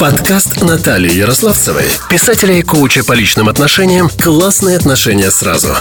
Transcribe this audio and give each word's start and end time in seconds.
Подкаст 0.00 0.62
Натальи 0.62 1.12
Ярославцевой, 1.12 1.84
писателя 2.08 2.54
и 2.54 2.62
коуча 2.62 3.04
по 3.04 3.12
личным 3.12 3.50
отношениям 3.50 4.08
«Классные 4.08 4.78
отношения 4.78 5.30
сразу». 5.30 5.74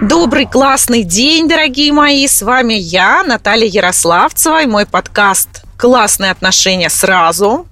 Добрый, 0.00 0.46
классный 0.46 1.02
день, 1.02 1.48
дорогие 1.48 1.92
мои! 1.92 2.24
С 2.28 2.40
вами 2.40 2.74
я, 2.74 3.24
Наталья 3.24 3.66
Ярославцева, 3.66 4.62
и 4.62 4.66
мой 4.66 4.86
подкаст 4.86 5.64
«Классные 5.76 6.30
отношения 6.30 6.88
сразу». 6.88 7.66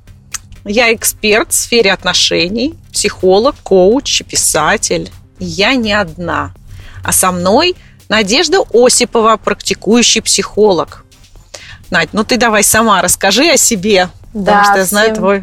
Я 0.65 0.93
эксперт 0.93 1.53
в 1.53 1.55
сфере 1.55 1.93
отношений, 1.93 2.75
психолог, 2.93 3.55
коуч, 3.63 4.25
писатель. 4.25 5.09
Я 5.39 5.77
не 5.77 5.93
одна. 5.93 6.53
А 7.05 7.13
со 7.13 7.31
мной 7.31 7.77
Надежда 8.09 8.59
Осипова, 8.75 9.37
практикующий 9.37 10.21
психолог. 10.21 11.05
Надь, 11.91 12.09
ну 12.13 12.25
ты 12.25 12.37
давай 12.37 12.65
сама 12.65 13.03
расскажи 13.03 13.51
о 13.51 13.57
себе, 13.57 14.11
да, 14.33 14.53
потому 14.53 14.65
что 14.65 14.79
я 14.79 14.85
знаю 14.85 15.07
всем... 15.07 15.17
твой 15.17 15.43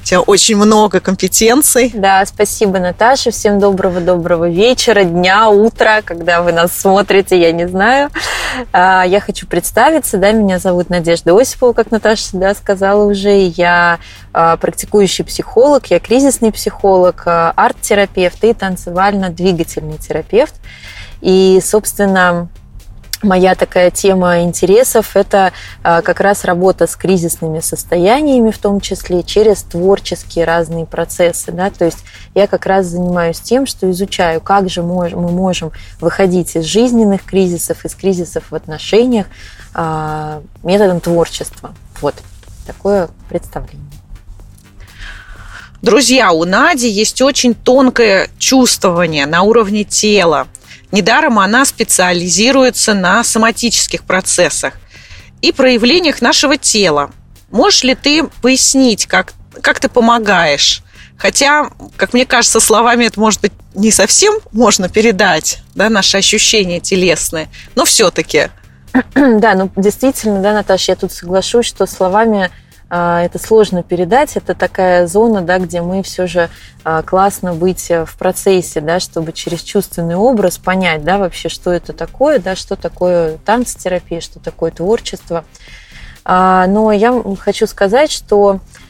у 0.00 0.04
тебя 0.04 0.20
очень 0.20 0.56
много 0.56 1.00
компетенций. 1.00 1.90
Да, 1.94 2.24
спасибо, 2.24 2.78
Наташа. 2.78 3.30
Всем 3.30 3.58
доброго-доброго 3.58 4.48
вечера, 4.48 5.04
дня, 5.04 5.50
утра, 5.50 6.02
когда 6.02 6.40
вы 6.42 6.52
нас 6.52 6.72
смотрите, 6.72 7.38
я 7.38 7.52
не 7.52 7.68
знаю. 7.68 8.10
А, 8.72 9.04
я 9.04 9.20
хочу 9.20 9.46
представиться, 9.46 10.18
да, 10.18 10.32
меня 10.32 10.58
зовут 10.58 10.88
Надежда 10.88 11.38
Осипова, 11.38 11.72
как 11.72 11.90
Наташа 11.90 12.28
да, 12.32 12.54
сказала 12.54 13.04
уже. 13.04 13.48
Я 13.48 13.98
а, 14.32 14.56
практикующий 14.56 15.24
психолог, 15.24 15.86
я 15.86 15.98
кризисный 15.98 16.52
психолог, 16.52 17.22
а, 17.26 17.52
арт-терапевт 17.56 18.42
и 18.44 18.54
танцевально-двигательный 18.54 19.98
терапевт. 19.98 20.54
И, 21.20 21.60
собственно, 21.62 22.48
Моя 23.22 23.56
такая 23.56 23.90
тема 23.90 24.42
интересов– 24.42 25.10
это 25.16 25.52
а, 25.82 26.02
как 26.02 26.20
раз 26.20 26.44
работа 26.44 26.86
с 26.86 26.94
кризисными 26.94 27.58
состояниями, 27.58 28.52
в 28.52 28.58
том 28.58 28.80
числе 28.80 29.24
через 29.24 29.62
творческие 29.62 30.44
разные 30.44 30.86
процессы. 30.86 31.50
Да? 31.50 31.70
То 31.70 31.84
есть 31.84 31.98
я 32.36 32.46
как 32.46 32.64
раз 32.66 32.86
занимаюсь 32.86 33.40
тем, 33.40 33.66
что 33.66 33.90
изучаю, 33.90 34.40
как 34.40 34.70
же 34.70 34.84
мы 34.84 35.10
можем 35.10 35.72
выходить 36.00 36.54
из 36.54 36.64
жизненных 36.64 37.24
кризисов, 37.24 37.84
из 37.84 37.96
кризисов 37.96 38.44
в 38.50 38.54
отношениях 38.54 39.26
а, 39.74 40.40
методом 40.62 41.00
творчества. 41.00 41.74
Вот 42.00 42.14
такое 42.68 43.08
представление. 43.28 43.82
Друзья, 45.82 46.30
у 46.30 46.44
Нади 46.44 46.88
есть 46.88 47.20
очень 47.20 47.56
тонкое 47.56 48.28
чувствование 48.38 49.26
на 49.26 49.42
уровне 49.42 49.82
тела– 49.82 50.46
Недаром 50.90 51.38
она 51.38 51.64
специализируется 51.64 52.94
на 52.94 53.22
соматических 53.22 54.04
процессах 54.04 54.74
и 55.42 55.52
проявлениях 55.52 56.22
нашего 56.22 56.56
тела. 56.56 57.10
Можешь 57.50 57.82
ли 57.82 57.94
ты 57.94 58.24
пояснить, 58.42 59.06
как, 59.06 59.34
как 59.60 59.80
ты 59.80 59.88
помогаешь? 59.88 60.82
Хотя, 61.16 61.70
как 61.96 62.12
мне 62.14 62.24
кажется, 62.24 62.60
словами 62.60 63.04
это, 63.04 63.18
может 63.18 63.40
быть, 63.40 63.52
не 63.74 63.90
совсем 63.90 64.34
можно 64.52 64.88
передать, 64.88 65.62
да, 65.74 65.90
наши 65.90 66.16
ощущения 66.16 66.80
телесные, 66.80 67.48
но 67.74 67.84
все-таки. 67.84 68.50
Да, 69.14 69.54
ну 69.54 69.70
действительно, 69.76 70.40
да, 70.40 70.54
Наташа, 70.54 70.92
я 70.92 70.96
тут 70.96 71.12
соглашусь, 71.12 71.66
что 71.66 71.86
словами 71.86 72.50
это 72.90 73.38
сложно 73.38 73.82
передать. 73.82 74.36
Это 74.36 74.54
такая 74.54 75.06
зона, 75.06 75.42
да, 75.42 75.58
где 75.58 75.82
мы 75.82 76.02
все 76.02 76.26
же 76.26 76.48
а, 76.84 77.02
классно 77.02 77.54
быть 77.54 77.90
в 77.90 78.16
процессе, 78.18 78.80
да, 78.80 78.98
чтобы 78.98 79.32
через 79.32 79.62
чувственный 79.62 80.16
образ 80.16 80.58
понять, 80.58 81.04
да, 81.04 81.18
вообще, 81.18 81.48
что 81.48 81.70
это 81.70 81.92
такое, 81.92 82.38
да, 82.38 82.56
что 82.56 82.76
такое 82.76 83.38
танцтерапия, 83.44 84.20
что 84.20 84.40
такое 84.40 84.70
творчество. 84.70 85.44
А, 86.24 86.66
но 86.66 86.92
я 86.92 87.22
хочу 87.40 87.66
сказать, 87.66 88.10
что 88.10 88.60
а, 88.60 88.87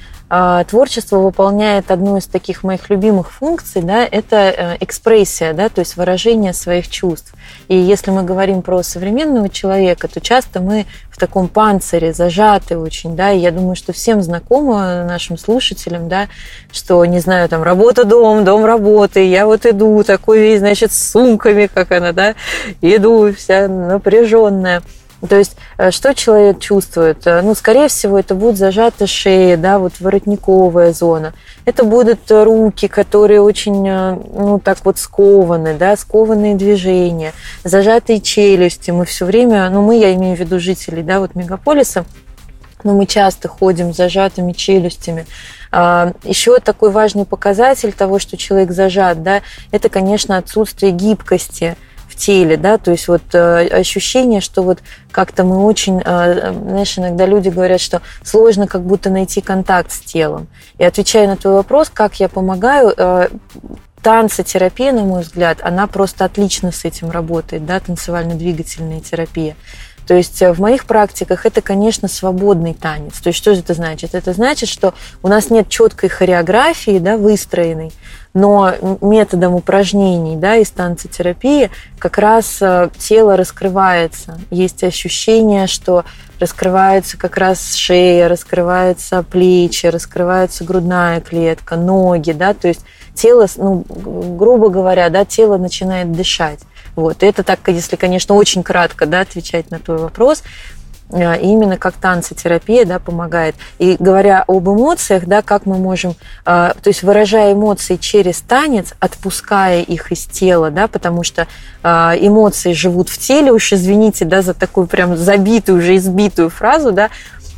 творчество 0.68 1.18
выполняет 1.18 1.90
одну 1.90 2.18
из 2.18 2.26
таких 2.26 2.62
моих 2.62 2.90
любимых 2.90 3.32
функций, 3.32 3.80
да, 3.80 4.04
это 4.04 4.36
э, 4.36 4.76
экспрессия, 4.80 5.54
да, 5.54 5.70
то 5.70 5.78
есть 5.80 5.96
выражение 5.96 6.52
своих 6.52 6.88
чувств. 6.88 7.32
И 7.68 7.76
если 7.76 8.10
мы 8.10 8.24
говорим 8.24 8.60
про 8.60 8.82
современного 8.82 9.48
человека, 9.48 10.06
то 10.06 10.20
часто 10.20 10.60
мы 10.60 10.84
в 11.10 11.18
таком 11.18 11.48
панцире, 11.48 12.12
зажаты 12.12 12.76
очень, 12.76 13.16
да, 13.16 13.32
и 13.32 13.38
я 13.38 13.50
думаю, 13.50 13.74
что 13.74 13.94
всем 13.94 14.22
знакомо 14.22 15.04
нашим 15.04 15.38
слушателям, 15.38 16.08
да, 16.10 16.28
что, 16.70 17.02
не 17.06 17.20
знаю, 17.20 17.48
там, 17.48 17.62
работа-дом, 17.62 18.44
дом-работа, 18.44 19.20
я 19.20 19.46
вот 19.46 19.64
иду 19.64 20.04
такой 20.04 20.40
весь, 20.40 20.60
значит, 20.60 20.92
с 20.92 21.10
сумками, 21.10 21.70
как 21.72 21.90
она, 21.90 22.12
да, 22.12 22.34
иду 22.82 23.32
вся 23.32 23.66
напряженная. 23.66 24.82
То 25.26 25.36
есть, 25.36 25.56
э, 25.78 25.90
что 25.90 26.14
человек 26.14 26.60
чувствует? 26.60 27.26
Э, 27.26 27.42
ну, 27.42 27.54
скорее 27.54 27.88
всего, 27.88 28.18
это 28.18 28.36
будет 28.36 28.56
зажата 28.56 29.06
шея, 29.08 29.56
да, 29.56 29.78
вот 29.80 29.94
воротниковая 29.98 30.92
зона. 30.92 31.32
Это 31.64 31.82
будут 31.82 32.20
руки, 32.30 32.86
которые 32.86 33.40
очень, 33.40 33.86
э, 33.88 34.16
ну, 34.32 34.60
так 34.60 34.78
вот 34.84 34.98
скованы, 34.98 35.74
да, 35.74 35.96
скованные 35.96 36.54
движения, 36.54 37.32
зажатые 37.64 38.20
челюсти. 38.20 38.92
Мы 38.92 39.06
все 39.06 39.24
время, 39.24 39.68
ну, 39.70 39.82
мы, 39.82 39.98
я 39.98 40.14
имею 40.14 40.36
в 40.36 40.40
виду 40.40 40.60
жителей, 40.60 41.02
да, 41.02 41.18
вот 41.18 41.34
мегаполиса, 41.34 42.04
но 42.84 42.92
мы 42.94 43.06
часто 43.06 43.48
ходим 43.48 43.92
с 43.92 43.96
зажатыми 43.96 44.52
челюстями. 44.52 45.26
А, 45.72 46.12
Еще 46.22 46.60
такой 46.60 46.92
важный 46.92 47.24
показатель 47.24 47.92
того, 47.92 48.20
что 48.20 48.36
человек 48.36 48.70
зажат, 48.70 49.24
да, 49.24 49.42
это, 49.72 49.88
конечно, 49.88 50.36
отсутствие 50.36 50.92
гибкости– 50.92 51.76
теле, 52.18 52.56
да, 52.56 52.76
то 52.76 52.90
есть 52.90 53.08
вот 53.08 53.22
э, 53.32 53.68
ощущение, 53.68 54.40
что 54.40 54.62
вот 54.62 54.80
как-то 55.10 55.44
мы 55.44 55.64
очень, 55.64 56.02
э, 56.04 56.52
знаешь, 56.52 56.98
иногда 56.98 57.24
люди 57.24 57.48
говорят, 57.48 57.80
что 57.80 58.02
сложно 58.22 58.66
как 58.66 58.82
будто 58.82 59.08
найти 59.08 59.40
контакт 59.40 59.92
с 59.92 60.00
телом. 60.00 60.48
И 60.76 60.84
отвечая 60.84 61.26
на 61.26 61.36
твой 61.36 61.54
вопрос, 61.54 61.90
как 61.92 62.20
я 62.20 62.28
помогаю, 62.28 62.92
э, 62.94 63.28
танцетерапия, 64.02 64.92
на 64.92 65.04
мой 65.04 65.22
взгляд, 65.22 65.58
она 65.62 65.86
просто 65.86 66.24
отлично 66.24 66.72
с 66.72 66.84
этим 66.84 67.10
работает, 67.10 67.64
да, 67.64 67.80
танцевально-двигательная 67.80 69.00
терапия. 69.00 69.56
То 70.06 70.14
есть 70.14 70.40
в 70.40 70.58
моих 70.58 70.86
практиках 70.86 71.44
это, 71.44 71.60
конечно, 71.60 72.08
свободный 72.08 72.72
танец. 72.72 73.20
То 73.20 73.28
есть 73.28 73.38
что 73.38 73.54
же 73.54 73.60
это 73.60 73.74
значит? 73.74 74.14
Это 74.14 74.32
значит, 74.32 74.70
что 74.70 74.94
у 75.22 75.28
нас 75.28 75.50
нет 75.50 75.68
четкой 75.68 76.08
хореографии, 76.08 76.98
да, 76.98 77.18
выстроенной, 77.18 77.92
но 78.34 78.72
методом 79.00 79.54
упражнений 79.54 80.36
да, 80.36 80.56
из 80.56 80.70
танцетерапии 80.70 81.70
как 81.98 82.18
раз 82.18 82.58
э, 82.60 82.90
тело 82.98 83.36
раскрывается. 83.36 84.38
Есть 84.50 84.84
ощущение, 84.84 85.66
что 85.66 86.04
раскрывается 86.38 87.18
как 87.18 87.36
раз 87.36 87.74
шея, 87.74 88.28
раскрываются 88.28 89.22
плечи, 89.22 89.86
раскрывается 89.86 90.64
грудная 90.64 91.20
клетка, 91.20 91.76
ноги, 91.76 92.32
да, 92.32 92.54
то 92.54 92.68
есть 92.68 92.84
тело, 93.14 93.46
ну, 93.56 93.84
грубо 93.88 94.68
говоря, 94.68 95.08
да, 95.10 95.24
тело 95.24 95.56
начинает 95.56 96.12
дышать. 96.12 96.60
Вот. 96.98 97.22
это 97.22 97.44
так, 97.44 97.60
если, 97.68 97.94
конечно, 97.94 98.34
очень 98.34 98.64
кратко 98.64 99.06
да, 99.06 99.20
отвечать 99.20 99.70
на 99.70 99.78
твой 99.78 99.98
вопрос. 99.98 100.42
Э, 101.10 101.40
именно 101.40 101.78
как 101.78 101.94
танцетерапия 101.94 102.84
да, 102.84 102.98
помогает. 102.98 103.54
И 103.78 103.96
говоря 103.98 104.44
об 104.46 104.68
эмоциях, 104.68 105.24
да, 105.24 105.40
как 105.40 105.64
мы 105.64 105.78
можем, 105.78 106.14
э, 106.44 106.72
то 106.82 106.88
есть 106.88 107.02
выражая 107.02 107.54
эмоции 107.54 107.96
через 107.96 108.40
танец, 108.40 108.92
отпуская 109.00 109.80
их 109.80 110.12
из 110.12 110.26
тела, 110.26 110.70
да, 110.70 110.86
потому 110.86 111.22
что 111.22 111.46
э, 111.82 111.88
эмоции 112.20 112.74
живут 112.74 113.08
в 113.08 113.16
теле, 113.16 113.52
уж 113.52 113.72
извините, 113.72 114.26
да, 114.26 114.42
за 114.42 114.52
такую 114.52 114.86
прям 114.86 115.16
забитую, 115.16 115.78
уже 115.78 115.96
избитую 115.96 116.50
фразу, 116.50 116.92
да, 116.92 117.08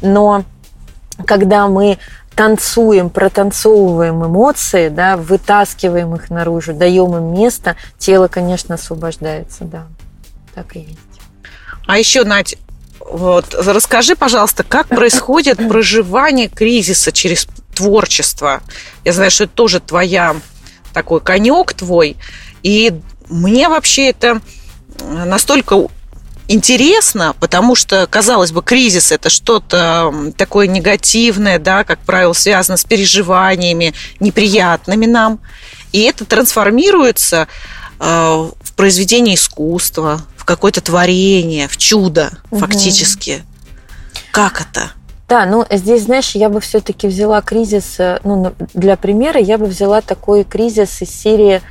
но 0.01 0.45
когда 1.27 1.67
мы 1.67 1.99
танцуем, 2.37 3.11
протанцовываем 3.11 4.25
эмоции, 4.25 4.91
да, 4.91 5.17
вытаскиваем 5.17 6.15
их 6.15 6.31
наружу, 6.31 6.73
даем 6.73 7.17
им 7.17 7.35
место, 7.35 7.75
тело, 7.99 8.29
конечно, 8.29 8.77
освобождается, 8.77 9.65
да, 9.65 9.87
так 10.55 10.77
и 10.77 10.81
есть. 10.81 10.99
А 11.89 11.99
еще, 11.99 12.23
Надь, 12.23 12.57
вот. 13.01 13.55
Расскажи, 13.55 14.15
пожалуйста, 14.15 14.63
как 14.63 14.89
происходит 14.89 15.57
проживание 15.69 16.49
кризиса 16.49 17.13
через 17.13 17.47
творчество? 17.75 18.63
Я 19.05 19.13
знаю, 19.13 19.31
что 19.31 19.45
это 19.45 19.53
тоже 19.55 19.81
твоя 19.81 20.37
такой 20.93 21.21
конек 21.21 21.73
твой. 21.73 22.17
И 22.63 22.93
мне 23.29 23.69
вообще 23.69 24.11
это 24.11 24.41
настолько 25.03 25.89
интересно, 26.49 27.35
потому 27.39 27.75
что, 27.77 28.07
казалось 28.09 28.51
бы, 28.51 28.63
кризис 28.63 29.13
это 29.13 29.31
что-то 29.31 30.13
такое 30.37 30.67
негативное, 30.67 31.59
да, 31.59 31.85
как 31.85 32.01
правило, 32.01 32.33
связано 32.33 32.77
с 32.77 32.85
переживаниями 32.85 33.95
неприятными 34.19 35.07
нам. 35.07 35.39
И 35.93 36.03
это 36.03 36.25
трансформируется 36.25 37.49
в 38.01 38.73
произведение 38.75 39.35
искусства, 39.35 40.23
какое-то 40.51 40.81
творение, 40.81 41.69
в 41.69 41.77
чудо 41.77 42.33
угу. 42.51 42.59
фактически. 42.59 43.45
Как 44.33 44.61
это? 44.61 44.91
Да, 45.29 45.47
ну 45.47 45.65
здесь, 45.71 46.03
знаешь, 46.05 46.33
я 46.35 46.49
бы 46.49 46.61
все-таки 46.61 47.07
взяла 47.07 47.41
кризис, 47.41 48.01
э, 48.01 48.19
ну, 48.25 48.53
для 48.75 48.97
примера, 48.97 49.41
я 49.41 49.59
бы 49.59 49.67
взяла 49.67 50.01
такой 50.01 50.43
кризис 50.43 51.03
из 51.03 51.11
серии 51.11 51.63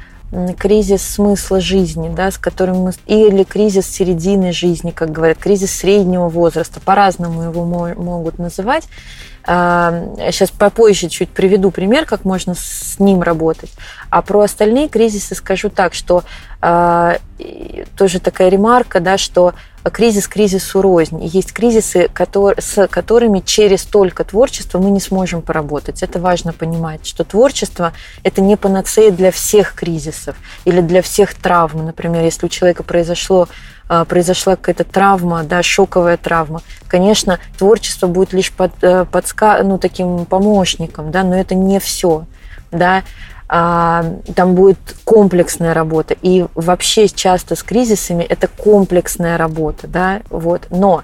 кризис 0.58 1.02
смысла 1.02 1.60
жизни, 1.60 2.10
да, 2.16 2.32
с 2.32 2.38
которым 2.38 2.84
мы... 2.84 2.92
Или 3.08 3.44
кризис 3.44 3.88
середины 3.88 4.54
жизни, 4.54 4.92
как 4.92 5.12
говорят, 5.12 5.40
кризис 5.40 5.72
среднего 5.72 6.30
возраста. 6.30 6.80
По-разному 6.80 7.42
его 7.42 7.66
могут 7.66 8.38
называть. 8.38 8.88
Сейчас 9.50 10.52
попозже 10.52 11.10
чуть 11.10 11.30
приведу 11.30 11.72
пример, 11.72 12.06
как 12.06 12.24
можно 12.24 12.54
с 12.54 13.00
ним 13.00 13.24
работать. 13.24 13.72
А 14.12 14.22
про 14.22 14.42
остальные 14.42 14.90
кризисы 14.90 15.34
скажу 15.34 15.72
так, 15.72 15.96
что 15.96 16.24
тоже 17.98 18.20
такая 18.20 18.50
ремарка, 18.50 19.00
да, 19.00 19.18
что 19.18 19.56
кризис 19.92 20.28
кризису 20.28 20.84
рознь. 20.84 21.24
есть 21.26 21.52
кризисы, 21.52 22.12
с 22.60 22.88
которыми 22.88 23.40
через 23.40 23.86
только 23.86 24.24
творчество 24.24 24.78
мы 24.78 24.92
не 24.92 25.00
сможем 25.00 25.42
поработать. 25.42 26.04
Это 26.04 26.20
важно 26.20 26.54
понимать, 26.54 27.08
что 27.08 27.24
творчество– 27.24 27.94
это 28.24 28.42
не 28.42 28.56
панацея 28.56 29.10
для 29.10 29.32
всех 29.32 29.74
кризисов 29.74 30.36
или 30.66 30.82
для 30.82 31.02
всех 31.02 31.34
травм. 31.34 31.88
Например, 31.88 32.24
если 32.24 32.46
у 32.46 32.50
человека 32.50 32.84
произошло 32.84 33.48
произошла 34.06 34.56
какая-то 34.56 34.84
травма, 34.84 35.44
да, 35.44 35.64
шоковая 35.64 36.18
травма. 36.18 36.62
Конечно, 36.88 37.40
творчество 37.58 38.08
будет 38.08 38.34
лишь 38.34 38.52
под, 38.52 38.72
э, 38.82 39.06
подска, 39.06 39.62
ну, 39.64 39.78
таким 39.78 40.26
помощником, 40.26 41.12
да, 41.12 41.24
но 41.24 41.36
это 41.36 41.56
не 41.56 41.80
все, 41.80 42.26
да. 42.72 43.04
А, 43.52 44.06
там 44.36 44.54
будет 44.54 44.78
комплексная 45.06 45.74
работа. 45.74 46.16
И 46.22 46.46
вообще 46.54 47.08
часто 47.08 47.56
с 47.56 47.64
кризисами 47.64 48.24
это 48.24 48.48
комплексная 48.48 49.38
работа, 49.38 49.88
да, 49.88 50.22
вот. 50.30 50.68
Но 50.70 51.04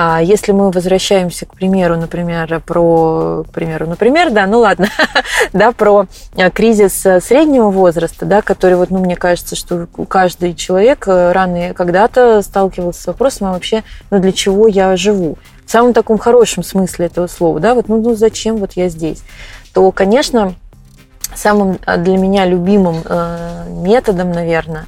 а 0.00 0.22
если 0.22 0.52
мы 0.52 0.70
возвращаемся 0.70 1.44
к 1.44 1.54
примеру, 1.56 1.96
например, 1.96 2.62
про, 2.64 3.42
к 3.42 3.50
примеру, 3.50 3.88
например, 3.88 4.30
да, 4.30 4.46
ну 4.46 4.60
ладно, 4.60 4.86
да, 5.52 5.72
про 5.72 6.06
э, 6.36 6.50
кризис 6.52 7.04
э, 7.04 7.20
среднего 7.20 7.70
возраста, 7.70 8.24
да, 8.24 8.40
который 8.40 8.76
вот, 8.76 8.90
ну, 8.90 9.00
мне 9.00 9.16
кажется, 9.16 9.56
что 9.56 9.88
каждый 10.08 10.54
человек 10.54 11.08
э, 11.08 11.32
рано 11.32 11.74
когда-то 11.74 12.42
сталкивался 12.42 13.02
с 13.02 13.06
вопросом, 13.08 13.48
а 13.48 13.52
вообще, 13.54 13.82
ну, 14.12 14.20
для 14.20 14.30
чего 14.30 14.68
я 14.68 14.96
живу? 14.96 15.36
В 15.66 15.70
самом 15.72 15.92
таком 15.92 16.16
хорошем 16.16 16.62
смысле 16.62 17.06
этого 17.06 17.26
слова, 17.26 17.58
да, 17.58 17.74
вот, 17.74 17.88
ну, 17.88 18.00
ну 18.00 18.14
зачем 18.14 18.58
вот 18.58 18.74
я 18.74 18.88
здесь? 18.90 19.24
То, 19.74 19.90
конечно, 19.90 20.54
самым 21.34 21.80
для 21.84 22.18
меня 22.18 22.46
любимым 22.46 23.02
методом, 23.82 24.30
наверное, 24.30 24.86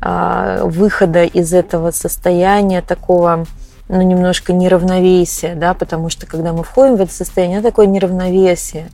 выхода 0.00 1.24
из 1.24 1.52
этого 1.52 1.90
состояния 1.90 2.82
такого 2.82 3.46
ну, 3.94 4.02
немножко 4.02 4.52
неравновесие, 4.52 5.54
да, 5.54 5.72
потому 5.72 6.10
что 6.10 6.26
когда 6.26 6.52
мы 6.52 6.64
входим 6.64 6.96
в 6.96 7.00
это 7.00 7.12
состояние, 7.12 7.60
это 7.60 7.68
такое 7.68 7.86
неравновесие. 7.86 8.90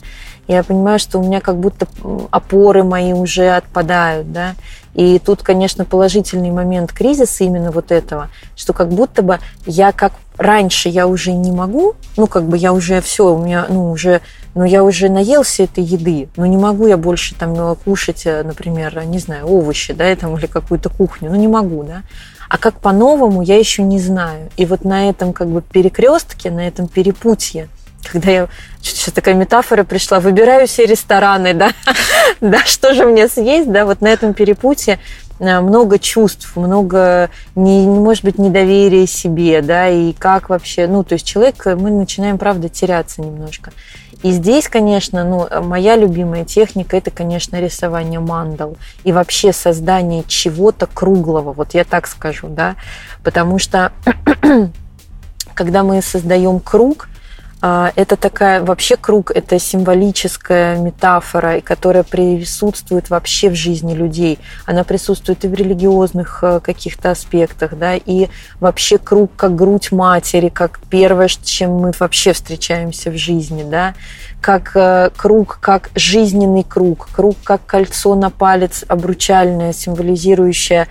Я 0.47 0.63
понимаю, 0.63 0.99
что 0.99 1.19
у 1.19 1.23
меня 1.23 1.41
как 1.41 1.57
будто 1.57 1.87
опоры 2.31 2.85
мои 2.85 3.15
уже 3.15 3.49
отпадают, 3.49 4.31
да, 4.31 4.55
и 4.93 5.19
тут, 5.19 5.43
конечно, 5.43 5.87
положительный 5.87 6.51
момент 6.51 6.93
кризиса 6.93 7.45
именно 7.45 7.71
вот 7.71 7.93
этого, 7.93 8.29
что 8.57 8.75
как 8.75 8.91
будто 8.91 9.23
бы 9.23 9.39
я 9.65 9.93
как 9.93 10.13
раньше 10.37 10.91
я 10.91 11.07
уже 11.07 11.33
не 11.33 11.53
могу, 11.53 11.95
ну, 12.19 12.27
как 12.27 12.45
бы 12.45 12.59
я 12.59 12.75
уже 12.75 13.01
все, 13.01 13.35
у 13.35 13.43
меня, 13.43 13.65
ну, 13.71 13.93
уже, 13.93 14.21
ну, 14.55 14.65
я 14.65 14.85
уже 14.85 15.09
наелся 15.09 15.63
этой 15.63 15.85
еды, 15.85 16.29
но 16.37 16.45
не 16.45 16.59
могу 16.59 16.89
я 16.89 16.99
больше 16.99 17.35
там 17.35 17.55
ну, 17.55 17.75
кушать, 17.75 18.27
э, 18.27 18.43
например, 18.43 19.03
не 19.07 19.19
знаю, 19.19 19.47
овощи, 19.47 19.95
да, 19.95 20.15
там, 20.15 20.37
или 20.37 20.47
какую-то 20.47 20.91
кухню, 20.91 21.31
ну, 21.31 21.37
не 21.37 21.49
могу, 21.49 21.85
да. 21.85 22.03
А 22.51 22.59
как 22.59 22.81
по-новому, 22.81 23.43
я 23.43 23.59
еще 23.59 23.85
не 23.85 24.01
знаю. 24.01 24.51
И 24.57 24.67
вот 24.67 24.85
на 24.85 25.09
этом 25.09 25.33
как 25.33 25.47
бы 25.47 25.63
перекрестке, 25.63 26.51
на 26.51 26.67
этом 26.67 26.89
перепутье, 26.89 27.69
когда 28.11 28.31
я 28.33 28.49
сейчас 28.83 29.15
такая 29.15 29.35
метафора 29.35 29.85
пришла, 29.85 30.19
выбираю 30.19 30.67
все 30.67 30.85
рестораны, 30.85 31.55
да, 31.55 31.71
да, 32.41 32.65
что 32.65 32.93
же 32.93 33.07
мне 33.07 33.29
съесть, 33.29 33.71
да, 33.71 33.85
вот 33.85 34.01
на 34.01 34.09
этом 34.09 34.35
перепутье 34.35 34.99
э, 35.39 35.61
много 35.61 36.01
чувств, 36.01 36.57
много, 36.57 37.31
не, 37.55 37.87
может 37.87 38.25
быть, 38.25 38.37
недоверия 38.37 39.07
себе, 39.07 39.63
да, 39.63 39.89
и 39.89 40.13
как 40.13 40.49
вообще, 40.49 40.89
ну, 40.89 41.05
то 41.05 41.13
есть 41.13 41.25
человек, 41.25 41.65
мы 41.67 41.93
начинаем, 41.93 42.37
правда, 42.37 42.69
теряться 42.69 43.23
немножко. 43.23 43.71
И 44.23 44.33
здесь, 44.33 44.69
конечно, 44.69 45.25
ну, 45.25 45.49
моя 45.63 45.97
любимая 45.97 46.45
техника 46.45 46.97
это, 46.97 47.11
конечно, 47.11 47.59
рисование 47.59 48.21
мандал 48.21 48.77
и 49.03 49.13
вообще 49.13 49.53
создание 49.53 50.25
чего-то 50.27 50.87
круглого, 50.87 51.53
вот 51.53 51.75
я 51.75 51.85
так 51.85 52.07
скажу, 52.07 52.49
да, 52.49 52.77
потому 53.25 53.59
что 53.59 53.93
когда 55.55 55.83
мы 55.83 56.03
создаем 56.03 56.61
круг, 56.61 57.09
это 57.63 58.17
такая, 58.17 58.63
вообще 58.63 58.97
круг, 58.97 59.31
это 59.31 59.59
символическая 59.59 60.79
метафора, 60.79 61.61
которая 61.61 62.05
присутствует 62.05 63.11
вообще 63.11 63.51
в 63.51 63.55
жизни 63.55 63.95
людей. 63.95 64.39
Она 64.65 64.83
присутствует 64.83 65.45
и 65.45 65.49
в 65.49 65.53
религиозных 65.53 66.39
э, 66.43 66.61
каких-то 66.61 67.11
аспектах, 67.11 67.77
да, 67.77 67.97
и 67.97 68.29
вообще 68.61 68.97
круг 68.97 69.33
как 69.37 69.57
грудь 69.57 69.93
матери, 69.93 70.49
как 70.49 70.81
первое, 70.89 71.29
с 71.29 71.37
чем 71.37 71.73
мы 71.73 71.93
вообще 71.99 72.33
встречаемся 72.33 73.11
в 73.11 73.19
жизни, 73.19 73.63
да, 73.63 73.95
как 74.41 74.75
э, 74.75 75.11
круг, 75.15 75.59
как 75.61 75.91
жизненный 75.95 76.65
круг, 76.65 77.09
круг 77.13 77.37
как 77.45 77.67
кольцо 77.67 78.15
на 78.15 78.31
палец 78.31 78.85
обручальное, 78.89 79.75
символизирующее 79.75 80.89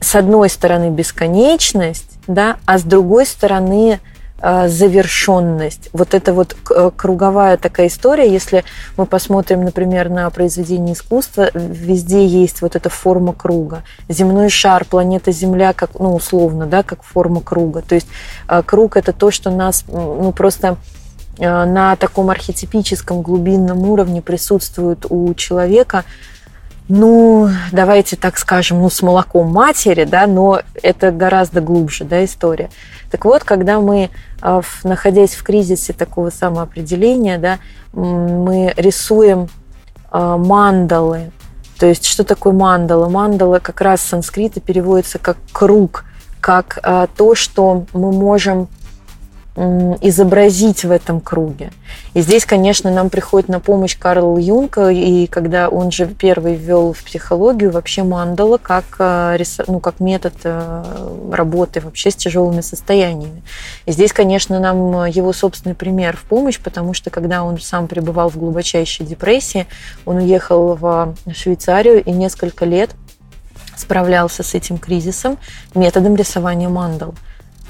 с 0.00 0.14
одной 0.14 0.50
стороны 0.50 0.90
бесконечность, 0.90 2.18
да, 2.26 2.58
а 2.66 2.78
с 2.78 2.82
другой 2.82 3.24
стороны 3.24 4.00
завершенность. 4.42 5.90
Вот 5.92 6.14
это 6.14 6.32
вот 6.32 6.56
э, 6.70 6.90
круговая 6.96 7.56
такая 7.56 7.88
история. 7.88 8.30
Если 8.30 8.64
мы 8.96 9.06
посмотрим, 9.06 9.64
например, 9.64 10.08
на 10.08 10.30
произведение 10.30 10.94
искусства, 10.94 11.50
везде 11.54 12.26
есть 12.26 12.62
вот 12.62 12.76
эта 12.76 12.88
форма 12.88 13.32
круга. 13.32 13.82
Земной 14.08 14.48
шар, 14.48 14.84
планета 14.84 15.30
Земля, 15.30 15.72
как, 15.72 15.98
ну, 15.98 16.14
условно, 16.14 16.66
да, 16.66 16.82
как 16.82 17.02
форма 17.02 17.40
круга. 17.40 17.82
То 17.82 17.94
есть 17.94 18.06
э, 18.48 18.62
круг 18.64 18.96
это 18.96 19.12
то, 19.12 19.30
что 19.30 19.50
нас, 19.50 19.84
ну, 19.88 20.32
просто 20.32 20.76
на 21.38 21.96
таком 21.96 22.28
архетипическом 22.28 23.22
глубинном 23.22 23.88
уровне 23.88 24.20
присутствует 24.20 25.06
у 25.08 25.32
человека, 25.32 26.04
ну, 26.88 27.48
давайте 27.72 28.16
так 28.16 28.38
скажем, 28.38 28.80
ну, 28.80 28.90
с 28.90 29.02
молоком 29.02 29.52
матери, 29.52 30.04
да, 30.04 30.26
но 30.26 30.60
это 30.82 31.12
гораздо 31.12 31.60
глубже, 31.60 32.04
да, 32.04 32.24
история. 32.24 32.70
Так 33.10 33.24
вот, 33.24 33.44
когда 33.44 33.80
мы, 33.80 34.10
а, 34.40 34.60
находясь 34.84 35.34
в 35.34 35.42
кризисе 35.42 35.92
такого 35.92 36.30
самоопределения, 36.30 37.38
да, 37.38 37.58
мы 37.92 38.72
рисуем 38.76 39.48
а, 40.10 40.36
мандалы. 40.36 41.30
То 41.78 41.86
есть, 41.86 42.04
что 42.04 42.24
такое 42.24 42.52
мандала? 42.52 43.08
Мандала 43.08 43.58
как 43.58 43.80
раз 43.80 44.00
с 44.02 44.06
санскрита 44.08 44.60
переводится 44.60 45.18
как 45.18 45.36
круг, 45.52 46.04
как 46.40 46.78
а, 46.82 47.06
то, 47.06 47.34
что 47.34 47.84
мы 47.92 48.12
можем 48.12 48.68
изобразить 49.56 50.84
в 50.84 50.90
этом 50.90 51.20
круге. 51.20 51.72
И 52.14 52.20
здесь, 52.20 52.46
конечно, 52.46 52.90
нам 52.90 53.10
приходит 53.10 53.48
на 53.48 53.58
помощь 53.58 53.98
Карл 53.98 54.38
Юнг, 54.38 54.78
и 54.78 55.26
когда 55.26 55.68
он 55.68 55.90
же 55.90 56.06
первый 56.06 56.54
ввел 56.54 56.92
в 56.92 57.02
психологию 57.02 57.72
вообще 57.72 58.04
мандала 58.04 58.58
как, 58.58 58.84
э, 59.00 59.42
ну, 59.66 59.80
как 59.80 59.98
метод 59.98 60.34
э, 60.44 60.84
работы 61.32 61.80
вообще 61.80 62.10
с 62.12 62.14
тяжелыми 62.14 62.60
состояниями. 62.60 63.42
И 63.86 63.92
здесь, 63.92 64.12
конечно, 64.12 64.60
нам 64.60 65.06
его 65.06 65.32
собственный 65.32 65.74
пример 65.74 66.16
в 66.16 66.22
помощь, 66.22 66.58
потому 66.60 66.94
что 66.94 67.10
когда 67.10 67.42
он 67.42 67.58
сам 67.58 67.88
пребывал 67.88 68.30
в 68.30 68.38
глубочайшей 68.38 69.04
депрессии, 69.04 69.66
он 70.06 70.16
уехал 70.16 70.74
в 70.74 71.14
Швейцарию 71.34 72.02
и 72.02 72.12
несколько 72.12 72.64
лет 72.64 72.90
справлялся 73.76 74.42
с 74.42 74.54
этим 74.54 74.78
кризисом 74.78 75.38
методом 75.74 76.14
рисования 76.14 76.68
мандал. 76.68 77.14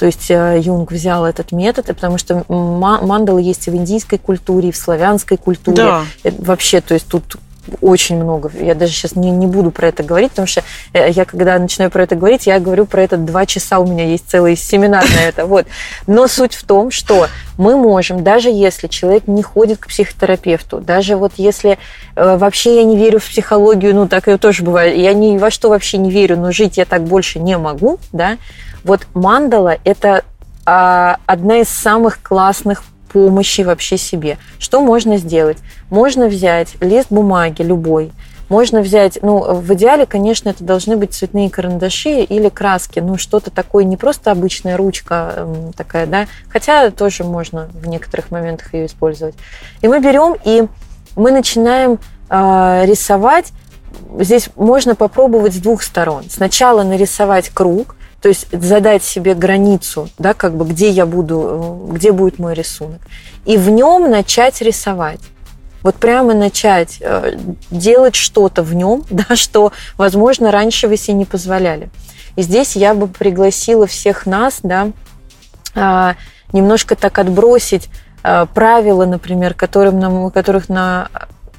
То 0.00 0.06
есть 0.06 0.30
э, 0.30 0.58
Юнг 0.58 0.92
взял 0.92 1.26
этот 1.26 1.52
метод, 1.52 1.84
потому 1.88 2.16
что 2.16 2.42
мандалы 2.48 3.42
есть 3.42 3.68
и 3.68 3.70
в 3.70 3.74
индийской 3.74 4.16
культуре, 4.18 4.70
и 4.70 4.72
в 4.72 4.76
славянской 4.78 5.36
культуре. 5.36 5.76
Да. 5.76 6.04
Вообще, 6.38 6.80
то 6.80 6.94
есть 6.94 7.06
тут 7.06 7.36
очень 7.82 8.16
много. 8.16 8.50
Я 8.58 8.74
даже 8.74 8.94
сейчас 8.94 9.14
не, 9.14 9.30
не 9.30 9.46
буду 9.46 9.70
про 9.70 9.88
это 9.88 10.02
говорить, 10.02 10.30
потому 10.30 10.48
что 10.48 10.62
э, 10.94 11.10
я, 11.10 11.26
когда 11.26 11.58
начинаю 11.58 11.90
про 11.90 12.04
это 12.04 12.16
говорить, 12.16 12.46
я 12.46 12.58
говорю 12.60 12.86
про 12.86 13.02
это 13.02 13.18
два 13.18 13.44
часа, 13.44 13.78
у 13.78 13.86
меня 13.86 14.06
есть 14.06 14.24
целый 14.26 14.56
семинар 14.56 15.04
на 15.04 15.20
это. 15.20 15.44
Вот. 15.44 15.66
Но 16.06 16.26
суть 16.28 16.54
в 16.54 16.64
том, 16.64 16.90
что 16.90 17.26
мы 17.58 17.76
можем, 17.76 18.24
даже 18.24 18.48
если 18.48 18.86
человек 18.88 19.26
не 19.26 19.42
ходит 19.42 19.80
к 19.80 19.88
психотерапевту, 19.88 20.78
даже 20.78 21.16
вот 21.16 21.32
если 21.36 21.78
э, 22.16 22.36
вообще 22.38 22.76
я 22.76 22.84
не 22.84 22.96
верю 22.96 23.18
в 23.18 23.28
психологию, 23.28 23.94
ну 23.94 24.08
так 24.08 24.28
и 24.28 24.38
тоже 24.38 24.62
бывает, 24.62 24.96
я 24.96 25.12
ни 25.12 25.36
во 25.36 25.50
что 25.50 25.68
вообще 25.68 25.98
не 25.98 26.10
верю, 26.10 26.38
но 26.38 26.52
жить 26.52 26.78
я 26.78 26.86
так 26.86 27.04
больше 27.04 27.38
не 27.38 27.58
могу, 27.58 27.98
да, 28.12 28.38
вот 28.84 29.06
мандала– 29.14 29.76
это 29.84 30.24
а, 30.66 31.16
одна 31.26 31.58
из 31.58 31.68
самых 31.68 32.22
классных 32.22 32.82
помощи 33.12 33.62
вообще 33.62 33.96
себе. 33.96 34.38
Что 34.58 34.80
можно 34.80 35.16
сделать? 35.16 35.58
Можно 35.90 36.26
взять 36.26 36.76
лист 36.80 37.08
бумаги 37.10 37.62
любой, 37.62 38.12
можно 38.50 38.80
взять, 38.80 39.18
ну, 39.22 39.54
в 39.54 39.72
идеале, 39.74 40.06
конечно, 40.06 40.48
это 40.48 40.64
должны 40.64 40.96
быть 40.96 41.14
цветные 41.14 41.48
карандаши 41.50 42.22
или 42.22 42.48
краски, 42.48 42.98
ну, 42.98 43.16
что-то 43.16 43.52
такое, 43.52 43.84
не 43.84 43.96
просто 43.96 44.32
обычная 44.32 44.76
ручка 44.76 45.48
такая, 45.76 46.06
да, 46.06 46.26
хотя 46.48 46.90
тоже 46.90 47.22
можно 47.22 47.68
в 47.72 47.86
некоторых 47.86 48.32
моментах 48.32 48.74
ее 48.74 48.86
использовать. 48.86 49.36
И 49.82 49.88
мы 49.88 50.00
берем 50.00 50.36
и 50.44 50.64
мы 51.14 51.30
начинаем 51.30 52.00
э, 52.28 52.86
рисовать. 52.86 53.52
Здесь 54.18 54.50
можно 54.56 54.96
попробовать 54.96 55.54
с 55.54 55.58
двух 55.58 55.84
сторон. 55.84 56.24
Сначала 56.28 56.82
нарисовать 56.82 57.50
круг, 57.50 57.94
То 58.20 58.28
есть 58.28 58.46
задать 58.52 59.02
себе 59.02 59.34
границу, 59.34 60.08
да, 60.18 60.34
как 60.34 60.54
бы 60.54 60.66
где 60.66 60.90
я 60.90 61.06
буду, 61.06 61.88
где 61.90 62.12
будет 62.12 62.38
мой 62.38 62.54
рисунок. 62.54 63.00
И 63.46 63.56
в 63.56 63.70
нем 63.70 64.10
начать 64.10 64.60
рисовать. 64.60 65.20
Вот 65.82 65.94
прямо 65.94 66.34
начать 66.34 66.98
э, 67.00 67.38
делать 67.70 68.14
что-то 68.14 68.62
в 68.62 68.74
нем, 68.74 69.04
да, 69.10 69.36
что, 69.36 69.72
возможно, 69.96 70.50
раньше 70.50 70.88
вы 70.88 70.96
себе 70.96 71.14
не 71.14 71.24
позволяли. 71.24 71.90
И 72.36 72.42
здесь 72.42 72.76
я 72.76 72.94
бы 72.94 73.08
пригласила 73.08 73.86
всех 73.86 74.26
нас, 74.26 74.60
да, 74.62 74.90
а, 75.74 76.16
немножко 76.52 76.96
так 76.96 77.18
отбросить 77.18 77.88
а, 78.22 78.46
правила, 78.46 79.04
например, 79.04 79.54
которым 79.54 79.98
нам, 79.98 80.30
которых 80.30 80.68
на 80.68 81.08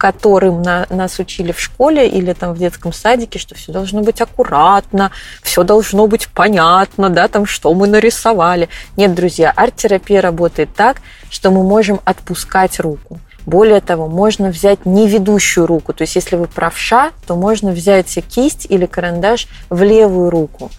которым 0.02 0.64
на, 0.64 0.88
нас 0.90 1.20
учили 1.20 1.52
в 1.52 1.60
школе 1.60 2.10
или 2.10 2.34
там 2.34 2.54
в 2.54 2.58
детском 2.58 2.92
садике, 2.92 3.38
что 3.38 3.54
все 3.54 3.72
должно 3.72 4.02
быть 4.02 4.20
аккуратно, 4.20 5.12
все 5.44 5.62
должно 5.62 6.08
быть 6.08 6.28
понятно, 6.28 7.12
да, 7.12 7.28
там, 7.28 7.46
что 7.46 7.72
мы 7.76 7.86
нарисовали. 7.86 8.68
Нет, 8.98 9.14
друзья, 9.14 9.54
арт-терапия 9.56 10.20
работает 10.22 10.74
так, 10.76 11.04
что 11.30 11.52
мы 11.52 11.62
можем 11.62 12.00
отпускать 12.04 12.80
руку. 12.80 13.20
Более 13.46 13.80
того, 13.80 14.08
можно 14.08 14.50
взять 14.50 14.88
не 14.88 15.08
ведущую 15.08 15.68
руку, 15.68 15.94
то 15.94 16.02
есть 16.02 16.16
если 16.16 16.36
вы 16.36 16.48
правша, 16.48 17.12
то 17.28 17.36
можно 17.36 17.70
взять 17.70 18.18
кисть 18.28 18.66
или 18.68 18.88
карандаш 18.88 19.48
в 19.70 19.84
левую 19.84 20.32
руку. 20.32 20.72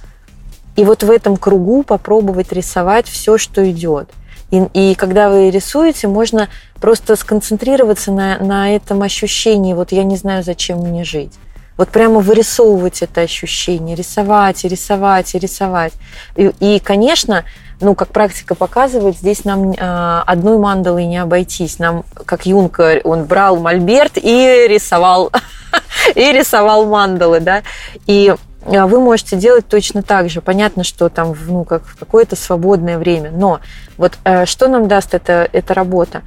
И 0.74 0.82
вот 0.82 1.04
в 1.04 1.10
этом 1.12 1.36
кругу 1.36 1.84
попробовать 1.84 2.52
рисовать 2.52 3.06
все, 3.06 3.38
что 3.38 3.70
идет– 3.70 4.10
и, 4.52 4.62
и 4.74 4.94
когда 4.94 5.30
вы 5.30 5.50
рисуете, 5.50 6.08
можно 6.08 6.48
просто 6.78 7.16
сконцентрироваться 7.16 8.12
на, 8.12 8.38
на 8.38 8.76
этом 8.76 9.02
ощущении, 9.02 9.72
вот 9.72 9.92
я 9.92 10.04
не 10.04 10.16
знаю, 10.16 10.44
зачем 10.44 10.78
мне 10.78 11.04
жить. 11.04 11.32
Вот 11.78 11.88
прямо 11.88 12.20
вырисовывать 12.20 13.00
это 13.00 13.22
ощущение, 13.22 13.96
рисовать 13.96 14.64
и 14.64 14.68
рисовать 14.68 15.34
и 15.34 15.38
рисовать. 15.38 15.94
И, 16.36 16.52
и 16.60 16.80
конечно, 16.80 17.44
ну, 17.80 17.94
как 17.94 18.08
практика 18.08 18.54
показывает, 18.54 19.16
здесь 19.16 19.46
нам 19.46 19.72
э, 19.72 20.22
одной 20.26 20.58
мандалой 20.58 21.06
не 21.06 21.16
обойтись. 21.16 21.78
Нам, 21.78 22.04
как 22.12 22.44
Юнка, 22.44 23.00
он 23.04 23.24
брал 23.24 23.56
мольберт 23.56 24.18
и 24.18 24.66
рисовал, 24.68 25.32
и 26.14 26.30
рисовал 26.30 26.84
мандалы, 26.84 27.40
да. 27.40 27.62
И 28.06 28.34
вы 28.64 29.00
можете 29.00 29.36
делать 29.36 29.66
точно 29.66 30.02
так 30.02 30.30
же. 30.30 30.40
Понятно, 30.40 30.84
что 30.84 31.08
там 31.08 31.34
ну, 31.46 31.64
как 31.64 31.84
в 31.84 31.98
какое-то 31.98 32.36
свободное 32.36 32.98
время. 32.98 33.30
Но 33.30 33.60
вот 33.96 34.18
э, 34.24 34.46
что 34.46 34.68
нам 34.68 34.88
даст 34.88 35.14
эта, 35.14 35.48
эта 35.52 35.74
работа? 35.74 36.22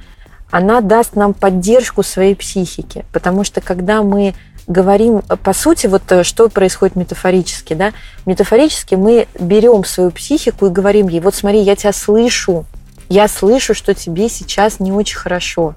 Она 0.50 0.80
даст 0.80 1.16
нам 1.16 1.34
поддержку 1.34 2.02
своей 2.02 2.34
психики. 2.36 3.04
Потому 3.12 3.44
что 3.44 3.60
когда 3.60 4.02
мы 4.02 4.34
говорим, 4.66 5.22
по 5.22 5.52
сути, 5.52 5.86
вот 5.86 6.02
э, 6.10 6.24
что 6.24 6.48
происходит 6.48 6.96
метафорически, 6.96 7.74
да? 7.74 7.92
Метафорически 8.26 8.94
мы 8.94 9.28
берем 9.38 9.84
свою 9.84 10.10
психику 10.10 10.66
и 10.66 10.70
говорим 10.70 11.08
ей, 11.08 11.20
вот 11.20 11.34
смотри, 11.34 11.60
я 11.60 11.76
тебя 11.76 11.92
слышу, 11.92 12.64
я 13.08 13.28
слышу, 13.28 13.74
что 13.74 13.94
тебе 13.94 14.28
сейчас 14.28 14.80
не 14.80 14.92
очень 14.92 15.16
хорошо 15.16 15.74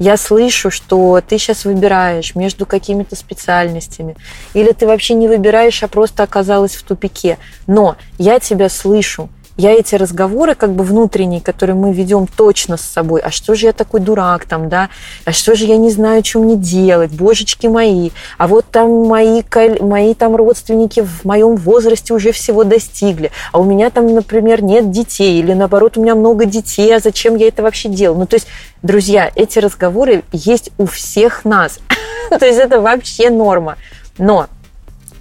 я 0.00 0.16
слышу, 0.16 0.70
что 0.70 1.20
ты 1.20 1.36
сейчас 1.36 1.66
выбираешь 1.66 2.34
между 2.34 2.64
какими-то 2.64 3.14
специальностями, 3.14 4.16
или 4.54 4.72
ты 4.72 4.86
вообще 4.86 5.12
не 5.12 5.28
выбираешь, 5.28 5.82
а 5.82 5.88
просто 5.88 6.22
оказалась 6.22 6.74
в 6.74 6.82
тупике. 6.82 7.36
Но 7.66 7.96
я 8.16 8.40
тебя 8.40 8.70
слышу, 8.70 9.28
я 9.56 9.72
эти 9.72 9.94
разговоры 9.94 10.54
как 10.54 10.72
бы 10.72 10.84
внутренние, 10.84 11.40
которые 11.40 11.76
мы 11.76 11.92
ведем 11.92 12.26
точно 12.26 12.76
с 12.76 12.82
собой, 12.82 13.20
а 13.20 13.30
что 13.30 13.54
же 13.54 13.66
я 13.66 13.72
такой 13.72 14.00
дурак 14.00 14.44
там, 14.44 14.68
да, 14.68 14.88
а 15.24 15.32
что 15.32 15.54
же 15.54 15.64
я 15.66 15.76
не 15.76 15.90
знаю, 15.90 16.24
что 16.24 16.40
мне 16.40 16.56
делать, 16.56 17.12
божечки 17.12 17.66
мои, 17.66 18.10
а 18.38 18.46
вот 18.46 18.66
там 18.70 19.06
мои, 19.06 19.42
мои 19.80 20.14
там 20.14 20.36
родственники 20.36 21.00
в 21.00 21.24
моем 21.24 21.56
возрасте 21.56 22.14
уже 22.14 22.32
всего 22.32 22.64
достигли, 22.64 23.30
а 23.52 23.58
у 23.58 23.64
меня 23.64 23.90
там, 23.90 24.14
например, 24.14 24.62
нет 24.62 24.90
детей, 24.90 25.40
или 25.40 25.52
наоборот, 25.52 25.96
у 25.96 26.02
меня 26.02 26.14
много 26.14 26.46
детей, 26.46 26.94
а 26.94 27.00
зачем 27.00 27.36
я 27.36 27.48
это 27.48 27.62
вообще 27.62 27.88
делал? 27.88 28.16
Ну, 28.18 28.26
то 28.26 28.34
есть, 28.34 28.46
друзья, 28.82 29.30
эти 29.34 29.58
разговоры 29.58 30.22
есть 30.32 30.70
у 30.78 30.86
всех 30.86 31.44
нас, 31.44 31.80
то 32.30 32.46
есть 32.46 32.58
это 32.58 32.80
вообще 32.80 33.30
норма. 33.30 33.76
Но 34.16 34.46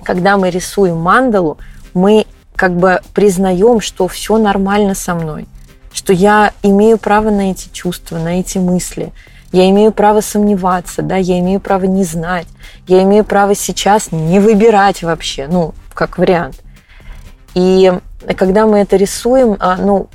когда 0.03 0.37
мы 0.37 0.49
рисуем 0.49 0.97
мандалу, 0.97 1.57
мы 1.93 2.25
как 2.59 2.75
бы 2.75 2.99
признаем, 3.13 3.79
что 3.79 4.09
все 4.09 4.37
нормально 4.37 4.93
со 4.93 5.15
мной, 5.15 5.47
что 5.93 6.11
я 6.11 6.51
имею 6.61 6.97
право 6.97 7.29
на 7.29 7.51
эти 7.51 7.69
чувства, 7.71 8.17
на 8.17 8.41
эти 8.41 8.57
мысли, 8.57 9.13
я 9.53 9.69
имею 9.69 9.93
право 9.93 10.19
сомневаться, 10.19 11.01
да, 11.01 11.15
я 11.15 11.39
имею 11.39 11.61
право 11.61 11.85
не 11.85 12.03
знать, 12.03 12.47
я 12.85 13.01
имею 13.03 13.23
право 13.23 13.55
сейчас 13.55 14.11
не 14.11 14.41
выбирать 14.41 15.03
вообще, 15.03 15.47
ну, 15.47 15.73
как 15.93 16.17
вариант. 16.17 16.61
И 17.53 17.93
когда 18.35 18.67
мы 18.67 18.79
это 18.79 18.97
рисуем, 18.97 19.55
а, 19.61 19.77
ну, 19.77 20.09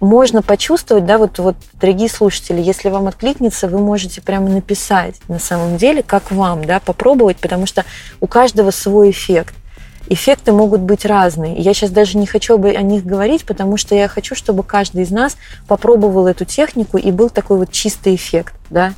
можно 0.00 0.40
почувствовать, 0.40 1.04
да, 1.04 1.18
вот, 1.18 1.38
вот, 1.40 1.56
дорогие 1.74 2.08
слушатели, 2.08 2.62
если 2.62 2.88
вам 2.88 3.06
откликнется, 3.06 3.68
вы 3.68 3.80
можете 3.80 4.22
прямо 4.22 4.48
написать 4.48 5.16
на 5.28 5.38
самом 5.38 5.76
деле, 5.76 6.02
как 6.02 6.30
вам, 6.30 6.64
да, 6.64 6.80
попробовать, 6.80 7.36
потому 7.36 7.66
что 7.66 7.84
у 8.18 8.26
каждого 8.26 8.70
свой 8.70 9.10
эффект 9.10 9.54
эффекты 10.12 10.52
могут 10.52 10.80
быть 10.80 11.04
разные. 11.04 11.56
Я 11.56 11.74
сейчас 11.74 11.90
даже 11.90 12.18
не 12.18 12.26
хочу 12.26 12.62
о 12.62 12.82
них 12.82 13.04
говорить, 13.04 13.44
потому 13.44 13.76
что 13.76 13.94
я 13.94 14.08
хочу, 14.08 14.34
чтобы 14.34 14.62
каждый 14.62 15.02
из 15.02 15.10
нас 15.10 15.36
попробовал 15.66 16.26
эту 16.26 16.44
технику 16.44 16.98
и 16.98 17.10
был 17.10 17.30
такой 17.30 17.58
вот 17.58 17.72
чистый 17.72 18.14
эффект. 18.14 18.54
Да? 18.70 18.94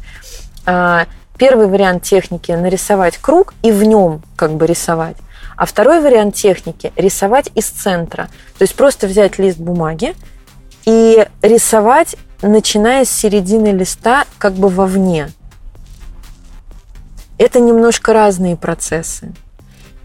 А, 0.66 1.06
первый 1.38 1.66
вариант 1.66 2.02
техники– 2.02 2.52
нарисовать 2.52 3.18
круг 3.18 3.54
и 3.62 3.70
в 3.70 3.84
нем 3.84 4.22
как 4.36 4.52
бы 4.54 4.66
рисовать. 4.66 5.16
А 5.56 5.66
второй 5.66 6.00
вариант 6.00 6.34
техники– 6.34 6.92
рисовать 6.96 7.50
из 7.54 7.66
центра. 7.66 8.28
То 8.58 8.62
есть 8.62 8.74
просто 8.74 9.06
взять 9.06 9.38
лист 9.38 9.58
бумаги 9.58 10.14
и 10.84 11.26
рисовать, 11.42 12.16
начиная 12.42 13.04
с 13.04 13.10
середины 13.10 13.68
листа, 13.68 14.24
как 14.38 14.54
бы 14.54 14.68
вовне. 14.68 15.30
Это 17.38 17.60
немножко 17.60 18.12
разные 18.12 18.56
процессы. 18.56 19.32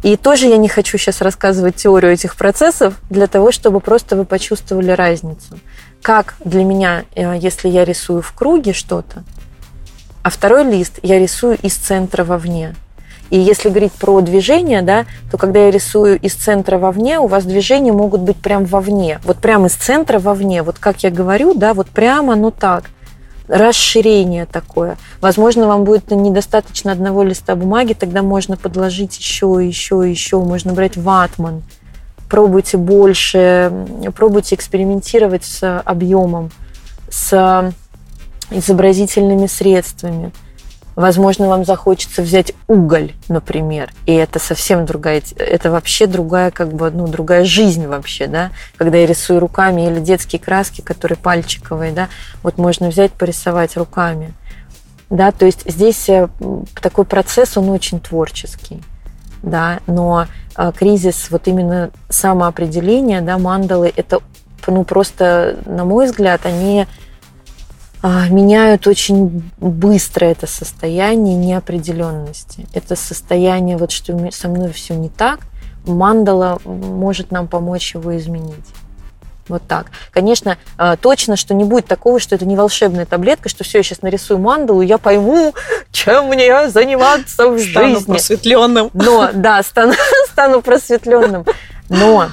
И 0.02 0.16
тоже 0.16 0.48
я 0.48 0.58
не 0.58 0.70
хочу 0.70 0.98
сейчас 0.98 1.22
рассказывать 1.22 1.76
теорию 1.76 2.14
этих 2.14 2.36
процессов 2.38 2.96
для 3.10 3.28
того, 3.28 3.52
чтобы 3.52 3.82
просто 3.82 4.16
вы 4.16 4.26
почувствовали 4.26 4.92
разницу. 4.92 5.60
Как 6.02 6.36
для 6.44 6.64
меня, 6.64 7.04
э, 7.16 7.38
если 7.38 7.68
я 7.68 7.84
рисую 7.84 8.22
в 8.22 8.32
круге 8.32 8.72
что-то, 8.72 9.24
а 10.24 10.30
второй 10.30 10.64
лист 10.64 11.00
я 11.02 11.20
рисую 11.20 11.58
из 11.62 11.76
центра 11.76 12.24
вовне. 12.24 12.76
И 13.30 13.38
если 13.38 13.70
говорить 13.70 13.94
про 13.94 14.22
движение, 14.22 14.82
да, 14.82 15.06
то 15.30 15.38
когда 15.38 15.66
я 15.66 15.72
рисую 15.72 16.20
из 16.20 16.34
центра 16.34 16.78
вовне, 16.78 17.20
у 17.20 17.28
вас 17.28 17.46
движения 17.46 17.92
могут 17.92 18.22
быть 18.22 18.38
прям 18.38 18.66
вовне. 18.66 19.20
Вот 19.24 19.38
прямо 19.38 19.68
из 19.68 19.74
центра 19.74 20.20
вовне. 20.20 20.64
Вот 20.64 20.80
как 20.80 21.04
я 21.04 21.12
говорю, 21.12 21.54
да, 21.54 21.74
вот 21.74 21.90
прямо, 21.90 22.36
ну 22.36 22.52
так 22.52 22.86
расширение 23.50 24.46
такое. 24.46 24.98
Возможно, 25.22 25.68
вам 25.68 25.84
будет 25.84 26.12
недостаточно 26.12 26.92
одного 26.92 27.24
листа 27.24 27.56
бумаги, 27.56 27.94
тогда 27.94 28.22
можно 28.22 28.56
подложить 28.56 29.18
еще, 29.18 29.60
еще, 29.62 30.10
еще. 30.10 30.40
Можно 30.40 30.74
брать 30.74 30.96
ватман. 30.96 31.64
Пробуйте 32.30 32.78
больше, 32.78 33.72
пробуйте 34.16 34.56
экспериментировать 34.56 35.44
с 35.44 35.80
объемом, 35.80 36.52
с 37.10 37.74
изобразительными 38.52 39.48
средствами. 39.48 40.32
Возможно, 41.00 41.48
вам 41.48 41.64
захочется 41.64 42.22
взять 42.22 42.52
уголь, 42.68 43.14
например, 43.30 43.94
и 44.06 44.12
это 44.12 44.38
совсем 44.38 44.86
другая, 44.86 45.24
это 45.38 45.72
вообще 45.72 46.08
другая, 46.08 46.52
как 46.52 46.74
бы, 46.74 46.92
ну, 46.92 47.08
другая 47.08 47.46
жизнь 47.46 47.88
вообще, 47.88 48.28
да, 48.28 48.52
когда 48.76 48.98
я 48.98 49.06
рисую 49.06 49.40
руками 49.40 49.88
или 49.88 50.02
детские 50.02 50.42
краски, 50.42 50.82
которые 50.82 51.18
пальчиковые, 51.18 51.94
да, 51.94 52.10
вот 52.44 52.58
можно 52.58 52.90
взять, 52.90 53.14
порисовать 53.14 53.78
руками, 53.78 54.34
да, 55.10 55.32
то 55.32 55.46
есть 55.46 55.64
здесь 55.72 56.10
э, 56.10 56.28
такой 56.82 57.06
процесс, 57.06 57.56
он 57.56 57.70
очень 57.70 58.02
творческий, 58.02 58.84
да, 59.42 59.80
но 59.88 60.28
э, 60.58 60.74
кризис 60.78 61.28
вот 61.32 61.48
именно 61.48 61.92
самоопределения, 62.10 63.22
да, 63.22 63.38
мандалы, 63.38 63.94
это, 63.96 64.20
ну, 64.68 64.84
просто, 64.84 65.60
на 65.66 65.86
мой 65.86 66.08
взгляд, 66.08 66.46
они 66.46 66.88
меняют 68.04 68.88
очень 68.88 69.44
быстро 69.58 70.26
это 70.26 70.48
состояние 70.48 71.36
неопределенности. 71.36 72.66
Это 72.74 72.96
состояние, 72.96 73.78
вот 73.78 73.92
что 73.92 74.32
со 74.32 74.48
мной 74.48 74.72
все 74.72 74.96
не 74.96 75.10
так, 75.10 75.40
мандала 75.86 76.60
может 76.64 77.32
нам 77.32 77.48
помочь 77.48 77.94
его 77.94 78.16
изменить. 78.18 78.66
Вот 79.50 79.64
так. 79.68 79.88
Конечно, 80.12 80.58
а, 80.78 80.96
точно, 80.96 81.36
что 81.36 81.56
не 81.56 81.64
будет 81.64 81.88
такого, 81.88 82.20
что 82.20 82.36
это 82.36 82.46
не 82.46 82.56
волшебная 82.56 83.08
таблетка, 83.08 83.50
что 83.50 83.64
все, 83.64 83.80
я 83.80 83.84
сейчас 83.84 84.04
нарисую 84.04 84.40
мандалу, 84.40 84.82
я 84.82 85.00
пойму, 85.00 85.56
чем 85.92 86.28
мне 86.28 86.70
заниматься 86.70 87.50
в 87.50 87.60
стану 87.60 87.88
жизни. 87.88 88.02
Стану 88.02 88.06
просветленным. 88.06 88.90
Но, 88.94 89.30
да, 89.34 89.64
стану, 89.64 89.94
стану 90.32 90.62
просветленным. 90.62 91.46
Но 91.90 92.30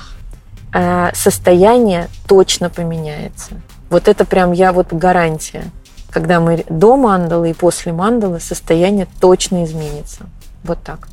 э, 0.75 1.11
состояние 1.15 2.09
точно 2.29 2.69
поменяется. 2.69 3.53
Вот 3.91 4.09
это 4.09 4.25
прям 4.25 4.53
я 4.53 4.73
вот 4.73 4.93
гарантия. 4.93 5.71
Когда 6.11 6.41
мы 6.41 6.65
до 6.69 6.97
мандалы 6.97 7.51
и 7.51 7.55
после 7.55 7.93
мандалы, 7.93 8.41
состояние 8.41 9.07
точно 9.21 9.65
изменится. 9.65 10.27
Вот 10.65 10.83
так. 10.83 11.09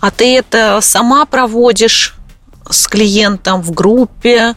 А 0.00 0.10
ты 0.10 0.36
это 0.36 0.80
сама 0.80 1.24
проводишь 1.26 2.14
с 2.68 2.86
клиентом 2.86 3.62
в 3.62 3.72
группе, 3.72 4.54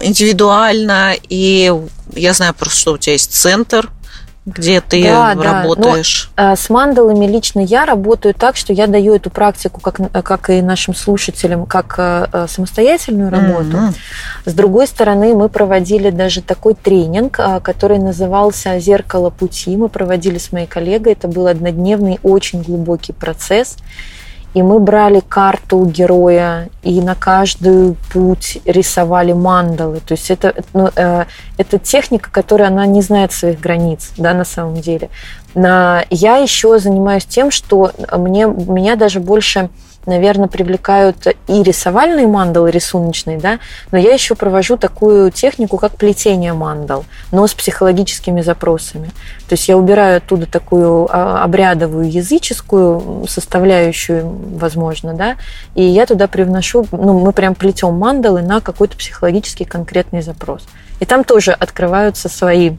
индивидуально. 0.00 1.14
И 1.28 1.72
я 2.12 2.32
знаю 2.32 2.54
просто, 2.54 2.78
что 2.78 2.92
у 2.94 2.98
тебя 2.98 3.12
есть 3.12 3.32
центр, 3.32 3.90
где 4.46 4.80
ты 4.80 5.02
да, 5.02 5.34
работаешь. 5.34 6.30
Да. 6.36 6.50
Но, 6.50 6.56
с 6.56 6.70
мандалами 6.70 7.26
лично 7.26 7.58
я 7.58 7.84
работаю 7.84 8.32
так, 8.32 8.56
что 8.56 8.72
я 8.72 8.86
даю 8.86 9.16
эту 9.16 9.28
практику, 9.28 9.80
как, 9.80 10.00
как 10.22 10.50
и 10.50 10.62
нашим 10.62 10.94
слушателям, 10.94 11.66
как 11.66 11.96
э, 11.98 12.46
самостоятельную 12.48 13.30
работу. 13.30 13.76
Mm-hmm. 13.76 13.94
С 14.44 14.54
другой 14.54 14.86
стороны, 14.86 15.34
мы 15.34 15.48
проводили 15.48 16.10
даже 16.10 16.42
такой 16.42 16.74
тренинг, 16.74 17.40
э, 17.40 17.60
который 17.60 17.98
назывался 17.98 18.78
«Зеркало 18.78 19.30
пути». 19.30 19.76
Мы 19.76 19.88
проводили 19.88 20.38
с 20.38 20.52
моей 20.52 20.68
коллегой. 20.68 21.14
Это 21.14 21.26
был 21.26 21.48
однодневный, 21.48 22.20
очень 22.22 22.62
глубокий 22.62 23.12
процесс. 23.12 23.76
И 24.56 24.62
мы 24.62 24.78
брали 24.78 25.20
карту 25.20 25.84
героя 25.84 26.70
и 26.82 27.02
на 27.02 27.14
каждую 27.14 27.94
путь 28.10 28.56
рисовали 28.64 29.34
мандалы. 29.34 30.00
То 30.00 30.12
есть 30.12 30.30
это, 30.30 30.54
ну, 30.72 30.88
э, 30.96 31.26
это 31.58 31.78
техника, 31.78 32.30
которая 32.32 32.68
она 32.68 32.86
не 32.86 33.02
знает 33.02 33.32
своих 33.32 33.60
границ, 33.60 34.12
да, 34.16 34.32
на 34.32 34.46
самом 34.46 34.76
деле. 34.76 35.10
На, 35.54 36.06
я 36.08 36.38
еще 36.38 36.78
занимаюсь 36.78 37.26
тем, 37.26 37.50
что 37.50 37.92
мне, 38.10 38.46
меня 38.46 38.96
даже 38.96 39.20
больше 39.20 39.68
наверное, 40.06 40.48
привлекают 40.48 41.26
и 41.48 41.62
рисовальные 41.62 42.26
мандалы 42.26 42.70
рисуночные, 42.70 43.38
да, 43.38 43.58
но 43.90 43.98
я 43.98 44.12
еще 44.12 44.34
провожу 44.34 44.76
такую 44.76 45.30
технику, 45.30 45.76
как 45.76 45.96
плетение 45.96 46.52
мандал, 46.52 47.04
но 47.32 47.46
с 47.46 47.54
психологическими 47.54 48.40
запросами. 48.40 49.08
То 49.48 49.54
есть 49.54 49.68
я 49.68 49.76
убираю 49.76 50.18
оттуда 50.18 50.46
такую 50.46 51.08
а, 51.10 51.42
обрядовую 51.44 52.10
языческую 52.10 53.26
составляющую, 53.28 54.26
возможно, 54.26 55.14
да, 55.14 55.36
и 55.74 55.82
я 55.82 56.06
туда 56.06 56.26
привношу, 56.28 56.86
ну, 56.92 57.18
мы 57.18 57.32
прям 57.32 57.54
плетем 57.54 57.94
мандалы 57.94 58.42
на 58.42 58.60
какой-то 58.60 58.96
психологический 58.96 59.64
конкретный 59.64 60.22
запрос. 60.22 60.66
И 61.00 61.04
там 61.04 61.24
тоже 61.24 61.52
открываются 61.52 62.28
свои 62.28 62.76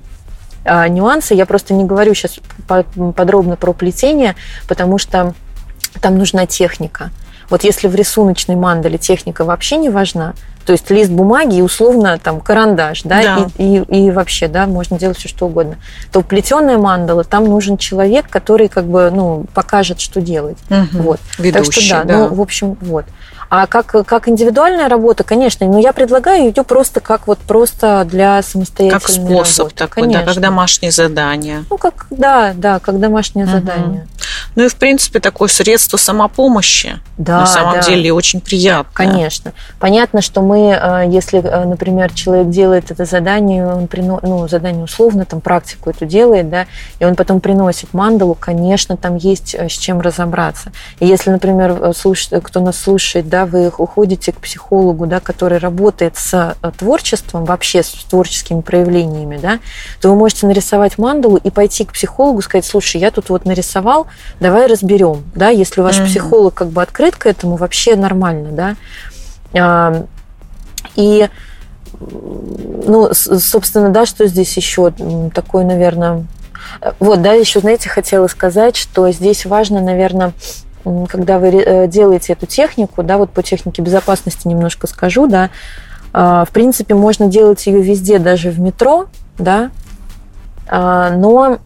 а, 0.67 0.88
нюансы. 0.88 1.34
Я 1.34 1.46
просто 1.46 1.74
не 1.74 1.86
говорю 1.86 2.13
сейчас 2.13 2.39
подробно 3.15 3.55
про 3.55 3.74
плетение, 3.74 4.36
потому 4.67 4.98
что 4.98 5.34
там 6.01 6.18
нужна 6.18 6.46
техника. 6.46 7.12
Вот 7.50 7.63
если 7.63 7.88
в 7.88 7.96
рисуночной 7.96 8.56
мандале 8.56 8.98
техника 8.98 9.46
вообще 9.46 9.77
не 9.77 9.89
важна, 9.89 10.34
то 10.66 10.74
есть 10.74 10.92
лист 10.92 11.10
бумаги 11.10 11.56
и 11.56 11.62
условно 11.62 12.20
там 12.22 12.42
карандаш, 12.42 13.04
да, 13.04 13.22
да. 13.22 13.48
И, 13.58 13.77
и, 13.77 14.08
и 14.08 14.12
вообще, 14.12 14.50
да, 14.50 14.68
можно 14.68 15.00
делать 15.00 15.18
все 15.18 15.30
что 15.30 15.46
угодно, 15.46 15.77
то 16.12 16.22
плетеная 16.22 16.77
мандала, 16.77 17.24
там 17.24 17.46
нужен 17.46 17.77
человек, 17.77 18.30
который 18.30 18.68
как 18.68 18.84
бы, 18.86 19.10
ну, 19.10 19.46
покажет, 19.54 20.01
что 20.01 20.20
делать. 20.20 20.58
Угу. 20.70 21.04
Вот. 21.04 21.20
Ведущий, 21.38 21.63
так 21.63 21.74
что 21.74 21.89
да, 21.89 22.04
да, 22.04 22.18
ну, 22.18 22.36
в 22.36 22.42
общем, 22.42 22.77
вот. 22.82 23.06
А 23.50 23.68
как, 23.68 23.96
как 24.06 24.27
индивидуальная 24.27 24.89
работа, 24.89 25.24
конечно, 25.24 25.66
но 25.68 25.80
я 25.80 25.94
предлагаю 25.94 26.48
ее 26.48 26.63
просто 26.63 27.00
как 27.00 27.27
вот 27.27 27.39
просто 27.39 28.06
для 28.10 28.42
самостоятельной 28.42 29.00
Как 29.00 29.10
способ 29.10 29.58
работы. 29.66 29.75
такой, 29.75 30.04
конечно. 30.04 30.25
да, 30.25 30.34
как 30.34 30.42
домашнее 30.42 30.92
задание. 30.92 31.66
Ну, 31.70 31.77
как, 31.77 32.08
да, 32.10 32.54
да, 32.56 32.80
как 32.80 33.00
домашнее 33.00 33.46
угу. 33.46 33.54
задание. 33.54 34.08
Ну 34.56 34.66
и, 34.66 34.68
в 34.68 34.75
принципе, 34.75 35.20
такое 35.20 35.50
средство 35.50 35.98
самопомощи. 35.98 37.00
Да, 37.18 37.42
на 37.42 37.46
самом 37.46 37.75
да. 37.75 37.82
деле 37.82 38.12
очень 38.12 38.42
приятно. 38.42 38.92
Конечно. 38.94 39.54
Понятно, 39.80 40.22
что 40.22 40.42
мы, 40.42 40.72
э, 40.72 41.06
если, 41.08 41.39
э, 41.39 41.66
например, 41.66 42.12
человек 42.13 42.50
делает 42.50 42.92
это 42.92 43.06
задание, 43.06 43.66
он 43.68 43.88
прино... 43.88 44.20
ну, 44.24 44.48
задание 44.48 44.84
условно, 44.84 45.25
там, 45.25 45.42
практику 45.42 45.89
эту 45.89 46.06
делает, 46.06 46.50
да, 46.50 46.66
и 47.00 47.06
он 47.06 47.16
потом 47.16 47.39
приносит 47.39 47.94
мандалу, 47.94 48.36
конечно, 48.36 48.98
там 48.98 49.16
есть 49.16 49.56
э, 49.56 49.70
с 49.70 49.74
чем 49.74 50.01
разобраться. 50.01 50.72
И 51.00 51.06
если, 51.06 51.30
например, 51.30 51.94
слуш... 51.96 52.30
кто 52.44 52.60
нас 52.60 52.80
слушает, 52.80 53.30
да, 53.30 53.37
да, 53.38 53.46
вы 53.46 53.72
уходите 53.77 54.32
к 54.32 54.38
психологу, 54.38 55.06
да, 55.06 55.20
который 55.20 55.60
работает 55.60 56.17
с 56.17 56.56
э, 56.60 56.72
творчеством, 56.75 57.46
вообще 57.46 57.84
с 57.84 57.91
творческими 57.91 58.62
проявлениями, 58.62 59.38
да, 59.38 59.60
то 60.01 60.10
вы 60.10 60.15
можете 60.15 60.48
нарисовать 60.48 60.98
мандалу 60.98 61.38
и 61.38 61.51
пойти 61.51 61.86
к 61.86 61.94
психологу, 61.94 62.41
сказать, 62.41 62.65
слушай, 62.65 63.00
я 63.00 63.12
тут 63.12 63.29
вот 63.29 63.46
нарисовал, 63.46 64.08
давай 64.39 64.65
разберем, 64.65 65.24
да, 65.36 65.50
если 65.50 65.82
ваш 65.82 66.00
mm-hmm. 66.00 66.06
психолог 66.06 66.54
как 66.56 66.69
бы 66.69 66.82
открыт 66.82 67.15
к 67.15 67.28
этому, 67.28 67.58
вообще 67.58 67.95
нормально, 67.95 68.50
да. 68.52 68.76
А, 69.60 70.06
и 70.95 71.30
ну, 72.00 73.12
собственно, 73.13 73.89
да, 73.89 74.08
что 74.08 74.26
здесь 74.26 74.58
еще 74.58 74.91
такое, 75.34 75.63
наверное, 75.63 76.26
вот, 77.00 77.21
да, 77.21 77.34
еще, 77.34 77.60
знаете, 77.60 77.88
хотела 77.88 78.26
сказать, 78.28 78.76
что 78.76 79.12
здесь 79.12 79.45
важно, 79.45 79.80
наверное, 79.80 80.34
когда 81.10 81.39
вы 81.39 81.47
э, 81.47 81.88
делаете 81.88 82.34
эту 82.34 82.45
технику, 82.45 83.04
да, 83.04 83.17
вот 83.17 83.32
по 83.32 83.43
технике 83.43 83.82
безопасности 83.82 84.47
немножко 84.47 84.88
скажу, 84.88 85.28
да, 85.28 85.50
а, 86.13 86.45
в 86.45 86.50
принципе, 86.50 86.95
можно 86.95 87.28
делать 87.28 87.65
ее 87.67 87.82
везде, 87.82 88.19
даже 88.19 88.50
в 88.50 88.60
метро, 88.60 89.08
да, 89.38 89.71
а, 90.67 91.12
но 91.12 91.60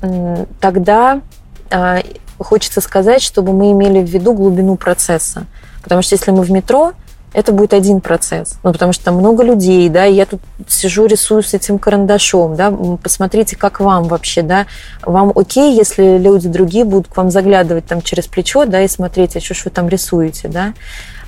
тогда 0.60 1.22
а, 1.70 2.00
хочется 2.38 2.82
сказать, 2.82 3.22
чтобы 3.22 3.54
мы 3.54 3.72
имели 3.72 4.04
в 4.04 4.10
виду 4.10 4.34
глубину 4.34 4.76
процесса. 4.76 5.46
Потому 5.82 6.02
что 6.02 6.16
если 6.16 6.32
мы 6.32 6.44
в 6.44 6.52
метро, 6.52 6.94
это 7.34 7.52
будет 7.54 7.74
один 7.74 8.02
процесс. 8.02 8.58
Ну, 8.64 8.74
потому 8.74 8.92
что 8.94 9.06
там 9.06 9.16
много 9.16 9.44
людей, 9.44 9.88
да, 9.90 10.06
и 10.06 10.14
я 10.14 10.26
тут 10.26 10.42
сижу, 10.68 11.06
рисую 11.06 11.44
с 11.44 11.54
этим 11.54 11.80
карандашом, 11.80 12.56
да, 12.56 12.74
посмотрите, 13.02 13.56
как 13.56 13.80
вам 13.80 14.06
вообще, 14.06 14.42
да, 14.42 14.66
вам 15.04 15.32
окей, 15.36 15.76
если 15.76 16.18
люди 16.18 16.50
другие 16.50 16.84
будут 16.84 17.08
к 17.08 17.16
вам 17.16 17.32
заглядывать 17.32 17.86
там 17.86 18.02
через 18.02 18.28
плечо, 18.28 18.66
да, 18.66 18.82
и 18.82 18.88
смотреть, 18.88 19.36
а 19.38 19.42
что 19.42 19.54
ж 19.54 19.66
вы 19.66 19.72
там 19.72 19.88
рисуете, 19.88 20.50
да, 20.50 20.74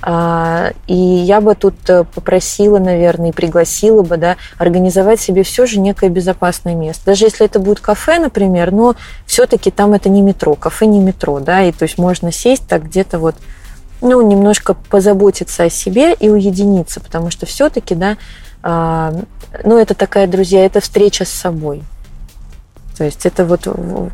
а, 0.06 0.72
и 0.86 0.94
я 0.94 1.40
бы 1.40 1.54
тут 1.54 1.74
э, 1.88 2.04
попросила, 2.04 2.78
наверное, 2.78 3.30
и 3.30 3.32
пригласила 3.32 4.02
бы, 4.02 4.18
да, 4.18 4.36
организовать 4.58 5.18
себе 5.18 5.44
все 5.44 5.64
же 5.64 5.80
некое 5.80 6.10
безопасное 6.10 6.74
место. 6.74 7.06
Даже 7.06 7.24
если 7.24 7.46
это 7.46 7.58
будет 7.58 7.80
кафе, 7.80 8.18
например, 8.18 8.70
но 8.70 8.96
все-таки 9.24 9.70
там 9.70 9.94
это 9.94 10.10
не 10.10 10.20
метро, 10.20 10.56
кафе 10.56 10.84
не 10.84 10.98
метро, 10.98 11.40
да, 11.40 11.62
и 11.62 11.72
то 11.72 11.84
есть 11.84 11.96
можно 11.96 12.30
сесть 12.30 12.68
так 12.68 12.84
где-то 12.84 13.18
вот 13.18 13.36
ну, 14.04 14.22
немножко 14.22 14.74
позаботиться 14.74 15.64
о 15.64 15.70
себе 15.70 16.14
и 16.14 16.28
уединиться, 16.28 17.00
потому 17.00 17.30
что 17.30 17.46
все-таки, 17.46 17.94
да, 17.94 18.16
а, 18.62 19.14
ну, 19.64 19.78
это 19.78 19.94
такая, 19.94 20.26
друзья, 20.26 20.64
это 20.64 20.80
встреча 20.80 21.24
с 21.24 21.30
собой. 21.30 21.82
То 22.96 23.04
есть 23.04 23.26
это 23.26 23.44
вот 23.44 23.66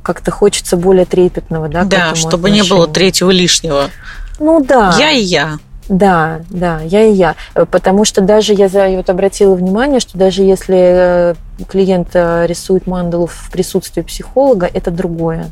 как-то 0.02 0.30
хочется 0.30 0.76
более 0.76 1.04
трепетного, 1.04 1.68
да? 1.68 1.84
Да, 1.84 2.14
чтобы 2.14 2.48
отношению. 2.48 2.64
не 2.64 2.70
было 2.70 2.86
третьего 2.86 3.30
лишнего. 3.30 3.90
Ну 4.38 4.64
да. 4.64 4.94
Я 4.98 5.10
и 5.10 5.20
я. 5.20 5.58
Да, 5.88 6.40
да, 6.48 6.80
я 6.82 7.04
и 7.04 7.12
я. 7.12 7.34
Потому 7.52 8.04
что 8.04 8.20
даже 8.20 8.54
я 8.54 8.68
вот 8.96 9.10
обратила 9.10 9.54
внимание, 9.54 9.98
что 9.98 10.16
даже 10.16 10.42
если 10.42 10.78
э, 10.78 11.34
клиент 11.68 12.10
э, 12.14 12.46
рисует 12.46 12.86
мандалу 12.86 13.26
в 13.26 13.50
присутствии 13.50 14.02
психолога, 14.02 14.70
это 14.72 14.92
другое. 14.92 15.50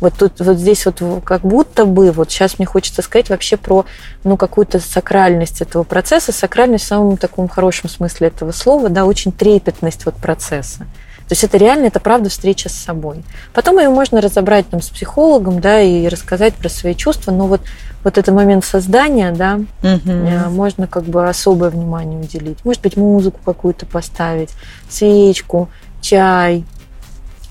Вот 0.00 0.14
тут 0.18 0.40
вот 0.40 0.58
здесь 0.58 0.84
вот 0.86 1.02
как 1.24 1.42
будто 1.42 1.86
бы, 1.86 2.12
вот 2.12 2.30
сейчас 2.30 2.58
мне 2.58 2.66
хочется 2.66 3.02
сказать 3.02 3.30
вообще 3.30 3.56
про 3.56 3.86
ну, 4.24 4.36
какую-то 4.36 4.78
сакральность 4.78 5.62
этого 5.62 5.84
процесса, 5.84 6.32
сакральность 6.32 6.84
в 6.84 6.88
самом 6.88 7.16
таком 7.16 7.48
хорошем 7.48 7.88
смысле 7.88 8.28
этого 8.28 8.52
слова, 8.52 8.88
да, 8.88 9.04
очень 9.04 9.32
трепетность 9.32 10.04
вот 10.04 10.14
процесса. 10.16 10.86
То 11.28 11.32
есть 11.32 11.42
это 11.42 11.56
реально, 11.56 11.86
это 11.86 11.98
правда 11.98 12.28
встреча 12.30 12.68
с 12.68 12.72
собой. 12.72 13.24
Потом 13.52 13.80
ее 13.80 13.88
можно 13.88 14.20
разобрать 14.20 14.68
там 14.68 14.80
с 14.80 14.88
психологом, 14.90 15.60
да, 15.60 15.80
и 15.80 16.06
рассказать 16.06 16.54
про 16.54 16.68
свои 16.68 16.94
чувства, 16.94 17.32
но 17.32 17.48
вот, 17.48 17.62
вот 18.04 18.16
этот 18.16 18.32
момент 18.32 18.64
создания, 18.64 19.32
да, 19.32 19.60
угу. 19.82 20.50
можно 20.50 20.86
как 20.86 21.02
бы 21.02 21.28
особое 21.28 21.70
внимание 21.70 22.20
уделить. 22.20 22.64
Может 22.64 22.82
быть, 22.82 22.96
музыку 22.96 23.40
какую-то 23.44 23.86
поставить, 23.86 24.50
свечку, 24.88 25.68
чай, 26.00 26.64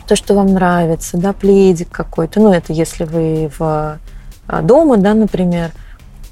то, 0.06 0.15
что 0.15 0.34
вам 0.34 0.54
нравится, 0.54 1.18
да, 1.18 1.34
пледик 1.34 1.89
какой-то, 1.91 2.39
ну, 2.39 2.54
это 2.54 2.74
если 2.74 3.04
вы 3.04 3.52
в 3.58 4.00
а, 4.48 4.62
дома, 4.62 4.98
да, 4.98 5.13
например, 5.13 5.72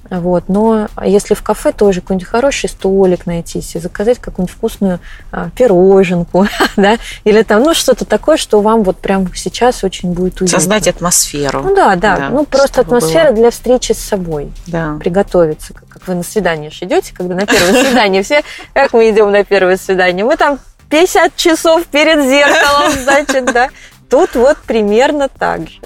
вот. 0.10 0.46
Но 0.48 0.88
если 1.04 1.34
в 1.34 1.42
кафе 1.42 1.72
тоже 1.72 2.02
какой-нибудь 2.02 2.28
хороший 2.28 2.70
столик 2.70 3.26
найти 3.26 3.60
и 3.60 3.80
заказать 3.80 4.20
какую-нибудь 4.20 4.56
вкусную 4.56 5.00
а, 5.32 5.50
пироженку, 5.56 6.48
да, 6.78 6.98
или 7.24 7.42
там, 7.42 7.64
ну, 7.64 7.74
что-то 7.74 8.06
такое, 8.06 8.38
что 8.38 8.62
вам 8.62 8.84
вот 8.84 8.98
прямо 8.98 9.28
сейчас 9.36 9.84
очень 9.84 10.14
будет 10.14 10.42
уютно. 10.42 10.60
Создать 10.60 10.88
атмосферу. 10.88 11.62
Ну 11.64 11.76
да, 11.76 11.96
да, 11.96 12.18
да 12.18 12.30
ну 12.30 12.46
просто 12.46 12.82
атмосфера 12.82 13.28
было. 13.28 13.36
для 13.36 13.52
встречи 13.52 13.94
с 13.94 14.00
собой. 14.00 14.52
Да. 14.68 14.98
Приготовиться, 15.00 15.74
как, 15.74 15.88
как 15.88 16.08
вы 16.08 16.16
на 16.16 16.24
свидание 16.24 16.72
идете, 16.82 17.14
когда 17.14 17.36
на 17.36 17.46
первое 17.46 17.84
свидание 17.84 18.24
все, 18.24 18.44
как 18.74 18.94
мы 18.94 19.10
идем 19.10 19.32
на 19.32 19.44
первое 19.44 19.78
свидание, 19.78 20.26
мы 20.26 20.36
там 20.38 20.60
50 20.90 21.36
часов 21.36 21.86
перед 21.88 22.24
зеркалом, 22.28 22.92
значит, 23.04 23.46
да. 23.46 23.70
Тут 24.10 24.36
вот 24.36 24.58
примерно 24.60 25.28
так 25.30 25.62
же. 25.70 25.80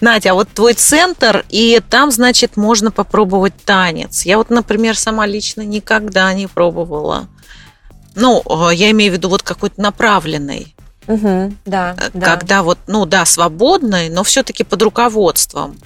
Надя, 0.00 0.32
а 0.32 0.34
вот 0.34 0.50
твой 0.50 0.74
центр, 0.74 1.46
и 1.48 1.80
там, 1.88 2.10
значит, 2.10 2.56
можно 2.58 2.90
попробовать 2.90 3.54
танец. 3.64 4.26
Я 4.26 4.36
вот, 4.36 4.50
например, 4.50 4.96
сама 4.96 5.24
лично 5.26 5.62
никогда 5.62 6.32
не 6.34 6.46
пробовала. 6.48 7.28
Ну, 8.14 8.42
э, 8.44 8.74
я 8.74 8.90
имею 8.90 9.12
в 9.12 9.14
виду 9.16 9.30
вот 9.30 9.42
какой-то 9.42 9.80
направленный. 9.80 10.74
Угу, 11.06 11.54
да, 11.64 11.96
Когда 12.12 12.42
да. 12.42 12.62
вот, 12.62 12.78
ну 12.86 13.06
да, 13.06 13.24
свободный, 13.24 14.10
но 14.10 14.22
все-таки 14.22 14.64
под 14.64 14.82
руководством. 14.82 15.78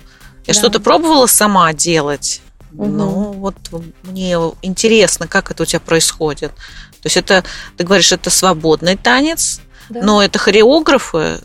Я 0.46 0.54
Да. 0.54 0.58
что-то 0.58 0.80
пробовала 0.80 1.26
сама 1.26 1.72
делать. 1.72 2.40
Мгм. 2.72 2.96
Ну, 2.96 3.32
вот 3.32 3.56
мне 4.02 4.36
интересно, 4.62 5.26
как 5.26 5.50
это 5.50 5.62
у 5.62 5.66
тебя 5.66 5.80
происходит. 5.80 6.52
То 6.52 7.06
есть 7.06 7.16
это, 7.16 7.44
ты 7.76 7.84
говоришь, 7.84 8.12
это 8.12 8.30
свободный 8.30 8.96
танец, 8.96 9.60
Да. 9.88 10.02
но 10.02 10.22
это 10.22 10.38
хореографы 10.38 11.40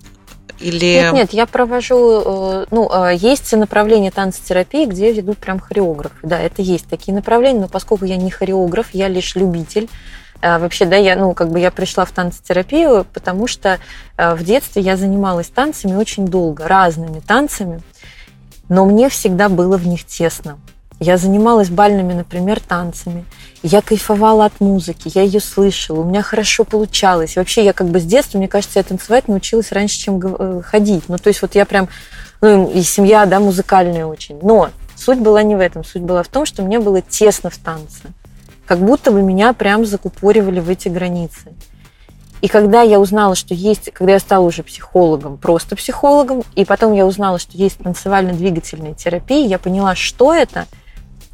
или... 0.59 0.85
Нет, 0.85 1.13
нет, 1.13 1.33
я 1.33 1.45
провожу, 1.45 2.21
э, 2.25 2.65
ну, 2.71 2.89
э, 2.91 3.15
есть 3.15 3.51
направление 3.53 4.11
танцотерапии, 4.11 4.85
где 4.85 5.11
ведут 5.11 5.37
прям 5.37 5.59
хореографы. 5.59 6.15
Да, 6.23 6.39
это 6.39 6.61
есть 6.61 6.87
такие 6.87 7.13
направления, 7.13 7.61
но 7.61 7.67
поскольку 7.67 8.05
я 8.05 8.17
не 8.17 8.31
хореограф, 8.31 8.87
я 8.93 9.07
лишь 9.07 9.35
любитель. 9.35 9.89
А, 10.41 10.59
Вообще, 10.59 10.85
да, 10.85 10.95
я, 10.95 11.15
ну, 11.15 11.33
как 11.33 11.49
бы 11.49 11.59
я 11.59 11.71
пришла 11.71 12.05
в 12.05 12.11
танцотерапию, 12.11 13.05
потому 13.13 13.47
что 13.47 13.79
э, 14.17 14.35
в 14.35 14.43
детстве 14.43 14.81
я 14.81 14.95
занималась 14.95 15.47
танцами 15.47 15.95
очень 15.95 16.27
долго, 16.27 16.67
разными 16.67 17.19
танцами, 17.19 17.81
но 18.69 18.85
мне 18.85 19.09
всегда 19.09 19.49
было 19.49 19.77
в 19.77 19.87
них 19.87 20.05
тесно. 20.05 20.57
Я 21.05 21.17
занималась 21.17 21.69
бальными, 21.69 22.13
например, 22.13 22.59
танцами. 22.59 23.25
Я 23.61 23.83
кайфовала 23.83 24.45
от 24.45 24.59
музыки, 24.59 25.11
я 25.13 25.21
ее 25.21 25.39
слышала, 25.39 25.99
у 25.99 26.03
меня 26.03 26.23
хорошо 26.23 26.63
получалось. 26.63 27.35
Вообще 27.35 27.63
я 27.63 27.73
как 27.73 27.89
бы 27.89 27.99
с 27.99 28.03
детства, 28.03 28.39
мне 28.39 28.47
кажется, 28.47 28.79
я 28.79 28.83
танцевать 28.83 29.27
научилась 29.27 29.71
раньше, 29.71 29.99
чем 29.99 30.19
э, 30.19 30.61
ходить. 30.63 31.03
Ну, 31.07 31.19
то 31.19 31.27
есть 31.27 31.43
вот 31.43 31.53
я 31.53 31.65
прям, 31.65 31.89
ну, 32.41 32.71
и 32.71 32.81
семья, 32.81 33.27
да, 33.27 33.39
музыкальная 33.39 34.07
очень. 34.07 34.39
Но 34.41 34.71
суть 34.95 35.19
была 35.19 35.43
не 35.43 35.55
в 35.55 35.59
этом. 35.59 35.83
Суть 35.83 36.01
была 36.01 36.23
в 36.23 36.27
том, 36.27 36.47
что 36.47 36.63
мне 36.63 36.79
было 36.79 37.03
тесно 37.03 37.51
в 37.51 37.57
танце. 37.57 38.01
Как 38.65 38.79
будто 38.79 39.11
бы 39.11 39.21
меня 39.21 39.53
прям 39.53 39.85
закупоривали 39.85 40.59
в 40.59 40.71
эти 40.71 40.87
границы. 40.87 41.53
И 42.41 42.47
когда 42.47 42.81
я 42.81 42.99
узнала, 42.99 43.35
что 43.35 43.53
есть, 43.53 43.91
когда 43.93 44.13
я 44.13 44.19
стала 44.19 44.43
уже 44.43 44.63
психологом, 44.63 45.37
просто 45.37 45.75
психологом, 45.75 46.41
и 46.55 46.65
потом 46.65 46.93
я 46.93 47.05
узнала, 47.05 47.37
что 47.37 47.55
есть 47.55 47.77
танцевально-двигательная 47.77 48.95
терапия, 48.95 49.45
я 49.45 49.59
поняла, 49.59 49.93
что 49.93 50.33
это. 50.33 50.65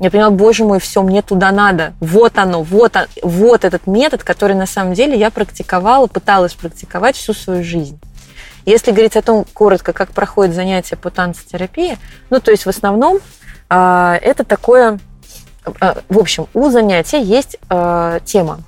Я 0.02 0.10
поняла, 0.10 0.32
боже 0.32 0.64
мой, 0.66 0.80
все, 0.80 1.04
мне 1.04 1.22
туда 1.22 1.52
надо. 1.52 1.94
Вот 2.00 2.40
оно, 2.40 2.64
вот, 2.64 2.96
он- 2.96 3.06
вот 3.22 3.64
этот 3.64 3.86
метод, 3.86 4.24
который 4.24 4.56
на 4.56 4.66
самом 4.66 4.96
деле 4.96 5.16
я 5.16 5.30
практиковала, 5.30 6.08
пыталась 6.08 6.56
практиковать 6.56 7.16
всю 7.16 7.34
свою 7.36 7.64
жизнь. 7.64 8.00
Если 8.66 8.90
говорить 8.90 9.16
о 9.16 9.22
том, 9.22 9.46
коротко, 9.54 9.94
как 9.94 10.10
проходит 10.10 10.56
занятие 10.56 10.96
по 10.96 11.12
танцотерапии, 11.12 12.00
ну, 12.32 12.40
то 12.40 12.50
есть 12.50 12.66
в 12.66 12.70
основном 12.70 13.20
а, 13.70 14.18
это 14.24 14.44
такое... 14.44 15.00
а, 15.80 16.00
в 16.10 16.18
общем, 16.18 16.48
у 16.56 16.72
занятия 16.72 17.22
есть 17.22 17.58
а, 17.70 18.22
тема. 18.22 18.62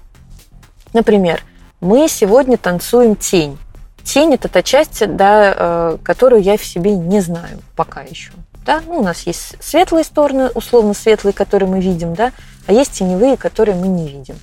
Например, 0.93 1.41
мы 1.81 2.07
сегодня 2.09 2.57
танцуем 2.57 3.15
тень. 3.15 3.57
Тень– 4.03 4.33
это 4.35 4.49
та 4.49 4.61
часть, 4.61 5.03
да, 5.15 5.53
э, 5.55 5.97
которую 6.03 6.43
я 6.43 6.57
в 6.57 6.63
себе 6.63 6.93
не 6.93 7.21
знаю 7.21 7.59
пока 7.75 8.01
еще. 8.01 8.33
Да? 8.65 8.81
Ну, 8.85 8.99
у 8.99 9.03
нас 9.03 9.27
есть 9.27 9.55
светлые 9.59 10.03
стороны, 10.03 10.49
условно 10.49 10.93
светлые, 10.93 11.33
которые 11.33 11.69
мы 11.69 11.79
видим, 11.79 12.13
да, 12.13 12.31
а 12.65 12.73
есть 12.73 12.93
теневые, 12.93 13.37
которые 13.37 13.75
мы 13.75 13.87
не 13.87 14.07
видим. 14.07 14.35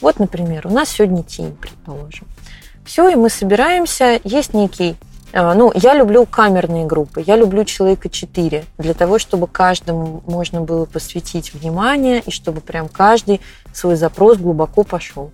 Вот, 0.00 0.18
например, 0.18 0.66
у 0.66 0.70
нас 0.70 0.90
сегодня 0.90 1.22
тень, 1.24 1.56
предположим. 1.60 2.26
Все, 2.84 3.08
и 3.08 3.16
мы 3.16 3.28
собираемся, 3.28 4.20
есть 4.24 4.54
некий 4.54 4.96
э, 5.32 5.52
ну, 5.54 5.72
я 5.74 5.94
люблю 5.94 6.24
камерные 6.24 6.86
группы, 6.86 7.22
я 7.26 7.36
люблю 7.36 7.64
человека 7.64 8.08
4, 8.08 8.64
для 8.78 8.94
того, 8.94 9.18
чтобы 9.18 9.46
каждому 9.46 10.22
можно 10.26 10.60
было 10.60 10.84
посвятить 10.84 11.52
внимание, 11.52 12.20
и 12.20 12.30
чтобы 12.30 12.60
прям 12.60 12.88
каждый 12.88 13.40
свой 13.72 13.96
запрос 13.96 14.38
глубоко 14.38 14.84
пошел. 14.84 15.32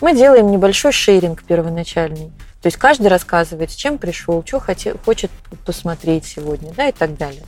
Мы 0.00 0.14
делаем 0.14 0.50
небольшой 0.50 0.92
шейринг 0.92 1.42
первоначальный. 1.44 2.32
То 2.60 2.66
есть 2.66 2.76
каждый 2.76 3.06
рассказывает, 3.06 3.70
с 3.70 3.74
чем 3.74 3.98
пришел, 3.98 4.42
что 4.44 4.60
хочет 5.04 5.30
посмотреть 5.64 6.24
сегодня, 6.24 6.72
да, 6.72 6.88
и 6.88 6.92
так 6.92 7.16
далее. 7.16 7.44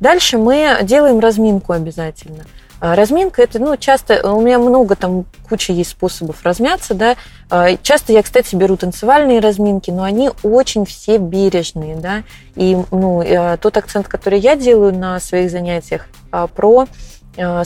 Дальше 0.00 0.38
мы 0.38 0.78
делаем 0.82 1.20
разминку 1.20 1.72
обязательно. 1.72 2.44
А, 2.78 2.94
Разминка 2.94 3.42
это, 3.42 3.58
ну, 3.58 3.76
часто 3.76 4.30
у 4.30 4.40
меня 4.40 4.58
много 4.58 4.96
там 4.96 5.24
куча 5.48 5.72
есть 5.72 5.90
способов 5.90 6.42
размяться, 6.42 6.94
да. 6.94 7.16
А, 7.48 7.76
Часто 7.82 8.12
я, 8.12 8.22
кстати, 8.22 8.54
беру 8.54 8.76
танцевальные 8.76 9.40
разминки, 9.40 9.90
но 9.90 10.02
они 10.02 10.30
очень 10.42 10.84
все 10.84 11.16
бережные, 11.18 11.96
да. 11.96 12.22
И, 12.54 12.76
ну, 12.90 13.22
э, 13.22 13.56
тот 13.56 13.76
акцент, 13.76 14.08
который 14.08 14.38
я 14.38 14.56
делаю 14.56 14.94
на 14.94 15.18
своих 15.20 15.50
занятиях, 15.50 16.06
а, 16.30 16.46
про 16.46 16.86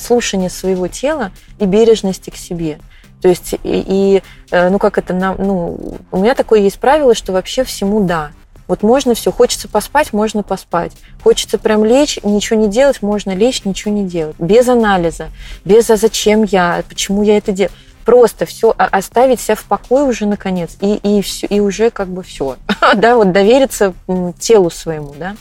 слушание 0.00 0.50
своего 0.50 0.88
тела 0.88 1.30
и 1.60 1.64
бережности 1.64 2.30
к 2.30 2.34
себе. 2.34 2.80
То 3.22 3.28
есть, 3.28 3.52
и, 3.52 3.58
и, 3.62 4.22
э, 4.50 4.68
ну, 4.68 4.78
как 4.78 4.98
это, 4.98 5.12
нам, 5.12 5.36
ну, 5.38 5.96
у 6.10 6.18
меня 6.18 6.34
такое 6.34 6.60
есть 6.60 6.78
правило, 6.78 7.14
что 7.14 7.32
вообще 7.32 7.64
всему 7.64 8.04
да. 8.04 8.30
Вот 8.70 8.84
можно 8.84 9.14
все, 9.16 9.32
хочется 9.32 9.66
поспать, 9.66 10.12
можно 10.12 10.44
поспать. 10.44 10.92
Хочется 11.24 11.58
прям 11.58 11.84
лечь, 11.84 12.20
ничего 12.22 12.56
не 12.56 12.68
делать, 12.68 13.02
можно 13.02 13.34
лечь, 13.34 13.64
ничего 13.64 13.92
не 13.92 14.04
делать. 14.04 14.36
Без 14.38 14.68
анализа, 14.68 15.30
без 15.64 15.90
«а 15.90 15.96
зачем 15.96 16.44
я?», 16.44 16.84
«почему 16.88 17.24
я 17.24 17.36
это 17.36 17.50
делаю?». 17.50 17.72
Просто 18.04 18.46
все 18.46 18.72
оставить 18.76 19.40
себя 19.40 19.56
в 19.56 19.64
покое 19.64 20.04
уже 20.04 20.24
наконец, 20.24 20.76
и, 20.80 20.94
и, 21.02 21.20
все, 21.20 21.48
и 21.48 21.58
уже 21.58 21.90
как 21.90 22.06
бы 22.06 22.22
все. 22.22 22.58
да, 22.94 23.16
вот 23.16 23.32
довериться 23.32 23.92
телу 24.38 24.70
своему, 24.70 25.16
да. 25.18 25.34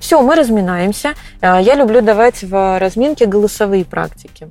Все, 0.00 0.20
мы 0.20 0.34
разминаемся. 0.34 1.14
А, 1.40 1.60
Я 1.62 1.76
люблю 1.76 2.02
давать 2.02 2.42
в 2.42 2.80
разминке 2.80 3.26
голосовые 3.26 3.84
практики. 3.84 4.48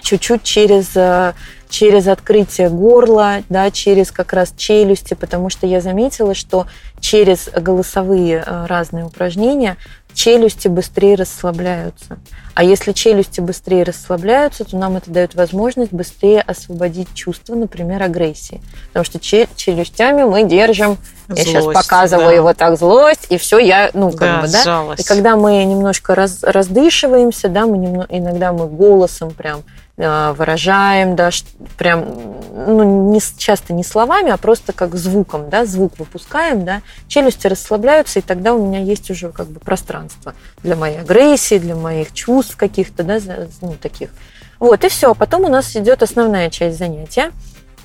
Чуть-чуть 0.00 0.42
через, 0.42 0.96
э, 0.96 1.34
через 1.68 2.06
открытие 2.08 2.68
горла, 2.70 3.42
да, 3.48 3.70
через 3.70 4.10
как 4.10 4.32
раз 4.32 4.52
челюсти, 4.56 5.14
потому 5.14 5.50
что 5.50 5.66
я 5.66 5.80
заметила, 5.80 6.34
что 6.34 6.66
через 7.00 7.48
голосовые 7.54 8.42
э, 8.46 8.66
разные 8.66 9.04
упражнения 9.04 9.76
челюсти 10.14 10.68
быстрее 10.68 11.14
расслабляются. 11.14 12.18
А 12.54 12.64
если 12.64 12.92
челюсти 12.92 13.40
быстрее 13.42 13.82
расслабляются, 13.82 14.64
то 14.64 14.74
нам 14.78 14.96
это 14.96 15.10
дает 15.10 15.34
возможность 15.34 15.92
быстрее 15.92 16.40
освободить 16.40 17.12
чувство, 17.12 17.54
например, 17.54 18.02
агрессии. 18.02 18.62
Потому 18.88 19.04
что 19.04 19.18
че- 19.18 19.46
челюстями 19.56 20.22
мы 20.24 20.44
держим, 20.44 20.96
я 21.28 21.36
сейчас 21.44 21.64
Злость, 21.64 21.78
показываю 21.78 22.36
да. 22.36 22.42
вот 22.42 22.56
так 22.56 22.78
злость, 22.78 23.26
и 23.28 23.36
все, 23.36 23.58
я, 23.58 23.90
ну, 23.92 24.10
как 24.10 24.20
Да, 24.20 24.40
бы, 24.40 24.48
да. 24.48 24.62
сжалась. 24.62 25.00
И 25.00 25.04
когда 25.04 25.36
мы 25.36 25.62
немножко 25.64 26.14
раз, 26.14 26.38
раздышиваемся, 26.42 27.48
да, 27.50 27.66
мы 27.66 27.76
немно- 27.76 28.06
иногда 28.08 28.52
мы 28.54 28.68
голосом 28.68 29.30
прям 29.32 29.62
выражаем, 29.96 31.16
да, 31.16 31.30
прям, 31.78 32.04
ну, 32.52 33.10
не, 33.12 33.20
часто 33.38 33.72
не 33.72 33.82
словами, 33.82 34.30
а 34.30 34.36
просто 34.36 34.74
как 34.74 34.94
звуком, 34.94 35.48
да, 35.48 35.64
звук 35.64 35.98
выпускаем, 35.98 36.66
да, 36.66 36.82
челюсти 37.08 37.46
расслабляются, 37.46 38.18
и 38.18 38.22
тогда 38.22 38.52
у 38.54 38.66
меня 38.66 38.80
есть 38.80 39.10
уже 39.10 39.30
как 39.30 39.46
бы 39.46 39.58
пространство 39.58 40.34
для 40.62 40.76
моей 40.76 40.98
агрессии, 40.98 41.58
для 41.58 41.76
моих 41.76 42.12
чувств 42.12 42.56
каких-то, 42.56 43.04
да, 43.04 43.18
ну, 43.62 43.74
таких. 43.80 44.10
Вот, 44.58 44.84
и 44.84 44.88
все. 44.88 45.14
Потом 45.14 45.44
у 45.44 45.48
нас 45.48 45.74
идет 45.76 46.02
основная 46.02 46.50
часть 46.50 46.78
занятия, 46.78 47.32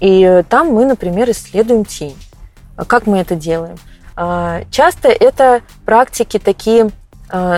и 0.01 0.43
там 0.49 0.67
мы, 0.67 0.85
например, 0.85 1.29
исследуем 1.31 1.85
тень. 1.85 2.17
А 2.75 2.85
Как 2.85 3.07
мы 3.07 3.19
это 3.19 3.35
делаем? 3.35 3.77
А, 4.15 4.63
Часто 4.69 5.07
это 5.09 5.61
практики 5.85 6.39
такие 6.39 6.85
а, 6.85 7.00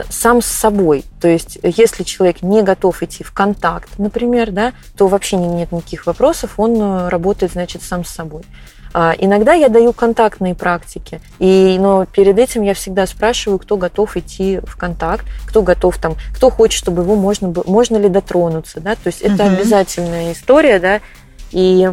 сам 0.09 0.41
с 0.41 0.45
собой. 0.45 1.03
То 1.19 1.27
есть, 1.27 1.57
если 1.63 2.03
человек 2.03 2.41
не 2.41 2.61
готов 2.61 3.01
идти 3.03 3.23
в 3.23 3.31
контакт, 3.31 3.89
например, 3.97 4.51
да, 4.51 4.73
то 4.97 5.07
вообще 5.07 5.37
не- 5.37 5.47
нет 5.47 5.71
никаких 5.71 6.05
вопросов, 6.05 6.51
он 6.57 6.79
э, 6.79 7.09
работает, 7.09 7.53
значит, 7.53 7.81
сам 7.81 8.05
с 8.05 8.09
собой. 8.09 8.43
А, 8.95 9.15
Иногда 9.17 9.53
я 9.53 9.69
даю 9.69 9.91
контактные 9.91 10.53
практики, 10.53 11.19
и, 11.39 11.77
но 11.79 12.05
перед 12.05 12.37
этим 12.37 12.61
я 12.61 12.75
всегда 12.75 13.07
спрашиваю, 13.07 13.57
кто 13.57 13.75
готов 13.75 14.15
идти 14.17 14.59
в 14.63 14.75
контакт, 14.77 15.25
кто 15.47 15.63
готов 15.63 15.97
там, 15.97 16.15
кто 16.35 16.51
хочет, 16.51 16.77
чтобы 16.77 17.01
его 17.01 17.15
можно 17.15 17.47
было, 17.47 17.63
можно 17.65 17.97
ли 17.97 18.07
дотронуться, 18.07 18.79
да, 18.81 18.93
то 18.93 19.07
есть 19.07 19.21
это 19.21 19.45
Мгм. 19.45 19.55
обязательная 19.55 20.31
история, 20.33 20.79
да, 20.79 20.99
и 21.51 21.91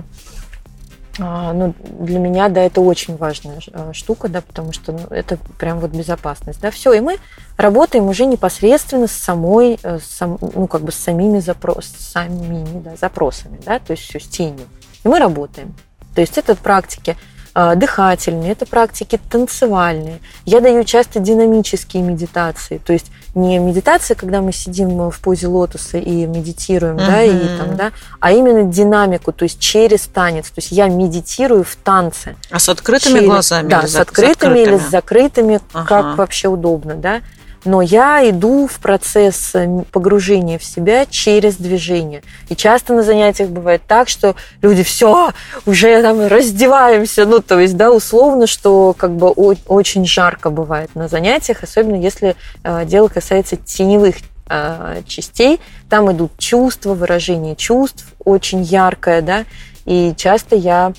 ну, 1.19 1.75
для 1.83 2.19
меня, 2.19 2.49
да, 2.49 2.63
это 2.63 2.81
очень 2.81 3.17
важная 3.17 3.61
а, 3.73 3.93
штука, 3.93 4.29
да, 4.29 4.41
потому 4.41 4.73
что 4.73 4.93
ну, 4.93 5.01
это 5.11 5.39
прям 5.59 5.81
вот 5.81 5.91
безопасность, 5.91 6.61
да, 6.61 6.71
все, 6.71 6.93
и 6.93 7.01
мы 7.01 7.19
работаем 7.57 8.07
уже 8.07 8.27
непосредственно 8.27 9.07
с 9.07 9.13
самой, 9.13 9.79
э, 9.83 9.99
с 9.99 10.05
сам- 10.05 10.39
ну, 10.41 10.67
как 10.67 10.83
бы 10.83 10.93
с 10.93 10.97
самими 10.97 11.41
запрос, 11.41 11.87
самими, 11.87 12.81
да, 12.81 12.97
запросами, 12.97 13.61
да, 13.65 13.79
то 13.79 13.93
есть 13.93 14.05
все 14.05 14.21
с 14.21 14.29
тенью, 14.29 14.67
и 15.05 15.09
мы 15.09 15.19
работаем. 15.19 15.75
То 16.15 16.21
есть 16.21 16.39
это 16.39 16.55
практики 16.55 17.17
а, 17.17 17.40
дыхательные, 17.55 18.53
это 18.53 18.67
практики 18.67 19.21
танцевальные. 19.31 20.21
Я 20.45 20.61
даю 20.61 20.85
часто 20.85 21.19
динамические 21.21 22.03
медитации, 22.03 22.79
то 22.79 22.93
есть 22.93 23.07
не 23.35 23.59
медитация, 23.59 24.15
когда 24.15 24.41
мы 24.41 24.53
сидим 24.53 25.11
в 25.11 25.21
позе 25.21 25.47
лотоса 25.47 25.99
и 25.99 26.27
медитируем, 26.27 26.97
да, 26.97 27.23
и 27.23 27.59
там, 27.59 27.77
да, 27.77 27.93
а 28.21 28.33
именно 28.33 28.65
динамику, 28.65 29.33
то 29.33 29.45
есть 29.45 29.61
через 29.61 30.03
танец. 30.03 30.47
То 30.47 30.59
есть 30.59 30.73
я 30.73 30.89
медитирую 30.89 31.63
в 31.65 31.77
танце. 31.77 32.35
А 32.51 32.59
с 32.59 32.69
открытыми 32.69 33.15
Через- 33.15 33.27
глазами? 33.29 33.69
Да, 33.69 33.87
с 33.87 33.91
за- 33.91 34.01
открытыми 34.03 34.59
или 34.59 34.79
с 34.79 34.89
закрытыми, 34.91 35.61
Ага. 35.73 35.87
как 35.87 36.19
вообще 36.19 36.49
удобно, 36.49 36.95
да. 36.95 37.21
Но 37.65 37.83
я 37.83 38.29
иду 38.29 38.67
в 38.67 38.81
процесс 38.81 39.55
э, 39.55 39.85
погружения 39.93 40.59
в 40.59 40.65
себя 40.65 41.07
через 41.07 41.57
движение. 41.57 42.23
И 42.49 42.57
часто 42.57 42.95
на 42.95 43.03
занятиях 43.03 43.51
бывает 43.51 43.83
так, 43.87 44.09
что 44.09 44.35
люди 44.63 44.83
все, 44.83 45.33
уже 45.67 46.03
там 46.03 46.27
раздеваемся, 46.27 47.27
ну, 47.27 47.41
то 47.41 47.59
есть, 47.59 47.77
да, 47.77 47.91
условно, 47.91 48.47
что 48.47 48.95
как 48.97 49.17
бы 49.17 49.29
очень 49.31 50.07
жарко 50.07 50.51
бывает 50.51 50.95
на 50.95 51.09
занятиях, 51.09 51.63
особенно 51.63 51.97
если 51.97 52.37
э, 52.63 52.85
дело 52.87 53.09
касается 53.09 53.57
теневых 53.57 54.17
э, 54.49 55.03
частей, 55.07 55.61
там 55.89 56.11
идут 56.13 56.33
чувства, 56.39 56.95
выражение 56.95 57.57
чувств 57.57 58.07
очень 58.25 58.63
яркое, 58.63 59.23
да, 59.23 59.45
и 59.85 60.15
часто 60.17 60.57
я, 60.57 60.93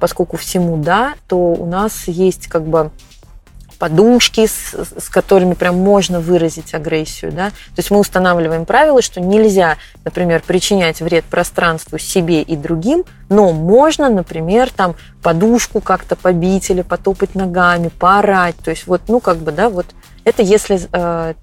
поскольку 0.00 0.36
всему 0.36 0.78
да, 0.78 1.14
то 1.28 1.36
у 1.36 1.66
нас 1.66 2.08
есть 2.08 2.48
как 2.48 2.64
бы 2.64 2.90
подушки, 3.80 4.46
с, 4.46 4.74
с 4.74 5.08
которыми 5.08 5.54
прям 5.54 5.76
можно 5.76 6.20
выразить 6.20 6.74
агрессию. 6.74 7.32
Да? 7.32 7.48
То 7.48 7.78
есть 7.78 7.90
мы 7.90 7.98
устанавливаем 7.98 8.66
правило, 8.66 9.00
что 9.00 9.20
нельзя, 9.20 9.78
например, 10.04 10.42
причинять 10.46 11.00
вред 11.00 11.24
пространству 11.24 11.98
себе 11.98 12.42
и 12.42 12.56
другим, 12.56 13.04
но 13.30 13.52
можно, 13.52 14.10
например, 14.10 14.70
там 14.70 14.96
подушку 15.22 15.80
как-то 15.80 16.14
побить 16.14 16.68
или 16.70 16.82
потопать 16.82 17.34
ногами, 17.34 17.88
поорать. 17.88 18.56
То 18.62 18.70
есть 18.70 18.86
вот, 18.86 19.00
ну 19.08 19.18
как 19.18 19.38
бы, 19.38 19.50
да, 19.50 19.70
вот 19.70 19.86
это 20.24 20.42
если 20.42 20.78
э, 20.92 21.34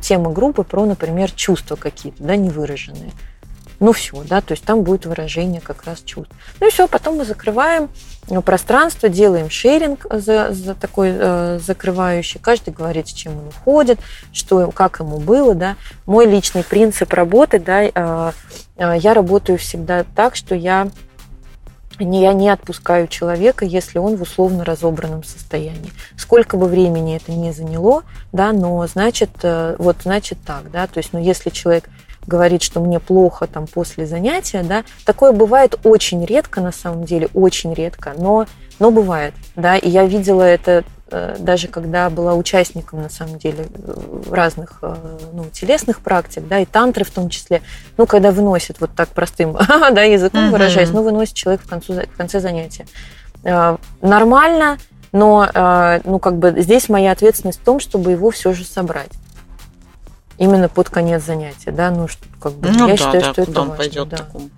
тема 0.00 0.32
группы 0.32 0.62
про, 0.64 0.86
например, 0.86 1.30
чувства 1.30 1.76
какие-то, 1.76 2.22
да, 2.24 2.36
невыраженные. 2.36 3.12
Ну 3.80 3.92
все, 3.92 4.22
да, 4.22 4.40
то 4.40 4.52
есть 4.52 4.64
там 4.64 4.82
будет 4.82 5.04
выражение 5.04 5.60
как 5.60 5.84
раз 5.84 6.00
чувств. 6.00 6.32
Ну 6.58 6.68
и 6.68 6.70
все, 6.70 6.88
потом 6.88 7.18
мы 7.18 7.26
закрываем 7.26 7.90
пространство, 8.44 9.08
делаем 9.08 9.50
шеринг 9.50 10.06
за, 10.10 10.52
за 10.52 10.74
такой 10.74 11.10
э, 11.12 11.58
закрывающий. 11.58 12.40
Каждый 12.40 12.72
говорит, 12.72 13.08
с 13.08 13.12
чем 13.12 13.38
он 13.38 13.48
уходит, 13.48 13.98
что, 14.32 14.70
как 14.70 15.00
ему 15.00 15.18
было, 15.18 15.54
да. 15.54 15.76
Мой 16.06 16.26
личный 16.26 16.62
принцип 16.62 17.12
работы, 17.12 17.58
да, 17.58 17.82
э, 17.82 18.32
э, 18.76 18.98
я 18.98 19.14
работаю 19.14 19.58
всегда 19.58 20.04
так, 20.14 20.36
что 20.36 20.54
я 20.54 20.88
не, 21.98 22.22
я 22.22 22.32
не 22.32 22.48
отпускаю 22.48 23.08
человека, 23.08 23.64
если 23.64 23.98
он 23.98 24.16
в 24.16 24.22
условно 24.22 24.64
разобранном 24.64 25.24
состоянии. 25.24 25.92
Сколько 26.16 26.56
бы 26.56 26.66
времени 26.66 27.16
это 27.16 27.32
не 27.32 27.52
заняло, 27.52 28.02
да, 28.32 28.52
но 28.52 28.86
значит, 28.86 29.30
э, 29.42 29.76
вот 29.78 29.96
значит 30.02 30.38
так, 30.44 30.70
да, 30.70 30.86
то 30.86 30.98
есть, 30.98 31.12
ну, 31.12 31.20
если 31.20 31.50
человек 31.50 31.84
говорит, 32.26 32.62
что 32.62 32.80
мне 32.80 33.00
плохо 33.00 33.46
там 33.46 33.66
после 33.66 34.06
занятия, 34.06 34.62
да, 34.62 34.84
такое 35.04 35.32
бывает 35.32 35.78
очень 35.84 36.24
редко 36.24 36.60
на 36.60 36.72
самом 36.72 37.04
деле, 37.04 37.28
очень 37.34 37.74
редко, 37.74 38.14
но, 38.16 38.46
но 38.78 38.90
бывает, 38.90 39.34
да, 39.56 39.76
и 39.76 39.88
я 39.88 40.04
видела 40.06 40.42
это 40.42 40.84
э, 41.10 41.36
даже 41.38 41.68
когда 41.68 42.08
была 42.10 42.34
участником, 42.34 43.02
на 43.02 43.08
самом 43.08 43.38
деле, 43.38 43.66
разных 44.30 44.78
э, 44.82 44.94
ну, 45.32 45.44
телесных 45.52 46.00
практик, 46.00 46.46
да, 46.46 46.60
и 46.60 46.64
тантры 46.64 47.04
в 47.04 47.10
том 47.10 47.28
числе, 47.28 47.62
ну, 47.96 48.06
когда 48.06 48.30
выносит 48.30 48.80
вот 48.80 48.90
так 48.94 49.08
простым 49.08 49.52
да, 49.68 50.02
языком 50.02 50.48
uh-huh. 50.48 50.50
выражаясь, 50.50 50.90
ну, 50.90 51.02
выносит 51.02 51.34
человек 51.34 51.62
в, 51.62 51.68
концу, 51.68 51.94
в 51.94 52.16
конце 52.16 52.40
занятия. 52.40 52.86
Э, 53.44 53.76
нормально, 54.00 54.78
но, 55.14 55.46
ну, 56.04 56.18
как 56.18 56.38
бы 56.38 56.54
здесь 56.56 56.88
моя 56.88 57.12
ответственность 57.12 57.60
в 57.60 57.64
том, 57.64 57.80
чтобы 57.80 58.12
его 58.12 58.30
все 58.30 58.54
же 58.54 58.64
собрать 58.64 59.10
именно 60.42 60.68
под 60.68 60.90
конец 60.90 61.24
занятия, 61.24 61.70
да, 61.70 61.90
ну, 61.90 62.08
что, 62.08 62.24
как 62.40 62.54
бы, 62.54 62.68
ну, 62.68 62.88
я 62.88 62.94
да, 62.94 62.96
считаю, 62.96 63.22
да, 63.22 63.32
что 63.32 63.42
это 63.42 63.52
важно. 63.52 63.74
пойдет 63.74 64.08
да. 64.08 64.16
такому. 64.16 64.50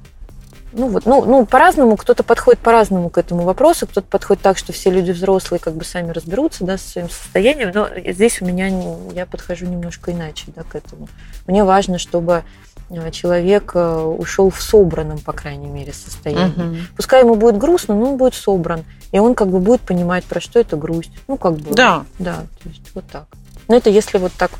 Ну 0.73 0.89
вот, 0.89 1.05
ну, 1.05 1.25
ну 1.25 1.47
по-разному, 1.47 1.97
кто-то 1.97 2.25
подходит 2.25 2.61
по-разному 2.61 3.11
к 3.11 3.19
этому 3.19 3.43
вопросу, 3.43 3.87
кто-то 3.87 4.07
подходит 4.09 4.43
так, 4.43 4.59
что 4.59 4.73
все 4.73 4.91
люди 4.91 5.13
взрослые 5.13 5.61
как 5.61 5.75
бы 5.75 5.85
сами 5.85 6.11
разберутся, 6.11 6.65
да, 6.65 6.79
со 6.79 6.89
своим 6.89 7.11
состоянием, 7.11 7.71
но 7.73 7.89
здесь 8.13 8.41
у 8.41 8.47
меня, 8.47 8.69
я 9.13 9.27
подхожу 9.27 9.67
немножко 9.67 10.11
иначе, 10.11 10.47
да, 10.57 10.63
к 10.63 10.75
этому. 10.75 11.09
Мне 11.47 11.63
важно, 11.63 11.99
чтобы 11.99 12.45
э, 12.89 13.11
человек 13.13 13.73
э, 13.75 14.03
ушел 14.03 14.49
в 14.51 14.61
собранном, 14.61 15.19
по 15.19 15.33
крайней 15.33 15.69
мере, 15.69 15.93
состоянии. 15.93 16.71
Угу. 16.71 16.77
Пускай 16.97 17.21
ему 17.21 17.35
будет 17.35 17.59
грустно, 17.59 17.95
но 17.95 18.13
он 18.13 18.17
будет 18.17 18.35
собран, 18.35 18.85
и 19.13 19.19
он 19.19 19.35
как 19.35 19.49
бы 19.49 19.61
будет 19.61 19.83
понимать, 19.83 20.25
про 20.25 20.41
что 20.41 20.59
это 20.59 20.77
грусть. 20.77 21.13
Ну, 21.29 21.37
как 21.37 21.57
бы. 21.57 21.75
Да. 21.75 22.05
Да, 22.19 22.47
то 22.63 22.69
есть 22.71 22.91
вот 22.95 23.05
так. 23.13 23.27
Но 23.69 23.77
это 23.77 23.91
если 23.91 24.19
вот 24.19 24.33
так 24.33 24.51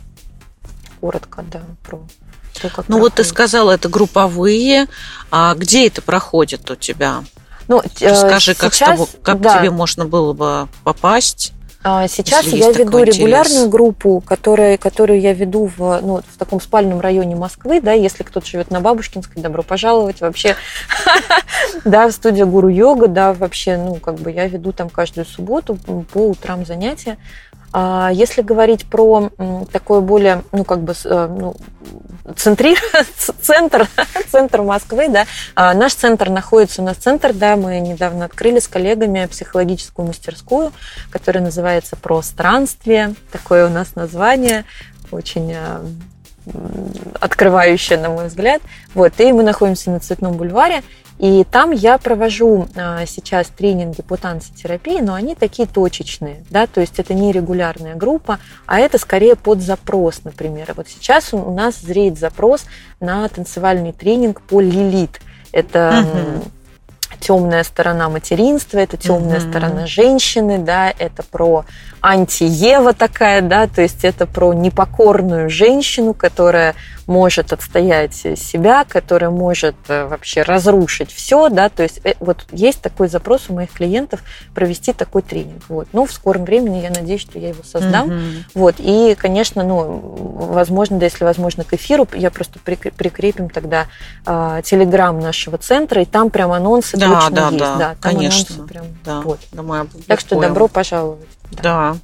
коротко, 1.05 1.45
да, 1.53 1.61
про 1.83 1.99
то, 2.63 2.69
как 2.71 2.89
Ну 2.89 2.97
проходит. 2.97 3.03
вот 3.03 3.15
ты 3.15 3.25
сказала, 3.25 3.73
это 3.73 3.91
групповые. 3.91 4.87
А 5.31 5.55
где 5.55 5.87
это 5.87 6.01
проходит 6.01 6.71
у 6.71 6.77
тебя? 6.77 7.25
Ну, 7.69 7.83
Расскажи, 8.01 8.55
как, 8.55 8.73
сейчас, 8.73 8.91
тобой, 8.91 9.07
как 9.23 9.41
да. 9.43 9.59
тебе 9.59 9.71
можно 9.71 10.07
было 10.07 10.33
бы 10.33 10.69
попасть? 10.83 11.53
А, 11.83 12.09
сейчас 12.09 12.47
я 12.47 12.73
веду 12.73 13.03
регулярную 13.03 13.69
группу, 13.69 14.23
которая, 14.27 14.79
которую 14.79 15.21
я 15.21 15.35
веду 15.35 15.71
в, 15.77 16.01
ну, 16.01 16.23
в 16.27 16.39
таком 16.39 16.59
спальном 16.59 17.01
районе 17.01 17.37
Москвы, 17.37 17.83
да, 17.83 17.93
если 17.93 18.23
кто-то 18.23 18.47
живет 18.47 18.71
на 18.71 18.81
Бабушкинской, 18.81 19.43
добро 19.43 19.63
пожаловать 19.63 20.23
вообще, 20.23 20.57
да, 21.85 22.09
в 22.09 22.13
студию 22.13 22.47
Гуру 22.47 22.69
Йога, 22.69 23.09
да, 23.09 23.35
вообще, 23.35 23.77
ну, 23.77 23.97
как 23.97 24.15
бы 24.15 24.33
я 24.33 24.49
веду 24.49 24.73
там 24.73 24.89
каждую 24.89 25.27
субботу 25.27 25.77
по 25.77 26.31
утрам 26.31 26.65
занятия. 26.65 27.19
А 27.77 28.11
если 28.13 28.41
говорить 28.41 28.87
про 28.87 29.31
такое 29.73 30.01
более, 30.01 30.45
ну, 30.53 30.63
как 30.63 30.83
бы, 30.83 30.95
э, 31.05 31.27
ну, 31.27 31.57
центри, 32.37 32.77
центр, 33.43 33.89
центр 34.31 34.63
Москвы, 34.63 35.09
да, 35.09 35.27
а 35.57 35.75
наш 35.75 35.95
центр 35.95 36.31
находится 36.31 36.83
у 36.83 36.85
нас 36.85 36.99
центр, 36.99 37.33
да, 37.33 37.57
мы 37.57 37.81
недавно 37.81 38.27
открыли 38.27 38.61
с 38.61 38.69
коллегами 38.69 39.27
психологическую 39.27 40.07
мастерскую, 40.07 40.73
которая 41.11 41.43
называется 41.43 41.97
«Пространствие», 41.97 43.17
такое 43.33 43.67
у 43.67 43.71
нас 43.71 43.97
название, 43.97 44.65
очень 45.11 45.53
открывающее, 47.21 47.99
на 47.99 48.11
мой 48.11 48.27
взгляд. 48.27 48.63
Вот, 48.95 49.19
и 49.19 49.33
мы 49.33 49.43
находимся 49.43 49.91
на 49.91 50.01
Цветном 50.01 50.35
бульваре, 50.35 50.83
и 51.19 51.45
там 51.49 51.71
я 51.71 51.97
провожу 51.99 52.67
а, 52.75 53.07
сейчас 53.07 53.47
тренинги 53.47 54.03
по 54.03 54.17
танцетерапии, 54.17 55.01
но 55.01 55.15
они 55.15 55.35
такие 55.35 55.69
точечные, 55.69 56.45
да, 56.51 56.67
то 56.67 56.81
есть 56.81 56.99
это 56.99 57.15
не 57.15 57.31
регулярная 57.31 57.95
группа, 57.95 58.41
а 58.67 58.81
это 58.81 58.99
скорее 58.99 59.37
под 59.37 59.61
запрос, 59.61 60.23
например. 60.25 60.73
Вот 60.77 60.89
сейчас 60.89 61.33
у 61.33 61.53
нас 61.53 61.81
зреет 61.81 62.19
запрос 62.19 62.65
на 63.01 63.29
танцевальный 63.29 63.93
тренинг 63.93 64.41
по 64.43 64.61
лилит. 64.61 65.21
Это 65.53 66.05
угу. 66.05 66.51
Темная 67.25 67.65
сторона 67.65 68.11
материнства, 68.11 68.79
это 68.79 68.99
темная 68.99 69.41
угу. 69.41 69.49
сторона 69.49 69.87
женщины, 69.87 70.59
да, 70.59 70.93
это 70.99 71.23
про 71.23 71.65
анти-Ева 72.03 72.93
такая, 72.93 73.41
да, 73.41 73.67
то 73.67 73.81
есть 73.81 74.05
это 74.05 74.27
про 74.27 74.53
непокорную 74.53 75.49
женщину, 75.49 76.13
которая 76.13 76.75
может 77.07 77.53
отстоять 77.53 78.15
себя, 78.15 78.85
которая 78.85 79.31
может 79.31 79.75
э, 79.89 80.07
вообще 80.07 80.43
разрушить 80.43 81.13
все, 81.13 81.49
да, 81.49 81.69
то 81.69 81.83
есть 81.83 82.01
э, 82.05 82.15
вот 82.21 82.45
есть 82.51 82.81
такой 82.81 83.09
запрос 83.09 83.45
у 83.49 83.55
моих 83.55 83.73
клиентов 83.73 84.23
провести 84.55 84.93
такой 84.93 85.23
тренинг, 85.23 85.63
вот. 85.69 85.89
Ну, 85.93 86.07
в 86.07 86.13
скором 86.13 86.45
времени 86.45 86.83
я 86.83 86.91
надеюсь, 86.91 87.21
что 87.21 87.39
я 87.39 87.49
его 87.49 87.63
создам, 87.63 88.11
mm-hmm. 88.11 88.45
вот. 88.55 88.77
И, 88.79 89.17
конечно, 89.19 89.63
ну, 89.65 90.01
возможно, 90.51 90.99
да, 90.99 91.07
если 91.07 91.25
возможно, 91.25 91.65
к 91.65 91.73
эфиру 91.75 92.07
я 92.15 92.31
просто 92.31 92.59
прикрепим 92.59 93.49
тогда 93.49 93.87
э, 94.27 94.63
телеграм 94.65 95.19
нашего 95.19 95.59
центра, 95.59 96.03
и 96.03 96.05
там 96.05 96.31
прям 96.31 96.53
анонсы 96.53 96.97
да, 96.97 97.14
точно 97.21 97.37
да, 97.37 97.49
есть, 97.49 97.59
да, 97.59 97.77
да 97.77 97.97
конечно, 98.01 98.67
прям, 98.67 98.87
да, 99.05 99.21
вот. 99.21 99.41
Да, 99.53 99.87
так 100.07 100.21
что 100.21 100.41
добро 100.41 100.69
пожаловать. 100.69 101.29
Да. 101.63 101.97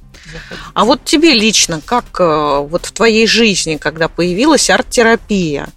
А 0.73 0.85
вот 0.85 1.03
тебе 1.03 1.33
лично, 1.33 1.81
как 1.83 2.05
э, 2.19 2.59
вот 2.59 2.85
в 2.85 2.91
твоей 2.91 3.27
жизни, 3.27 3.77
когда 3.77 4.07
появилась 4.07 4.69
арт-терапия, 4.69 5.67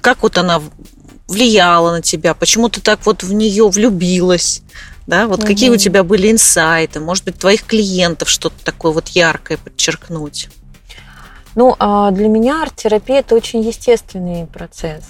как 0.00 0.22
вот 0.22 0.38
она 0.38 0.62
влияла 1.26 1.92
на 1.92 2.02
тебя, 2.02 2.34
почему 2.34 2.68
ты 2.68 2.80
так 2.80 3.04
вот 3.04 3.22
в 3.22 3.32
нее 3.32 3.68
влюбилась, 3.68 4.62
да, 5.06 5.26
вот 5.26 5.40
угу. 5.40 5.46
какие 5.46 5.70
у 5.70 5.76
тебя 5.76 6.04
были 6.04 6.30
инсайты, 6.30 7.00
может 7.00 7.24
быть, 7.24 7.38
твоих 7.38 7.64
клиентов 7.64 8.28
что-то 8.28 8.62
такое 8.64 8.92
вот 8.92 9.08
яркое 9.08 9.58
подчеркнуть? 9.58 10.48
Ну, 11.54 11.74
а 11.78 12.10
для 12.10 12.28
меня 12.28 12.62
арт-терапия– 12.62 13.18
это 13.20 13.34
очень 13.34 13.62
естественный 13.62 14.46
процесс. 14.46 15.04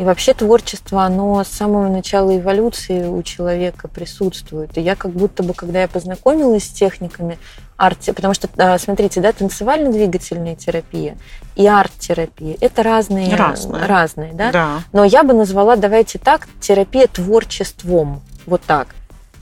И 0.00 0.02
вообще 0.02 0.32
творчество, 0.32 1.02
оно 1.02 1.44
с 1.44 1.48
самого 1.48 1.90
начала 1.90 2.34
эволюции 2.34 3.06
у 3.06 3.22
человека 3.22 3.86
присутствует. 3.86 4.78
И 4.78 4.80
я 4.80 4.96
как 4.96 5.10
будто 5.10 5.42
бы, 5.42 5.52
когда 5.52 5.82
я 5.82 5.88
познакомилась 5.88 6.64
с 6.64 6.68
техниками 6.68 7.38
арт, 7.76 7.98
потому 8.16 8.32
что, 8.32 8.48
смотрите, 8.78 9.20
да, 9.20 9.30
танцевально-двигательная 9.32 10.56
терапия 10.56 11.18
и 11.54 11.66
арт-терапия– 11.66 12.56
это 12.62 12.82
разные, 12.82 13.36
разные, 13.36 13.84
разные 13.84 14.32
да? 14.32 14.50
да? 14.52 14.78
Но 14.94 15.04
я 15.04 15.22
бы 15.22 15.34
назвала, 15.34 15.76
давайте 15.76 16.18
так, 16.18 16.48
терапия 16.62 17.06
творчеством, 17.06 18.22
вот 18.46 18.62
так. 18.62 18.88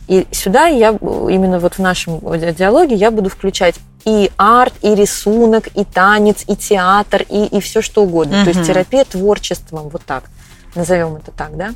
И 0.08 0.26
сюда 0.32 0.66
я 0.66 0.88
именно 0.88 1.60
вот 1.60 1.74
в 1.74 1.78
нашем 1.78 2.18
диалоге 2.20 2.96
я 2.96 3.12
буду 3.12 3.30
включать 3.30 3.76
и 4.04 4.32
арт, 4.36 4.74
и 4.82 4.92
рисунок, 4.96 5.68
и 5.76 5.84
танец, 5.84 6.42
и 6.48 6.56
театр, 6.56 7.24
и, 7.28 7.44
и 7.44 7.60
все 7.60 7.80
что 7.80 8.02
угодно. 8.02 8.38
Угу. 8.38 8.44
То 8.44 8.50
есть 8.50 8.66
терапия 8.66 9.04
творчеством, 9.04 9.88
вот 9.90 10.02
так 10.04 10.24
назовем 10.74 11.16
это 11.16 11.30
так, 11.30 11.56
да. 11.56 11.74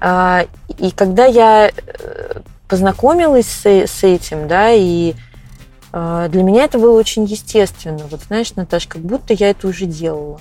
А, 0.00 0.46
и 0.78 0.90
когда 0.90 1.26
я 1.26 1.70
э, 1.70 2.40
познакомилась 2.68 3.46
с, 3.46 3.66
с 3.66 4.02
этим, 4.02 4.48
да, 4.48 4.70
и 4.72 5.14
э, 5.92 6.28
для 6.30 6.42
меня 6.42 6.64
это 6.64 6.78
было 6.78 6.98
очень 6.98 7.24
естественно. 7.24 8.06
Вот 8.10 8.22
знаешь, 8.22 8.54
Наташ, 8.54 8.86
как 8.86 9.02
будто 9.02 9.34
я 9.34 9.50
это 9.50 9.68
уже 9.68 9.84
делала. 9.84 10.40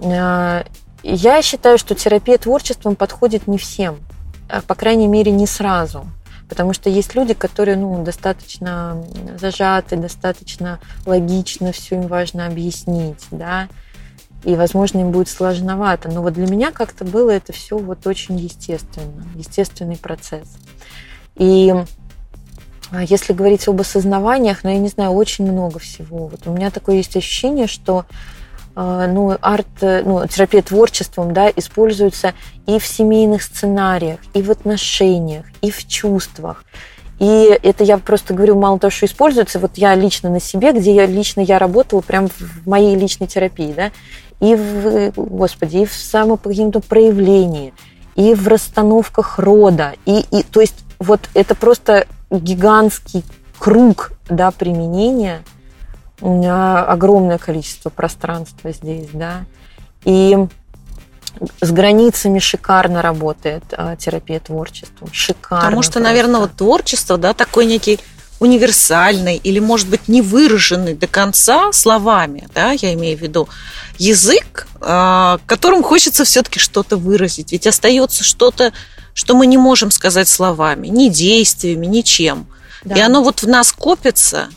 Э, 0.00 0.64
я 1.02 1.42
считаю, 1.42 1.78
что 1.78 1.94
терапия 1.94 2.36
творчеством 2.36 2.94
подходит 2.94 3.46
не 3.46 3.56
всем, 3.56 4.00
по 4.66 4.74
крайней 4.74 5.06
мере, 5.06 5.32
не 5.32 5.46
сразу. 5.46 6.04
Потому 6.50 6.72
что 6.74 6.90
есть 6.90 7.14
люди, 7.14 7.32
которые 7.32 7.76
ну, 7.76 8.02
достаточно 8.02 9.02
зажаты, 9.40 9.96
достаточно 9.96 10.80
логично, 11.06 11.70
все 11.70 11.94
им 11.94 12.08
важно 12.08 12.46
объяснить, 12.46 13.24
да, 13.30 13.68
и, 14.44 14.54
возможно, 14.54 15.00
им 15.00 15.10
будет 15.10 15.28
сложновато. 15.28 16.08
Но 16.08 16.22
вот 16.22 16.34
для 16.34 16.46
меня 16.46 16.70
как-то 16.70 17.04
было 17.04 17.30
это 17.30 17.52
все 17.52 17.78
вот 17.78 18.06
очень 18.06 18.38
естественно, 18.38 19.24
естественный 19.34 19.96
процесс. 19.96 20.48
И 21.36 21.74
а, 22.90 23.02
если 23.02 23.32
говорить 23.32 23.66
об 23.68 23.80
осознаваниях, 23.80 24.64
ну, 24.64 24.70
я 24.70 24.78
не 24.78 24.88
знаю, 24.88 25.12
очень 25.12 25.50
много 25.50 25.78
всего. 25.78 26.26
Вот 26.26 26.40
у 26.46 26.52
меня 26.52 26.70
такое 26.70 26.96
есть 26.96 27.16
ощущение, 27.16 27.66
что 27.66 28.06
а, 28.74 29.06
ну, 29.06 29.36
арт, 29.40 29.66
ну, 29.80 30.26
терапия 30.26 30.62
творчеством, 30.62 31.32
да, 31.32 31.50
используется 31.50 32.34
и 32.66 32.78
в 32.78 32.86
семейных 32.86 33.42
сценариях, 33.42 34.20
и 34.34 34.42
в 34.42 34.50
отношениях, 34.50 35.44
и 35.60 35.70
в 35.70 35.86
чувствах. 35.86 36.64
И 37.18 37.58
это 37.62 37.84
я 37.84 37.98
просто 37.98 38.32
говорю, 38.32 38.58
мало 38.58 38.78
того, 38.78 38.90
что 38.90 39.04
используется, 39.04 39.58
вот 39.58 39.72
я 39.76 39.94
лично 39.94 40.30
на 40.30 40.40
себе, 40.40 40.72
где 40.72 40.94
я 40.94 41.04
лично 41.04 41.42
я 41.42 41.58
работала 41.58 42.00
прям 42.00 42.28
в 42.28 42.66
моей 42.66 42.96
личной 42.96 43.26
терапии, 43.26 43.74
да, 43.76 43.90
и 44.40 44.54
в, 44.54 45.12
господи, 45.16 45.78
и 45.78 45.86
в 45.86 45.92
самом 45.92 46.38
проявлении, 46.80 47.72
и 48.16 48.34
в 48.34 48.48
расстановках 48.48 49.38
рода, 49.38 49.94
и, 50.06 50.24
и 50.30 50.42
то 50.42 50.60
есть 50.60 50.84
вот 50.98 51.20
это 51.34 51.54
просто 51.54 52.06
гигантский 52.30 53.24
круг, 53.58 54.12
да, 54.28 54.50
применения– 54.50 55.42
огромное 56.20 57.38
количество 57.38 57.90
пространства 57.90 58.72
здесь, 58.72 59.08
да. 59.12 59.44
И 60.04 60.36
с 61.60 61.70
границами 61.70 62.38
шикарно 62.38 63.02
работает 63.02 63.64
а, 63.72 63.96
терапия 63.96 64.40
творчеством. 64.40 65.08
Шикарно. 65.12 65.64
Потому 65.64 65.82
что, 65.82 65.94
просто. 65.94 66.08
наверное, 66.08 66.40
вот 66.40 66.52
творчество, 66.54 67.16
да, 67.16 67.32
такой 67.32 67.66
некий 67.66 68.00
универсальный 68.40 69.36
или, 69.36 69.60
может 69.60 69.88
быть, 69.88 70.08
не 70.08 70.22
выраженный 70.22 70.94
до 70.94 71.06
конца 71.06 71.72
словами, 71.72 72.48
да, 72.54 72.72
я 72.72 72.94
имею 72.94 73.16
в 73.16 73.20
виду, 73.20 73.48
язык, 73.98 74.66
э, 74.80 75.38
которым 75.46 75.82
хочется 75.82 76.24
все-таки 76.24 76.58
что-то 76.58 76.96
выразить. 76.96 77.52
Ведь 77.52 77.66
остается 77.66 78.24
что-то, 78.24 78.72
что 79.14 79.36
мы 79.36 79.46
не 79.46 79.58
можем 79.58 79.90
сказать 79.90 80.28
словами, 80.28 80.88
ни 80.88 81.08
действиями, 81.08 81.86
ничем. 81.86 82.46
Да. 82.82 82.96
И 82.96 83.00
оно 83.00 83.22
вот 83.22 83.42
в 83.42 83.48
нас 83.48 83.72
копится, 83.72 84.48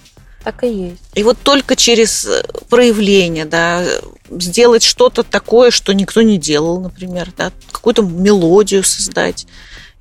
так 0.43 0.63
и 0.63 0.67
есть. 0.67 1.01
И 1.15 1.23
вот 1.23 1.37
только 1.41 1.75
через 1.75 2.25
э, 2.25 2.43
проявление, 2.69 3.45
да, 3.45 3.83
сделать 4.29 4.83
что-то 4.83 5.23
такое, 5.23 5.71
что 5.71 5.93
никто 5.93 6.21
не 6.21 6.37
делал, 6.37 6.81
например, 6.81 7.31
да, 7.37 7.51
какую-то 7.71 8.01
мелодию 8.01 8.83
создать. 8.83 9.47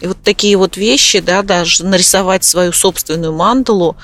И 0.03 0.07
вот 0.09 0.21
такие 0.21 0.57
вот 0.57 0.77
вещи, 0.77 1.21
да, 1.21 1.43
даже 1.43 1.85
нарисовать 1.85 2.43
свою 2.43 2.73
собственную 2.73 3.33
мандалу 3.33 3.97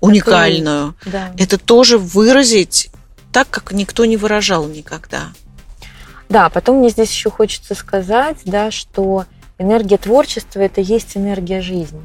уникальную, 0.00 0.94
да. 1.04 1.30
это 1.36 1.58
тоже 1.58 1.98
выразить 1.98 2.90
так, 3.32 3.50
как 3.50 3.72
никто 3.72 4.06
не 4.06 4.16
выражал 4.16 4.66
никогда. 4.66 5.24
Да, 6.30 6.48
потом 6.48 6.78
мне 6.78 6.88
здесь 6.88 7.10
еще 7.10 7.28
хочется 7.28 7.74
сказать, 7.74 8.38
да, 8.46 8.70
что 8.70 9.26
энергия 9.58 9.98
творчества– 9.98 10.60
это 10.60 10.80
есть 10.80 11.18
энергия 11.18 11.60
жизни. 11.60 12.00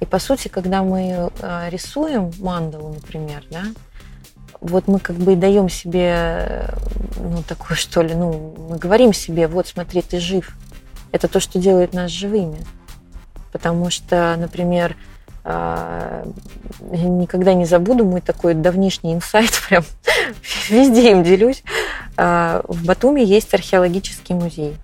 И 0.00 0.04
по 0.04 0.18
сути, 0.18 0.48
когда 0.48 0.82
мы 0.82 1.30
э, 1.40 1.68
рисуем 1.70 2.32
мандалу, 2.40 2.94
например, 2.94 3.44
да, 3.52 3.66
вот 4.60 4.88
мы 4.88 4.98
как 4.98 5.14
бы 5.14 5.34
и 5.34 5.36
даем 5.36 5.68
себе, 5.68 6.74
ну, 7.16 7.44
такое 7.46 7.76
что 7.76 8.02
ли, 8.02 8.16
ну, 8.16 8.56
мы 8.68 8.78
говорим 8.78 9.12
себе, 9.12 9.46
вот 9.46 9.68
смотри, 9.68 10.02
ты 10.02 10.18
жив. 10.18 10.56
Это 11.12 11.28
то, 11.28 11.38
что 11.38 11.60
делает 11.60 11.92
нас 11.92 12.10
живыми. 12.10 12.58
Потому 13.52 13.90
что, 13.90 14.36
например, 14.38 14.96
э, 15.44 16.24
я 16.92 17.08
никогда 17.08 17.54
не 17.54 17.64
забуду 17.64 18.04
мой 18.04 18.20
такой 18.20 18.54
давнишний 18.54 19.14
инсайт, 19.14 19.50
прям 19.68 19.84
везде 20.68 21.10
им 21.12 21.22
делюсь. 21.22 21.62
Э, 22.16 22.62
в 22.66 22.84
Батуми 22.84 23.20
есть 23.20 23.52
археологический 23.54 24.34
музей. 24.34 24.76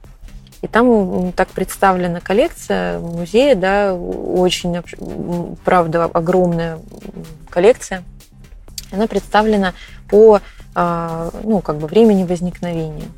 И 0.63 0.69
там 0.69 1.33
так 1.33 1.49
представлена 1.49 2.21
коллекция 2.21 2.99
музея, 2.99 3.55
да, 3.55 3.95
очень, 3.95 4.77
правда, 5.65 6.05
огромная 6.05 6.79
коллекция. 7.51 8.03
Она 8.91 9.07
представлена 9.07 9.75
по, 10.09 10.41
а, 10.75 11.31
ну, 11.43 11.61
как 11.61 11.77
бы 11.77 11.87
времени 11.87 12.25
возникновения. 12.25 13.09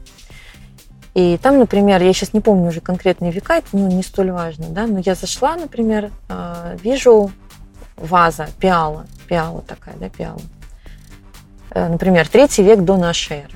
И 1.18 1.37
там, 1.37 1.59
например, 1.59 2.00
я 2.00 2.12
сейчас 2.12 2.33
не 2.33 2.40
помню 2.40 2.68
уже 2.68 2.81
конкретные 2.81 3.33
века, 3.33 3.54
это 3.54 3.66
ну, 3.72 3.88
не 3.88 4.04
столь 4.04 4.31
важно, 4.31 4.66
да, 4.68 4.87
но 4.87 5.00
я 5.00 5.16
зашла, 5.16 5.57
например, 5.57 6.12
а, 6.28 6.76
вижу 6.81 7.33
ваза, 7.96 8.46
пиала, 8.61 9.04
пиала 9.26 9.62
такая, 9.62 9.96
да, 9.96 10.09
пиала. 10.11 10.40
Э, 11.72 11.88
например, 11.88 12.28
третий 12.28 12.62
век 12.62 12.83
до 12.85 12.96
нашей 12.96 13.38
эры. 13.38 13.50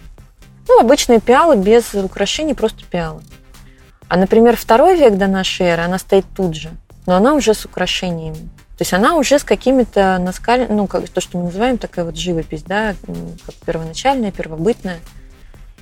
Ну, 0.66 0.80
обычные 0.80 1.20
пиалы 1.20 1.56
без 1.56 1.94
украшений, 1.94 2.54
просто 2.54 2.84
пиалы. 2.84 3.22
А, 4.08 4.16
например, 4.16 4.56
второй 4.56 4.98
век 4.98 5.16
до 5.16 5.28
нашей 5.28 5.66
эры, 5.66 5.82
она 5.82 6.00
стоит 6.00 6.24
тут 6.34 6.56
же, 6.56 6.70
но 7.06 7.14
она 7.14 7.32
уже 7.32 7.54
с 7.54 7.64
украшениями. 7.64 8.50
То 8.76 8.80
есть 8.80 8.92
она 8.92 9.14
уже 9.14 9.38
с 9.38 9.44
какими-то 9.44 10.18
наскаль... 10.18 10.66
ну, 10.68 10.88
как 10.88 11.08
то, 11.08 11.20
что 11.20 11.38
мы 11.38 11.44
называем 11.44 11.78
такая 11.78 12.04
вот 12.06 12.16
живопись, 12.16 12.64
да, 12.64 12.96
как 13.46 13.54
первоначальная, 13.64 14.32
первобытная. 14.32 14.98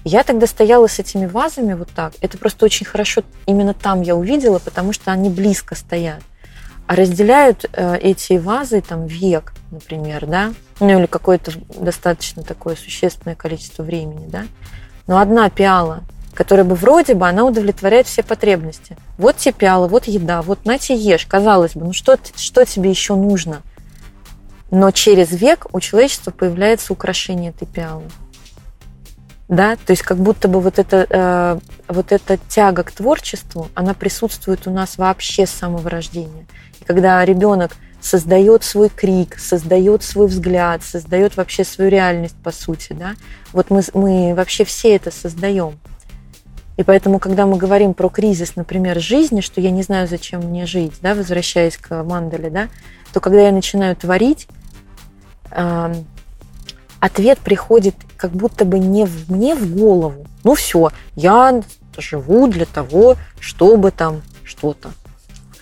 Я 0.04 0.22
тогда 0.22 0.46
стояла 0.46 0.86
с 0.86 0.98
этими 0.98 1.26
вазами 1.26 1.74
вот 1.74 1.90
так. 1.94 2.14
Это 2.20 2.38
просто 2.38 2.64
очень 2.64 2.86
хорошо 2.86 3.22
именно 3.46 3.74
там 3.74 4.02
я 4.02 4.16
увидела, 4.16 4.58
потому 4.58 4.92
что 4.92 5.12
они 5.12 5.28
близко 5.28 5.74
стоят. 5.74 6.22
А 6.86 6.96
разделяют 6.96 7.66
э, 7.72 7.98
эти 7.98 8.38
вазы 8.38 8.80
там 8.80 9.06
век, 9.06 9.52
например, 9.70 10.26
да, 10.26 10.52
ну 10.80 10.98
или 10.98 11.06
какое-то 11.06 11.52
достаточно 11.78 12.42
такое 12.42 12.74
существенное 12.76 13.36
количество 13.36 13.82
времени, 13.82 14.26
да. 14.26 14.44
Но 15.06 15.18
одна 15.18 15.50
пиала 15.50 16.02
которая 16.34 16.64
бы 16.64 16.74
вроде 16.74 17.14
бы 17.14 17.28
она 17.28 17.44
удовлетворяет 17.44 18.06
все 18.06 18.22
потребности. 18.22 18.96
Вот 19.18 19.36
тебе 19.36 19.52
пиала, 19.52 19.88
вот 19.88 20.06
еда, 20.06 20.40
вот 20.40 20.64
на 20.64 20.78
тебе 20.78 20.98
ешь. 20.98 21.26
Казалось 21.26 21.74
бы, 21.74 21.84
ну 21.84 21.92
что, 21.92 22.18
что 22.36 22.64
тебе 22.64 22.88
еще 22.88 23.14
нужно? 23.14 23.60
Но 24.70 24.90
через 24.90 25.32
век 25.32 25.66
у 25.72 25.80
человечества 25.80 26.30
появляется 26.30 26.92
украшение 26.92 27.50
этой 27.50 27.66
пиалы. 27.66 28.04
Да, 29.50 29.74
то 29.74 29.90
есть 29.90 30.02
как 30.02 30.16
будто 30.18 30.46
бы 30.46 30.60
вот, 30.60 30.78
это, 30.78 31.06
э, 31.10 31.58
вот 31.88 32.12
эта 32.12 32.38
тяга 32.48 32.84
к 32.84 32.92
творчеству, 32.92 33.68
она 33.74 33.94
присутствует 33.94 34.68
у 34.68 34.70
нас 34.70 34.96
вообще 34.96 35.44
с 35.44 35.50
самого 35.50 35.90
рождения. 35.90 36.46
И 36.80 36.84
когда 36.84 37.24
ребенок 37.24 37.72
создает 38.00 38.62
свой 38.62 38.90
крик, 38.90 39.40
создает 39.40 40.04
свой 40.04 40.28
взгляд, 40.28 40.84
создает 40.84 41.36
вообще 41.36 41.64
свою 41.64 41.90
реальность, 41.90 42.36
по 42.44 42.52
сути, 42.52 42.92
да, 42.92 43.14
вот 43.52 43.70
мы, 43.70 43.82
мы 43.92 44.34
вообще 44.36 44.64
все 44.64 44.94
это 44.94 45.10
создаем. 45.10 45.80
И 46.76 46.84
поэтому, 46.84 47.18
когда 47.18 47.44
мы 47.44 47.56
говорим 47.56 47.92
про 47.92 48.08
кризис, 48.08 48.54
например, 48.54 49.00
жизни, 49.00 49.40
что 49.40 49.60
я 49.60 49.72
не 49.72 49.82
знаю, 49.82 50.06
зачем 50.06 50.42
мне 50.42 50.64
жить, 50.64 50.92
да, 51.02 51.16
возвращаясь 51.16 51.76
к 51.76 52.04
мандале, 52.04 52.50
да, 52.50 52.68
то 53.12 53.18
когда 53.18 53.40
я 53.40 53.50
начинаю 53.50 53.96
творить, 53.96 54.46
э, 55.50 55.94
ответ 57.00 57.40
приходит 57.40 57.96
как 58.20 58.32
будто 58.32 58.64
бы 58.64 58.78
не 58.78 59.06
в, 59.06 59.30
мне 59.30 59.54
в 59.54 59.74
голову. 59.74 60.26
Ну 60.44 60.54
все, 60.54 60.90
я 61.16 61.62
живу 61.96 62.48
для 62.48 62.66
того, 62.66 63.16
чтобы 63.40 63.90
там 63.90 64.22
что-то. 64.44 64.90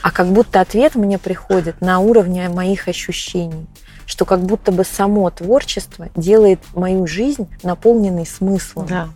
А 0.02 0.10
как 0.10 0.28
будто 0.28 0.60
ответ 0.60 0.94
мне 0.94 1.18
приходит 1.18 1.80
на 1.80 2.00
уровне 2.00 2.48
моих 2.48 2.88
ощущений 2.88 3.66
что 4.06 4.24
как 4.24 4.40
будто 4.40 4.72
бы 4.72 4.84
само 4.84 5.28
творчество 5.28 6.08
делает 6.16 6.60
мою 6.74 7.06
жизнь 7.06 7.46
наполненной 7.62 8.24
смыслом. 8.24 8.86
Да. 8.86 9.08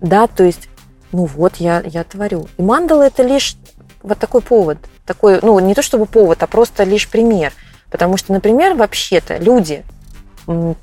Да, 0.00 0.28
то 0.28 0.44
есть 0.44 0.68
ну 1.12 1.24
вот, 1.24 1.56
я, 1.56 1.82
я 1.84 2.04
творю. 2.04 2.48
И 2.56 2.62
мандала 2.62 3.02
это 3.02 3.22
лишь 3.22 3.56
вот 4.02 4.18
такой 4.18 4.40
повод. 4.40 4.78
Такой, 5.06 5.40
ну, 5.42 5.58
не 5.58 5.74
то 5.74 5.82
чтобы 5.82 6.06
повод, 6.06 6.42
а 6.42 6.46
просто 6.46 6.84
лишь 6.84 7.08
пример. 7.08 7.52
Потому 7.90 8.16
что, 8.16 8.32
например, 8.32 8.74
вообще-то 8.74 9.38
люди 9.38 9.82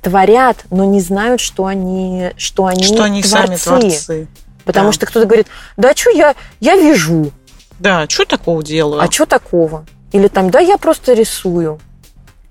творят, 0.02 0.64
но 0.70 0.84
не 0.84 1.00
знают, 1.00 1.40
что 1.40 1.66
они, 1.66 2.30
что 2.36 2.66
они, 2.66 2.84
что 2.84 3.02
они 3.02 3.22
творцы. 3.22 3.58
сами 3.58 3.80
творцы. 3.80 4.26
Потому 4.64 4.88
да. 4.88 4.92
что 4.92 5.06
кто-то 5.06 5.26
говорит, 5.26 5.46
да 5.76 5.94
что 5.94 6.10
я, 6.10 6.34
я 6.60 6.76
вяжу. 6.76 7.32
Да, 7.78 8.06
что 8.08 8.24
такого 8.24 8.62
делаю? 8.62 9.02
А 9.02 9.10
что 9.10 9.26
такого? 9.26 9.84
Или 10.12 10.28
там, 10.28 10.50
да, 10.50 10.60
я 10.60 10.78
просто 10.78 11.12
рисую. 11.12 11.78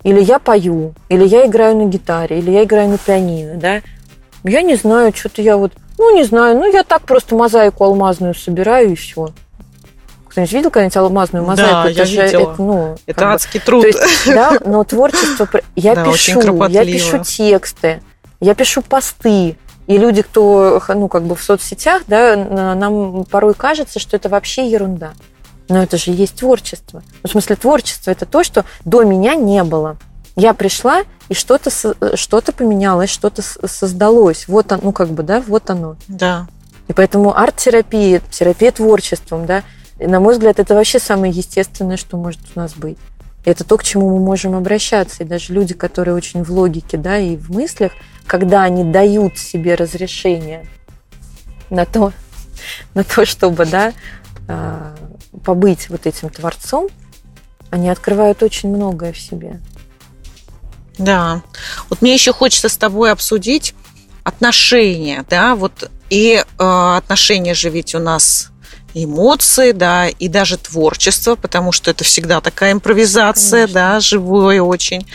Или 0.03 0.21
я 0.21 0.39
пою. 0.39 0.93
Или 1.09 1.25
я 1.25 1.45
играю 1.45 1.75
на 1.77 1.85
гитаре. 1.85 2.39
Или 2.39 2.51
я 2.51 2.63
играю 2.63 2.89
на 2.89 2.97
пианино, 2.97 3.55
да. 3.55 3.81
Я 4.43 4.61
не 4.61 4.75
знаю, 4.75 5.13
что-то 5.15 5.41
я 5.41 5.57
вот 5.57 5.73
ну, 5.97 6.15
не 6.15 6.23
знаю, 6.23 6.57
ну 6.57 6.71
я 6.71 6.83
так 6.83 7.03
просто 7.03 7.35
мозаику 7.35 7.83
алмазную 7.83 8.35
собираю 8.35 8.91
и 8.91 8.95
все. 8.95 9.29
Кто-нибудь 10.35 10.51
видел 10.51 10.69
когда-нибудь 10.69 10.97
алмазную 10.97 11.45
мозаику? 11.45 11.71
Да, 11.71 11.89
это 11.89 11.99
я 11.99 12.05
же 12.05 12.21
видела. 12.25 12.51
это, 12.51 12.61
ну, 12.61 12.95
Это 13.05 13.19
как 13.21 13.29
бы- 13.29 13.33
адский 13.35 13.59
труд. 13.61 13.81
То 13.83 13.87
есть, 13.87 14.25
да, 14.25 14.57
но 14.65 14.83
творчество... 14.83 15.47
Я 15.77 15.95
Да, 15.95 16.03
пишу, 16.11 16.67
я 16.67 16.83
пишу 16.83 17.23
тексты, 17.23 18.01
я 18.41 18.53
пишу 18.53 18.81
посты. 18.81 19.55
И 19.87 19.97
люди, 19.97 20.23
кто, 20.23 20.81
ну, 20.89 21.07
как 21.07 21.23
бы 21.23 21.37
в 21.37 21.41
соцсетях, 21.41 22.01
да, 22.07 22.35
на- 22.35 22.75
нам 22.75 23.23
порой 23.23 23.53
кажется, 23.53 23.97
что 23.99 24.17
это 24.17 24.27
вообще 24.27 24.69
ерунда. 24.69 25.13
Но 25.69 25.81
это 25.81 25.95
же 25.95 26.11
есть 26.11 26.35
творчество. 26.35 27.01
Ну, 27.23 27.29
в 27.29 27.31
смысле, 27.31 27.55
творчество 27.55 28.11
это 28.11 28.25
то, 28.25 28.43
что 28.43 28.65
до 28.83 29.03
меня 29.03 29.35
не 29.35 29.63
было. 29.63 29.95
Я 30.35 30.53
пришла, 30.53 31.03
и 31.29 31.33
что-то 31.33 31.69
что-то 32.17 32.51
поменялось, 32.51 33.09
что-то 33.09 33.41
создалось. 33.65 34.49
Вот 34.49 34.69
оно, 34.73 34.81
ну, 34.83 34.91
как 34.91 35.07
бы, 35.11 35.23
да, 35.23 35.41
вот 35.47 35.69
оно. 35.69 35.95
Да. 36.09 36.47
И 36.89 36.93
поэтому 36.93 37.33
арт-терапия, 37.37 38.21
терапия 38.31 38.73
творчеством, 38.73 39.45
да, 39.45 39.63
и, 39.99 40.07
на 40.07 40.19
мой 40.19 40.33
взгляд, 40.33 40.59
это 40.59 40.75
вообще 40.75 40.99
самое 40.99 41.31
естественное, 41.31 41.97
что 41.97 42.17
может 42.17 42.39
у 42.55 42.59
нас 42.59 42.73
быть. 42.73 42.97
И 43.45 43.49
это 43.49 43.63
то, 43.63 43.77
к 43.77 43.83
чему 43.83 44.17
мы 44.17 44.23
можем 44.23 44.55
обращаться. 44.55 45.23
И 45.23 45.25
даже 45.25 45.53
люди, 45.53 45.73
которые 45.73 46.15
очень 46.15 46.43
в 46.43 46.49
логике, 46.51 46.97
да, 46.97 47.17
и 47.17 47.37
в 47.37 47.49
мыслях, 47.51 47.93
когда 48.25 48.63
они 48.63 48.83
дают 48.83 49.37
себе 49.37 49.75
разрешение 49.75 50.67
на 51.69 51.85
то, 51.85 52.11
на 52.93 53.03
то 53.03 53.25
чтобы, 53.25 53.65
да, 53.65 53.93
а, 54.47 54.95
побыть 55.43 55.89
вот 55.89 56.05
этим 56.05 56.29
творцом, 56.29 56.89
они 57.69 57.89
открывают 57.89 58.43
очень 58.43 58.69
многое 58.69 59.13
в 59.13 59.17
себе. 59.17 59.61
Да. 60.97 61.41
Вот 61.89 62.01
мне 62.01 62.13
еще 62.13 62.31
хочется 62.31 62.69
с 62.69 62.77
тобой 62.77 63.11
обсудить 63.11 63.75
отношения, 64.23 65.25
да, 65.29 65.55
вот 65.55 65.91
и 66.09 66.35
э, 66.35 66.43
отношения 66.57 67.53
же 67.53 67.69
ведь 67.69 67.93
у 67.95 67.99
нас 67.99 68.51
эмоции, 68.95 69.71
да, 69.73 70.07
и 70.07 70.27
даже 70.27 70.57
творчество, 70.57 71.35
потому 71.35 71.71
что 71.71 71.91
это 71.91 72.03
всегда 72.03 72.39
такая 72.41 72.71
импровизация, 72.71 73.67
Конечно. 73.67 73.73
да, 73.73 73.99
живое 73.99 74.61
очень. 74.61 75.05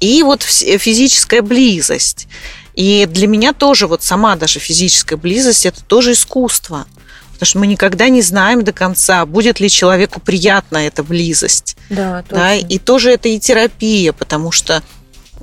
И 0.00 0.22
вот 0.22 0.42
физическая 0.42 1.42
близость. 1.42 2.26
И 2.74 3.06
для 3.06 3.26
меня 3.28 3.52
тоже 3.52 3.86
вот 3.86 4.02
сама 4.02 4.34
даже 4.36 4.58
физическая 4.58 5.18
близость 5.18 5.66
это 5.66 5.84
тоже 5.84 6.12
искусство. 6.12 6.86
Потому 7.34 7.46
что 7.46 7.58
мы 7.58 7.66
никогда 7.66 8.08
не 8.08 8.22
знаем 8.22 8.64
до 8.64 8.72
конца, 8.72 9.26
будет 9.26 9.60
ли 9.60 9.68
человеку 9.68 10.20
приятна 10.20 10.78
эта 10.78 11.02
близость. 11.02 11.76
Да, 11.90 12.24
Да, 12.30 12.52
точно. 12.54 12.66
и 12.66 12.78
тоже 12.78 13.10
это 13.12 13.28
и 13.28 13.38
терапия, 13.38 14.12
потому 14.12 14.52
что 14.52 14.82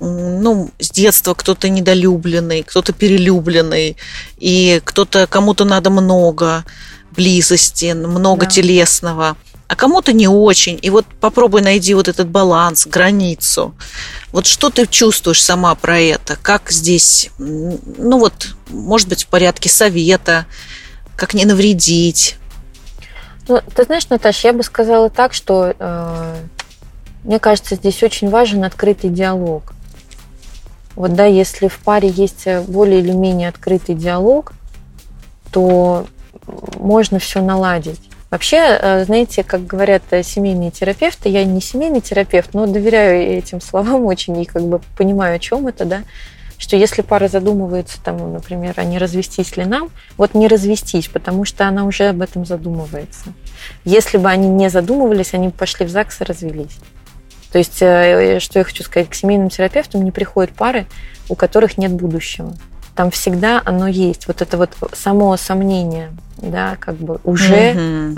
ну, 0.02 0.72
с 0.80 0.90
детства 0.92 1.34
кто-то 1.34 1.68
недолюбленный, 1.68 2.64
кто-то 2.64 2.94
перелюбленный, 2.94 3.98
и 4.40 4.82
кто-то 4.86 5.28
кому-то 5.28 5.66
надо 5.66 5.90
много 5.90 6.64
близости, 7.20 7.94
много 7.94 8.46
Да. 8.46 8.52
телесного, 8.52 9.36
а 9.68 9.76
кому-то 9.76 10.14
не 10.14 10.28
очень. 10.28 10.80
И 10.82 10.90
вот 10.90 11.06
попробуй 11.20 11.62
найди 11.62 11.94
вот 11.94 12.08
этот 12.08 12.30
баланс, 12.30 12.88
границу. 12.88 13.76
Вот 14.32 14.48
что 14.48 14.70
ты 14.70 14.88
чувствуешь 14.88 15.44
сама 15.44 15.76
про 15.76 16.00
это? 16.00 16.38
Как 16.42 16.72
здесь, 16.72 17.30
ну 17.38 18.20
вот, 18.20 18.56
может 18.70 19.10
быть, 19.10 19.26
в 19.26 19.28
порядке 19.28 19.70
совета, 19.70 20.46
как 21.18 21.34
не 21.34 21.46
навредить? 21.46 22.38
Ну, 23.50 23.62
ты 23.76 23.84
знаешь, 23.84 24.08
Наташа, 24.10 24.48
я 24.48 24.54
бы 24.54 24.64
сказала 24.64 25.10
так, 25.10 25.34
что 25.34 25.74
э, 25.78 26.36
мне 27.24 27.40
кажется, 27.40 27.76
здесь 27.76 28.02
очень 28.02 28.30
важен 28.30 28.64
открытый 28.64 29.10
диалог. 29.10 29.74
Вот 30.96 31.14
да, 31.16 31.26
если 31.26 31.68
в 31.68 31.80
паре 31.80 32.10
есть 32.10 32.48
более 32.68 33.00
или 33.00 33.12
менее 33.12 33.50
открытый 33.50 33.96
диалог, 33.96 34.54
то 35.52 36.06
можно 36.78 37.20
все 37.20 37.42
наладить. 37.42 38.00
Вообще, 38.30 38.58
э, 38.58 39.06
знаете, 39.06 39.44
как 39.44 39.66
говорят 39.66 40.04
э, 40.12 40.22
семейные 40.22 40.70
терапевты, 40.70 41.30
я 41.30 41.44
не 41.46 41.62
семейный 41.62 42.02
терапевт, 42.02 42.54
но 42.54 42.68
доверяю 42.68 43.38
этим 43.38 43.60
словам 43.60 44.06
очень 44.06 44.40
и 44.40 44.46
как 44.46 44.64
бы 44.64 44.82
понимаю, 44.96 45.38
о 45.38 45.40
чем 45.40 45.66
это, 45.66 45.84
да, 45.86 46.04
что 46.60 46.76
если 46.76 47.02
пара 47.02 47.28
задумывается, 47.28 48.00
там, 48.04 48.18
ну, 48.18 48.34
например, 48.34 48.74
а 48.76 48.84
не 48.84 49.00
развестись 49.00 49.58
ли 49.58 49.66
нам, 49.66 49.90
вот 50.18 50.36
не 50.36 50.48
развестись, 50.48 51.08
потому 51.08 51.46
что 51.46 51.68
она 51.68 51.86
уже 51.86 52.10
об 52.10 52.22
этом 52.22 52.46
задумывается. 52.46 53.34
Если 53.86 54.18
бы 54.18 54.30
они 54.30 54.48
не 54.48 54.70
задумывались, 54.70 55.34
они 55.34 55.48
бы 55.48 55.54
пошли 55.54 55.86
в 55.86 55.90
ЗАГС 55.90 56.22
и 56.22 56.24
развелись. 56.26 56.78
То 57.52 57.58
есть, 57.58 57.82
э, 57.82 58.40
что 58.40 58.60
я 58.60 58.66
хочу 58.66 58.84
сказать, 58.84 59.10
к 59.10 59.16
семейным 59.16 59.50
терапевтам 59.50 60.04
не 60.04 60.12
приходят 60.12 60.52
пары, 60.52 60.86
у 61.30 61.36
которых 61.36 61.80
нет 61.80 61.94
будущего. 61.94 62.54
Там 63.00 63.12
всегда 63.12 63.62
оно 63.64 63.88
есть. 63.88 64.28
Вот 64.28 64.42
это 64.42 64.58
вот 64.58 64.72
само 64.92 65.38
сомнение, 65.38 66.12
да, 66.36 66.76
как 66.82 66.96
бы 66.96 67.22
уже 67.24 67.72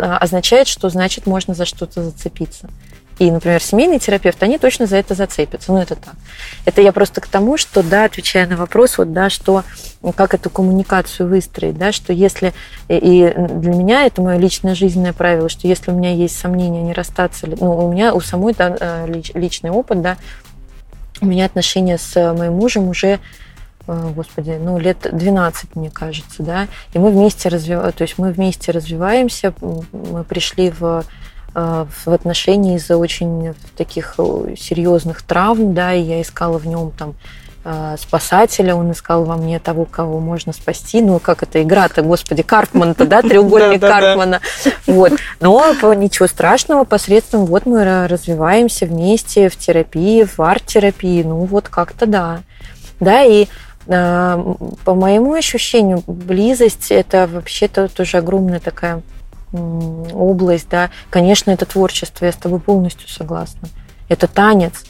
означает, 0.00 0.68
что 0.68 0.88
значит 0.88 1.26
можно 1.26 1.52
за 1.52 1.66
что-то 1.66 2.02
зацепиться. 2.02 2.70
И, 3.18 3.30
например, 3.30 3.62
семейный 3.62 3.98
терапевт, 3.98 4.42
они 4.42 4.56
точно 4.56 4.86
за 4.86 4.96
это 4.96 5.14
зацепятся. 5.14 5.70
Ну, 5.70 5.80
это 5.82 5.96
так. 5.96 6.14
Это 6.64 6.80
я 6.80 6.92
просто 6.92 7.20
к 7.20 7.26
тому, 7.26 7.58
что, 7.58 7.82
да, 7.82 8.04
отвечая 8.04 8.46
на 8.46 8.56
вопрос, 8.56 8.96
вот, 8.96 9.12
да, 9.12 9.28
что, 9.28 9.64
как 10.16 10.32
эту 10.32 10.48
коммуникацию 10.48 11.28
выстроить, 11.28 11.76
да, 11.76 11.92
что 11.92 12.14
если, 12.14 12.54
и- 12.88 13.34
для 13.36 13.74
меня 13.74 14.06
это 14.06 14.22
мое 14.22 14.38
личное 14.38 14.74
жизненное 14.74 15.12
правило, 15.12 15.50
что 15.50 15.68
если 15.68 15.90
у 15.90 15.94
меня 15.94 16.14
есть 16.14 16.40
сомнения, 16.40 16.80
не 16.80 16.94
расстаться, 16.94 17.46
ну, 17.60 17.76
у 17.86 17.92
меня 17.92 18.14
у 18.14 18.20
самой, 18.22 18.54
да, 18.54 18.74
э, 18.80 19.06
лич- 19.08 19.38
личный 19.38 19.68
опыт, 19.68 20.00
да, 20.00 20.16
у 21.20 21.26
меня 21.26 21.44
отношения 21.44 21.98
с 21.98 22.14
моим 22.32 22.54
мужем 22.54 22.88
уже 22.88 23.18
господи, 23.88 24.58
ну, 24.60 24.78
лет 24.78 25.06
12, 25.10 25.76
мне 25.76 25.90
кажется, 25.90 26.42
да, 26.42 26.68
и 26.92 26.98
мы 26.98 27.10
вместе 27.10 27.48
развиваем, 27.48 27.92
то 27.92 28.02
есть 28.02 28.18
мы 28.18 28.32
вместе 28.32 28.70
развиваемся, 28.70 29.54
мы 29.60 30.24
пришли 30.24 30.70
в 30.70 31.04
э, 31.54 31.86
в 32.04 32.08
отношении 32.12 32.76
из-за 32.76 32.96
очень 32.96 33.54
таких 33.76 34.14
э, 34.18 34.54
серьезных 34.58 35.22
травм, 35.22 35.74
да, 35.74 35.94
и 35.94 36.02
я 36.02 36.20
искала 36.20 36.58
в 36.58 36.66
нем 36.66 36.90
там 36.90 37.14
э, 37.64 37.96
спасателя, 37.98 38.74
он 38.74 38.92
искал 38.92 39.24
во 39.24 39.36
мне 39.36 39.58
того, 39.58 39.84
кого 39.84 40.20
можно 40.20 40.52
спасти. 40.52 41.00
Ну, 41.00 41.18
как 41.18 41.42
это 41.42 41.62
игра-то, 41.62 42.02
господи, 42.02 42.42
Карпман-то, 42.42 43.06
да, 43.06 43.22
треугольник. 43.22 43.80
Карпмана. 43.80 44.40
Вот. 44.86 45.12
Но 45.40 45.74
ничего 45.94 46.28
страшного, 46.28 46.84
посредством 46.84 47.46
вот 47.46 47.66
мы 47.66 47.82
ра- 47.82 48.06
развиваемся 48.06 48.86
вместе 48.86 49.48
в 49.48 49.56
терапии, 49.56 50.24
в 50.24 50.40
арт-терапии, 50.40 51.22
ну, 51.22 51.44
вот 51.44 51.68
как-то 51.68 52.06
да. 52.06 52.40
Да, 53.00 53.22
и 53.22 53.44
э, 53.44 53.46
по 53.88 54.94
моему 54.94 55.32
ощущению, 55.32 56.02
близость 56.06 56.90
это 56.90 57.26
вообще-то 57.26 57.88
тоже 57.88 58.18
огромная 58.18 58.60
такая 58.60 59.02
область, 59.52 60.68
да. 60.68 60.90
Конечно, 61.08 61.50
это 61.50 61.64
творчество, 61.64 62.26
я 62.26 62.32
с 62.32 62.36
тобой 62.36 62.60
полностью 62.60 63.08
согласна. 63.08 63.68
Это 64.08 64.26
танец. 64.26 64.84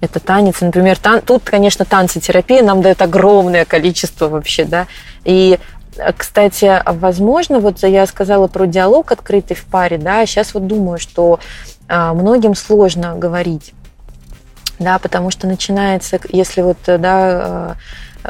Это 0.00 0.18
танец. 0.18 0.60
Например, 0.60 0.96
тан- 0.98 1.20
тут, 1.20 1.42
конечно, 1.44 1.84
танцетерапия 1.84 2.62
нам 2.62 2.80
дает 2.80 3.02
огромное 3.02 3.64
количество 3.64 4.28
вообще, 4.28 4.64
да. 4.64 4.86
И 5.24 5.58
э, 5.98 6.12
кстати, 6.16 6.82
возможно, 6.86 7.60
вот 7.60 7.82
я 7.82 8.06
сказала 8.06 8.46
про 8.46 8.66
диалог 8.66 9.12
открытый 9.12 9.56
в 9.56 9.64
паре, 9.64 9.98
да, 9.98 10.24
сейчас 10.24 10.54
вот 10.54 10.66
думаю, 10.66 10.98
что 10.98 11.38
а, 11.88 12.14
многим 12.14 12.54
сложно 12.54 13.16
говорить, 13.16 13.72
да, 14.78 14.98
потому 14.98 15.30
что 15.30 15.46
начинается, 15.46 16.20
если 16.30 16.62
вот, 16.62 16.78
э, 16.86 16.98
да, 16.98 17.74
э, 17.74 17.74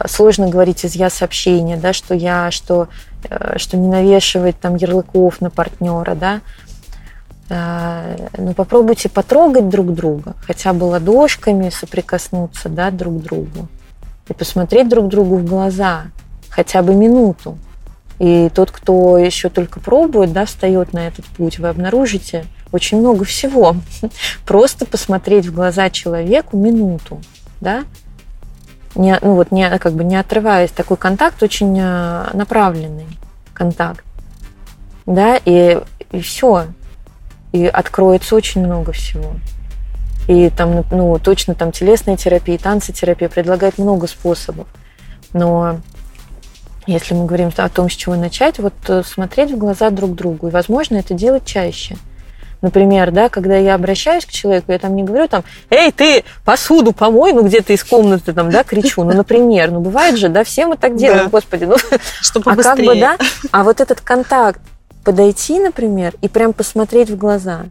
сложно 0.06 0.48
говорить 0.48 0.84
из 0.84 0.94
я 0.94 1.10
сообщения, 1.10 1.76
да, 1.76 1.92
что 1.92 2.14
я, 2.14 2.50
что, 2.50 2.88
э, 3.28 3.58
что 3.58 3.76
не 3.76 3.88
навешивать 3.88 4.60
там 4.60 4.76
ярлыков 4.76 5.40
на 5.40 5.50
партнера, 5.50 6.14
да, 6.14 6.40
Э, 7.50 8.28
ну, 8.36 8.52
попробуйте 8.52 9.08
потрогать 9.08 9.68
друг 9.68 9.94
друга, 9.94 10.34
хотя 10.46 10.72
бы 10.72 10.84
ладошками 10.84 11.70
соприкоснуться, 11.70 12.68
да, 12.68 12.90
друг 12.90 13.20
к 13.20 13.22
другу, 13.22 13.68
и 14.28 14.34
посмотреть 14.34 14.88
друг 14.88 15.08
другу 15.08 15.36
в 15.36 15.44
глаза 15.44 16.04
хотя 16.50 16.82
бы 16.82 16.94
минуту. 16.94 17.56
И 18.18 18.50
тот, 18.52 18.70
кто 18.70 19.16
еще 19.16 19.48
только 19.48 19.80
пробует, 19.80 20.32
да, 20.32 20.44
встает 20.44 20.92
на 20.92 21.06
этот 21.06 21.24
путь, 21.24 21.58
вы 21.58 21.68
обнаружите 21.68 22.44
очень 22.72 22.98
много 22.98 23.24
всего. 23.24 23.76
Просто 24.46 24.84
посмотреть 24.84 25.46
в 25.46 25.54
глаза 25.54 25.88
человеку 25.88 26.56
минуту, 26.56 27.20
да, 27.60 27.84
не, 28.98 29.18
ну 29.22 29.34
вот 29.34 29.50
не, 29.50 29.78
как 29.78 29.94
бы 29.94 30.04
не 30.04 30.16
отрываясь, 30.16 30.70
такой 30.70 30.96
контакт 30.96 31.42
очень 31.42 31.76
э, 31.78 32.30
направленный 32.34 33.06
контакт, 33.54 34.04
да, 35.06 35.40
и, 35.42 35.80
и 36.10 36.20
все, 36.20 36.66
и 37.52 37.66
откроется 37.66 38.34
очень 38.34 38.64
много 38.64 38.92
всего. 38.92 39.32
И 40.26 40.50
там, 40.50 40.84
ну, 40.90 41.18
точно 41.18 41.54
там 41.54 41.72
телесная 41.72 42.18
терапия, 42.18 42.58
танцетерапия 42.58 43.30
предлагает 43.30 43.78
много 43.78 44.06
способов. 44.06 44.66
Но 45.32 45.80
если 46.86 47.14
мы 47.14 47.26
говорим 47.26 47.50
о 47.56 47.68
том, 47.68 47.88
с 47.88 47.94
чего 47.94 48.14
начать, 48.14 48.58
вот 48.58 48.74
э, 48.88 49.02
смотреть 49.04 49.52
в 49.52 49.58
глаза 49.58 49.90
друг 49.90 50.14
другу. 50.14 50.48
И, 50.48 50.50
возможно, 50.50 50.96
это 50.96 51.14
делать 51.14 51.44
чаще. 51.46 51.96
Например, 52.60 53.10
да, 53.12 53.28
когда 53.28 53.56
я 53.56 53.74
обращаюсь 53.74 54.26
к 54.26 54.30
человеку, 54.30 54.72
я 54.72 54.78
там 54.78 54.96
не 54.96 55.04
говорю 55.04 55.28
там, 55.28 55.44
эй, 55.70 55.92
ты 55.92 56.24
посуду 56.44 56.92
помой, 56.92 57.32
ну 57.32 57.42
где-то 57.42 57.72
из 57.72 57.84
комнаты 57.84 58.32
там, 58.32 58.50
да, 58.50 58.64
кричу. 58.64 59.04
Ну, 59.04 59.12
например, 59.12 59.70
ну 59.70 59.80
бывает 59.80 60.16
же, 60.18 60.28
да, 60.28 60.42
все 60.42 60.66
мы 60.66 60.76
так 60.76 60.96
делаем, 60.96 61.24
Да. 61.24 61.30
господи, 61.30 61.64
ну 61.64 61.76
Чтобы 62.20 62.50
а 62.50 62.56
как 62.56 62.78
бы, 62.78 62.96
да, 62.96 63.16
а 63.52 63.62
вот 63.62 63.80
этот 63.80 64.00
контакт, 64.00 64.60
подойти, 65.04 65.58
например, 65.60 66.14
и 66.20 66.28
прям 66.28 66.52
посмотреть 66.52 67.10
в 67.10 67.16
глаза. 67.16 67.66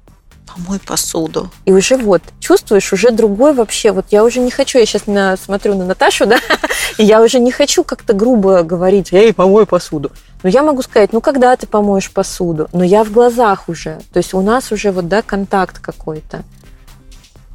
Помой 0.55 0.79
посуду. 0.79 1.51
И 1.65 1.73
уже 1.73 1.97
вот, 1.97 2.21
чувствуешь, 2.39 2.93
уже 2.93 3.11
другой 3.11 3.53
вообще. 3.53 3.91
Вот 3.91 4.05
я 4.11 4.23
уже 4.23 4.39
не 4.39 4.49
хочу, 4.49 4.79
я 4.79 4.85
сейчас 4.85 5.05
на, 5.05 5.35
смотрю 5.35 5.75
на 5.75 5.85
Наташу, 5.85 6.25
да, 6.25 6.39
и 6.97 7.03
я 7.03 7.21
уже 7.21 7.39
не 7.39 7.51
хочу 7.51 7.83
как-то 7.83 8.13
грубо 8.13 8.63
говорить, 8.63 9.11
эй, 9.11 9.33
помой 9.33 9.65
посуду. 9.65 10.11
Но 10.43 10.49
я 10.49 10.63
могу 10.63 10.81
сказать, 10.81 11.13
ну, 11.13 11.21
когда 11.21 11.55
ты 11.55 11.67
помоешь 11.67 12.11
посуду? 12.11 12.69
Но 12.73 12.83
я 12.83 13.03
в 13.03 13.11
глазах 13.11 13.69
уже. 13.69 13.99
То 14.13 14.17
есть 14.17 14.33
у 14.33 14.41
нас 14.41 14.71
уже 14.71 14.91
вот, 14.91 15.07
да, 15.07 15.21
контакт 15.21 15.79
какой-то. 15.79 16.43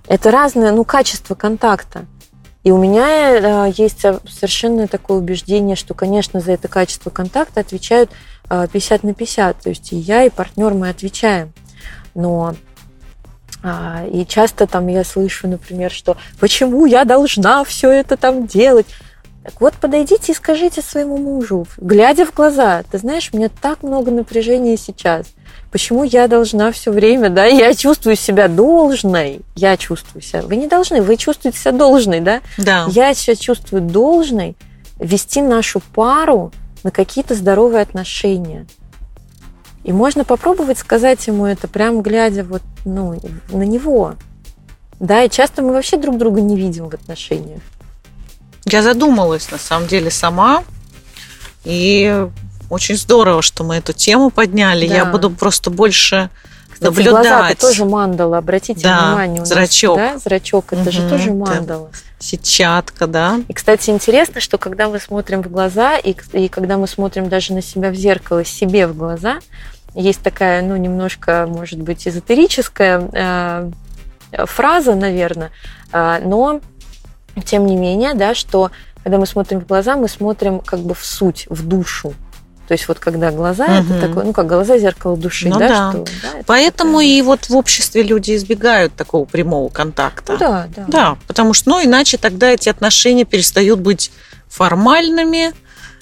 Это 0.08 0.30
разное, 0.30 0.72
ну, 0.72 0.84
качество 0.84 1.34
контакта. 1.34 2.06
И 2.64 2.70
у 2.70 2.78
меня 2.78 3.66
э, 3.68 3.72
есть 3.76 4.00
совершенно 4.00 4.86
такое 4.86 5.18
убеждение, 5.18 5.74
что, 5.74 5.94
конечно, 5.94 6.40
за 6.40 6.52
это 6.52 6.68
качество 6.68 7.10
контакта 7.10 7.60
отвечают 7.60 8.10
э, 8.50 8.66
50 8.72 9.02
на 9.04 9.14
50. 9.14 9.60
То 9.60 9.68
есть 9.68 9.92
и 9.92 9.96
я, 9.96 10.24
и 10.24 10.30
партнер 10.30 10.74
мы 10.74 10.88
отвечаем. 10.88 11.52
Но 12.14 12.54
а, 13.62 14.04
и 14.10 14.26
часто 14.26 14.66
там 14.66 14.88
я 14.88 15.04
слышу, 15.04 15.46
например, 15.46 15.90
что 15.90 16.16
почему 16.40 16.84
я 16.86 17.04
должна 17.04 17.62
все 17.64 17.90
это 17.90 18.16
там 18.16 18.46
делать? 18.46 18.86
Так 19.44 19.60
вот, 19.60 19.74
подойдите 19.74 20.32
и 20.32 20.34
скажите 20.34 20.82
своему 20.82 21.16
мужу, 21.16 21.66
глядя 21.76 22.24
в 22.26 22.32
глаза, 22.32 22.84
ты 22.88 22.98
знаешь, 22.98 23.30
у 23.32 23.36
меня 23.36 23.48
так 23.48 23.82
много 23.82 24.12
напряжения 24.12 24.76
сейчас. 24.76 25.26
Почему 25.72 26.04
я 26.04 26.28
должна 26.28 26.70
все 26.70 26.92
время, 26.92 27.28
да, 27.28 27.46
я 27.46 27.74
чувствую 27.74 28.14
себя 28.14 28.46
должной, 28.46 29.40
я 29.56 29.76
чувствую 29.76 30.22
себя, 30.22 30.42
вы 30.42 30.56
не 30.56 30.68
должны, 30.68 31.02
вы 31.02 31.16
чувствуете 31.16 31.58
себя 31.58 31.72
должной, 31.72 32.20
да? 32.20 32.40
Да. 32.56 32.86
Я 32.90 33.14
себя 33.14 33.34
чувствую 33.34 33.82
должной 33.82 34.56
вести 35.00 35.42
нашу 35.42 35.80
пару 35.92 36.52
на 36.84 36.92
какие-то 36.92 37.34
здоровые 37.34 37.82
отношения. 37.82 38.66
И 39.82 39.92
можно 39.92 40.24
попробовать 40.24 40.78
сказать 40.78 41.26
ему 41.26 41.46
это, 41.46 41.66
прям 41.66 42.02
глядя 42.02 42.44
вот, 42.44 42.62
ну, 42.84 43.18
на 43.50 43.62
него. 43.62 44.14
Да, 45.00 45.24
и 45.24 45.28
часто 45.28 45.62
мы 45.62 45.72
вообще 45.72 45.96
друг 45.96 46.16
друга 46.16 46.40
не 46.40 46.56
видим 46.56 46.88
в 46.88 46.94
отношениях. 46.94 47.60
Я 48.64 48.82
задумалась, 48.82 49.50
на 49.50 49.58
самом 49.58 49.86
деле, 49.88 50.10
сама. 50.10 50.64
И 51.64 52.26
очень 52.70 52.96
здорово, 52.96 53.42
что 53.42 53.64
мы 53.64 53.76
эту 53.76 53.92
тему 53.92 54.30
подняли. 54.30 54.86
Да. 54.88 54.94
Я 54.94 55.04
буду 55.04 55.30
просто 55.30 55.70
больше 55.70 56.30
Кстати, 56.72 56.84
наблюдать. 56.84 57.12
глаза 57.12 57.50
это 57.50 57.60
тоже 57.60 57.84
мандала, 57.84 58.38
обратите 58.38 58.82
Да, 58.82 59.08
внимание. 59.08 59.36
у 59.38 59.40
нас, 59.40 59.48
зрачок. 59.48 59.96
да, 59.96 60.18
зрачок, 60.18 60.72
это 60.72 60.90
же 60.90 61.00
Мгм, 61.02 61.10
тоже 61.10 61.24
да. 61.30 61.34
мандала. 61.34 61.90
Сетчатка, 62.18 63.06
да? 63.06 63.40
И, 63.48 63.52
кстати, 63.52 63.90
интересно, 63.90 64.40
что 64.40 64.56
когда 64.58 64.88
мы 64.88 65.00
смотрим 65.00 65.42
в 65.42 65.50
глаза, 65.50 65.98
и, 65.98 66.14
и 66.32 66.48
когда 66.48 66.78
мы 66.78 66.86
смотрим 66.86 67.28
даже 67.28 67.52
на 67.52 67.62
себя 67.62 67.90
в 67.90 67.94
зеркало, 67.94 68.44
себе 68.44 68.86
в 68.86 68.96
глаза, 68.96 69.38
есть 69.94 70.20
такая, 70.22 70.62
ну, 70.62 70.76
немножко, 70.76 71.46
может 71.48 71.78
быть, 71.80 72.06
эзотерическая 72.08 73.08
э, 73.12 74.46
фраза, 74.46 74.94
наверное, 74.94 75.50
э, 75.92 76.20
но, 76.24 76.60
тем 77.44 77.66
не 77.66 77.76
менее, 77.76 78.14
да, 78.14 78.34
что 78.34 78.70
когда 79.02 79.18
мы 79.18 79.26
смотрим 79.26 79.60
в 79.60 79.66
глаза, 79.66 79.96
мы 79.96 80.08
смотрим 80.08 80.60
как 80.60 80.80
бы 80.80 80.94
в 80.94 81.04
суть, 81.04 81.46
в 81.48 81.66
душу. 81.66 82.14
То 82.68 82.74
есть 82.74 82.86
вот 82.88 82.98
когда 83.00 83.30
глаза, 83.32 83.66
Мгм. 83.66 83.92
это 83.92 84.06
такое, 84.08 84.24
ну, 84.24 84.32
как 84.32 84.46
глаза 84.46 84.78
зеркало 84.78 85.16
души, 85.16 85.48
Ну 85.48 85.58
да, 85.58 85.68
да. 85.68 85.90
что, 85.90 86.04
да, 86.22 86.28
это 86.38 86.44
Поэтому 86.46 86.92
такая- 86.98 87.06
и 87.08 87.22
вот 87.22 87.48
в 87.48 87.56
обществе 87.56 88.02
люди 88.02 88.34
избегают 88.36 88.94
такого 88.94 89.24
прямого 89.24 89.68
контакта. 89.68 90.34
Ну, 90.34 90.38
да, 90.38 90.68
да. 90.76 90.84
Да, 90.88 91.16
потому 91.26 91.52
что, 91.54 91.70
ну, 91.70 91.84
иначе 91.84 92.16
тогда 92.18 92.50
эти 92.50 92.68
отношения 92.68 93.24
перестают 93.24 93.80
быть 93.80 94.12
формальными 94.48 95.52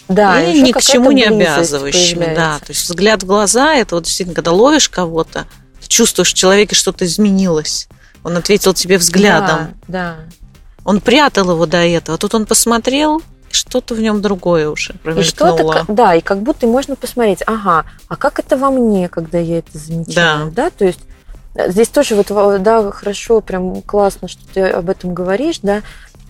Да, 0.09 0.41
и 0.43 0.61
ни 0.61 0.72
к 0.72 0.81
чему 0.83 1.12
не 1.12 1.24
обязывающими. 1.24 2.20
Да, 2.20 2.24
появляется. 2.26 2.64
то 2.66 2.70
есть 2.72 2.85
взгляд 2.85 3.22
в 3.22 3.26
глаза, 3.26 3.74
это 3.74 3.95
вот 3.97 4.05
действительно, 4.05 4.35
когда 4.35 4.53
ловишь 4.53 4.89
кого-то, 4.89 5.47
ты 5.81 5.89
чувствуешь, 5.89 6.31
в 6.31 6.35
человеке 6.35 6.74
что-то 6.76 7.05
изменилось. 7.07 7.89
Он 8.22 8.37
ответил 8.37 8.74
тебе 8.74 8.99
взглядом. 8.99 9.74
Да, 9.89 10.16
Он 10.91 11.01
прятал 11.01 11.53
его 11.53 11.66
до 11.66 11.78
этого. 11.78 12.18
Тут 12.18 12.34
он 12.34 12.47
посмотрел, 12.47 13.22
что-то 13.53 13.95
в 13.95 14.01
нем 14.01 14.20
другое 14.20 14.68
уже 14.68 14.95
да. 15.05 15.12
И 15.12 15.22
что-то, 15.22 15.57
промелькнуло. 15.62 15.84
да, 15.88 16.14
и 16.16 16.20
как 16.20 16.41
будто 16.43 16.66
можно 16.66 16.97
посмотреть, 16.97 17.43
ага, 17.47 17.84
а 18.09 18.16
как 18.16 18.38
это 18.41 18.57
во 18.57 18.70
мне, 18.70 19.09
когда 19.09 19.38
я 19.38 19.59
это 19.59 19.78
замечаю, 19.78 20.51
да, 20.51 20.70
то 20.70 20.84
есть 20.84 21.01
э, 21.55 21.70
здесь 21.70 21.88
тоже 21.88 22.14
вот, 22.16 22.30
во- 22.30 22.59
да, 22.59 22.91
хорошо, 22.91 23.41
прям 23.41 23.82
классно, 23.82 24.26
что 24.28 24.43
ты 24.53 24.62
об 24.68 24.91
этом 24.91 25.14
говоришь, 25.14 25.61
да, 25.62 25.82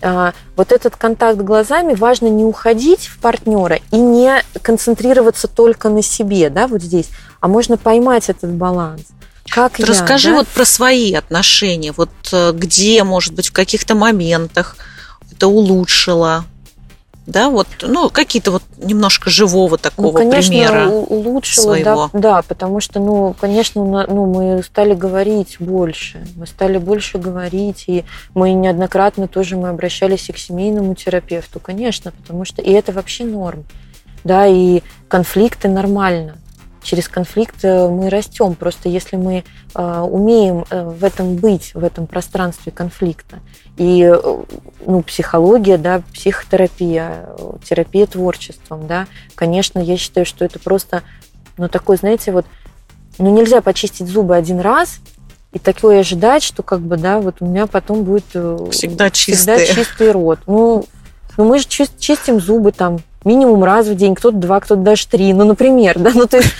А, 0.03 0.33
вот 0.55 0.71
этот 0.71 0.95
контакт 0.95 1.37
глазами 1.39 1.93
важно 1.93 2.27
не 2.27 2.43
уходить 2.43 3.05
в 3.05 3.19
партнера 3.19 3.77
и 3.91 3.97
не 3.97 4.41
концентрироваться 4.63 5.47
только 5.47 5.89
на 5.89 6.01
себе, 6.01 6.49
да, 6.49 6.67
вот 6.67 6.81
здесь, 6.81 7.09
а 7.39 7.47
можно 7.47 7.77
поймать 7.77 8.29
этот 8.29 8.49
баланс. 8.51 9.03
Как 9.49 9.79
Вот 9.79 9.87
я, 9.87 9.93
Расскажи 9.93 10.29
да? 10.29 10.35
вот 10.35 10.47
про 10.47 10.65
свои 10.65 11.13
отношения. 11.13 11.91
Вот 11.91 12.09
э, 12.31 12.51
где, 12.53 13.03
может 13.03 13.33
быть, 13.33 13.49
в 13.49 13.53
каких-то 13.53 13.95
моментах 13.95 14.77
это 15.31 15.47
улучшило. 15.47 16.45
Да, 17.27 17.49
вот, 17.49 17.67
ну, 17.81 18.09
какие-то 18.09 18.51
вот 18.51 18.63
немножко 18.77 19.29
живого 19.29 19.77
такого 19.77 20.07
ну, 20.07 20.13
конечно, 20.13 20.49
примера. 20.49 20.87
улучшило, 20.89 21.77
да, 21.77 21.83
своего. 21.83 22.09
да, 22.13 22.41
потому 22.41 22.79
что, 22.79 22.99
ну, 22.99 23.35
конечно, 23.39 24.05
ну, 24.07 24.25
мы 24.25 24.63
стали 24.63 24.95
говорить 24.95 25.57
больше, 25.59 26.25
мы 26.35 26.47
стали 26.47 26.79
больше 26.79 27.19
говорить, 27.19 27.83
и 27.87 28.05
мы 28.33 28.53
неоднократно 28.53 29.27
тоже 29.27 29.55
мы 29.55 29.69
обращались 29.69 30.29
и 30.29 30.33
к 30.33 30.37
семейному 30.39 30.95
терапевту, 30.95 31.59
конечно, 31.59 32.11
потому 32.11 32.43
что, 32.43 32.61
и 32.63 32.71
это 32.71 32.91
вообще 32.91 33.23
норм, 33.23 33.65
да, 34.23 34.47
и 34.47 34.81
конфликты 35.07 35.69
нормально. 35.69 36.37
Через 36.83 37.07
конфликт 37.07 37.63
э, 37.63 37.87
мы 37.87 38.09
растем. 38.09 38.55
Просто 38.55 38.89
если 38.89 39.15
мы 39.15 39.43
э, 39.75 39.99
умеем 39.99 40.65
э, 40.69 40.83
в 40.83 41.03
этом 41.03 41.35
быть, 41.35 41.73
в 41.75 41.83
этом 41.83 42.07
пространстве 42.07 42.71
конфликта, 42.71 43.39
и 43.77 44.11
ну, 44.85 45.01
психология, 45.01 45.77
да, 45.77 46.01
психотерапия, 46.13 47.29
терапия 47.63 48.05
творчеством, 48.05 48.87
да, 48.87 49.07
конечно, 49.35 49.79
я 49.79 49.97
считаю, 49.97 50.25
что 50.25 50.43
это 50.43 50.59
просто, 50.59 51.03
ну, 51.57 51.69
такой, 51.69 51.97
знаете, 51.97 52.31
вот, 52.31 52.45
ну, 53.17 53.33
нельзя 53.33 53.61
почистить 53.61 54.07
зубы 54.07 54.35
один 54.35 54.59
раз 54.59 54.99
и 55.53 55.59
такое 55.59 55.99
ожидать, 55.99 56.43
что 56.43 56.63
как 56.63 56.81
бы, 56.81 56.97
да, 56.97 57.19
вот 57.19 57.37
у 57.39 57.45
меня 57.45 57.67
потом 57.67 58.03
будет 58.03 58.25
Всегда 58.71 59.09
всегда 59.11 59.65
чистый 59.65 60.11
рот. 60.11 60.39
Ну, 60.47 60.85
ну 61.37 61.45
мы 61.45 61.59
же 61.59 61.65
чис- 61.67 61.91
чистим 61.99 62.39
зубы 62.39 62.71
там 62.71 62.99
минимум 63.25 63.63
раз 63.63 63.87
в 63.87 63.95
день, 63.95 64.15
кто-то 64.15 64.37
два, 64.37 64.59
кто-то 64.59 64.81
даже 64.81 65.07
три, 65.07 65.33
ну, 65.33 65.45
например, 65.45 65.99
да, 65.99 66.11
ну, 66.13 66.27
то 66.27 66.37
есть, 66.37 66.53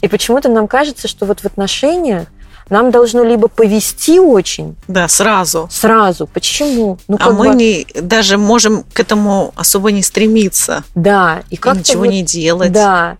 и 0.00 0.08
почему-то 0.08 0.48
нам 0.48 0.68
кажется, 0.68 1.08
что 1.08 1.26
вот 1.26 1.40
в 1.40 1.44
отношениях 1.44 2.26
нам 2.70 2.90
должно 2.90 3.22
либо 3.22 3.48
повести 3.48 4.18
очень 4.18 4.74
Да, 4.88 5.06
сразу. 5.08 5.68
сразу. 5.70 6.26
Почему? 6.26 6.98
Ну, 7.08 7.18
а 7.20 7.30
мы 7.30 7.50
бы, 7.50 7.54
не, 7.54 7.86
даже 8.00 8.38
можем 8.38 8.84
к 8.92 9.00
этому 9.00 9.52
особо 9.54 9.92
не 9.92 10.02
стремиться. 10.02 10.82
да, 10.94 11.42
и 11.50 11.54
И 11.54 11.58
как 11.58 11.76
ничего 11.76 12.06
не 12.06 12.22
делать. 12.22 12.72
Да. 12.72 13.18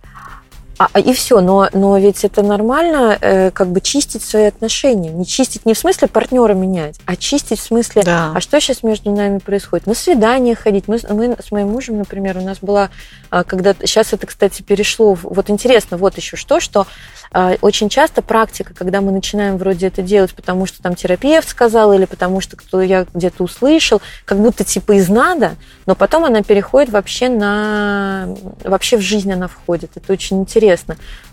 А, 0.77 0.89
а- 0.91 0.99
и 0.99 1.13
все, 1.13 1.39
но, 1.39 1.69
но 1.71 1.97
ведь 1.97 2.25
это 2.25 2.43
нормально, 2.43 3.17
э, 3.21 3.51
как 3.51 3.69
бы 3.69 3.79
чистить 3.79 4.23
свои 4.23 4.43
отношения. 4.45 5.09
Не 5.09 5.25
чистить 5.25 5.65
не 5.65 5.73
в 5.73 5.77
смысле 5.77 6.09
партнера 6.09 6.53
менять, 6.53 6.99
а 7.05 7.15
чистить 7.15 7.59
в 7.59 7.63
смысле, 7.63 8.03
Да. 8.03 8.33
а 8.35 8.41
что 8.41 8.59
сейчас 8.59 8.83
между 8.83 9.11
нами 9.11 9.37
происходит? 9.37 9.87
На 9.87 9.93
свидание 9.93 10.53
ходить. 10.53 10.87
Мы, 10.87 10.99
с- 10.99 11.07
мы 11.09 11.37
с 11.41 11.51
моим 11.51 11.69
мужем, 11.69 11.97
например, 11.97 12.37
у 12.37 12.41
нас 12.41 12.57
была, 12.59 12.89
а, 13.29 13.43
когда 13.45 13.73
сейчас 13.85 14.11
это, 14.11 14.27
кстати, 14.27 14.61
перешло. 14.63 15.13
Вот 15.23 15.49
интересно, 15.49 15.97
вот 15.97 16.17
еще 16.17 16.35
что, 16.35 16.59
что 16.59 16.87
а, 17.31 17.55
очень 17.61 17.89
часто 17.89 18.21
практика, 18.21 18.73
когда 18.73 19.01
мы 19.01 19.11
начинаем 19.11 19.57
вроде 19.57 19.87
это 19.87 20.01
делать, 20.01 20.33
потому 20.33 20.65
что 20.65 20.81
там 20.81 20.95
терапевт 20.95 21.47
сказал 21.49 21.91
или 21.93 22.05
потому 22.05 22.39
что 22.41 22.55
кто 22.57 22.81
я 22.81 23.05
где-то 23.13 23.43
услышал, 23.43 24.01
как 24.25 24.39
будто 24.39 24.63
типа 24.63 24.93
из 24.97 25.09
надо, 25.09 25.55
но 25.85 25.95
потом 25.95 26.23
она 26.25 26.43
переходит 26.43 26.91
вообще 26.91 27.29
на 27.29 28.27
вообще 28.63 28.97
в 28.97 29.01
жизнь 29.01 29.31
она 29.31 29.47
входит. 29.47 29.91
Это 29.95 30.11
очень 30.13 30.39
интересно, 30.41 30.64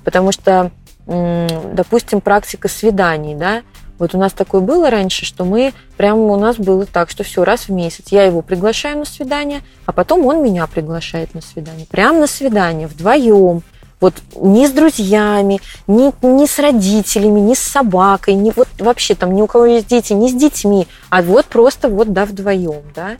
потому 0.04 0.32
что, 0.32 0.70
допустим, 1.06 2.20
практика 2.20 2.68
свиданий, 2.68 3.34
да, 3.34 3.62
вот 3.98 4.14
у 4.14 4.18
нас 4.18 4.32
такое 4.32 4.60
было 4.60 4.90
раньше, 4.90 5.24
что 5.24 5.44
мы 5.44 5.72
прямо 5.96 6.22
у 6.22 6.36
нас 6.36 6.56
было 6.56 6.86
так, 6.86 7.08
что 7.08 7.22
все 7.22 7.44
раз 7.44 7.68
в 7.68 7.72
месяц 7.72 8.06
я 8.10 8.24
его 8.24 8.42
приглашаю 8.42 8.98
на 8.98 9.04
свидание, 9.04 9.60
а 9.86 9.92
потом 9.92 10.26
он 10.26 10.42
меня 10.42 10.66
приглашает 10.66 11.34
на 11.34 11.40
свидание, 11.40 11.86
прямо 11.86 12.20
на 12.20 12.26
свидание 12.26 12.88
вдвоем. 12.88 13.62
Вот 14.00 14.14
ни 14.34 14.66
с 14.66 14.72
друзьями, 14.72 15.60
ни, 15.86 16.12
ни 16.26 16.46
с 16.46 16.58
родителями, 16.58 17.38
ни 17.38 17.54
с 17.54 17.60
собакой, 17.60 18.34
ни 18.34 18.50
вот 18.50 18.66
вообще 18.80 19.14
там 19.14 19.32
ни 19.32 19.40
у 19.40 19.46
кого 19.46 19.66
есть 19.66 19.86
дети, 19.86 20.12
ни 20.12 20.28
с 20.28 20.34
детьми, 20.34 20.88
а 21.08 21.22
вот 21.22 21.46
просто 21.46 21.88
вот 21.88 22.12
да 22.12 22.24
вдвоем, 22.24 22.82
да. 22.96 23.16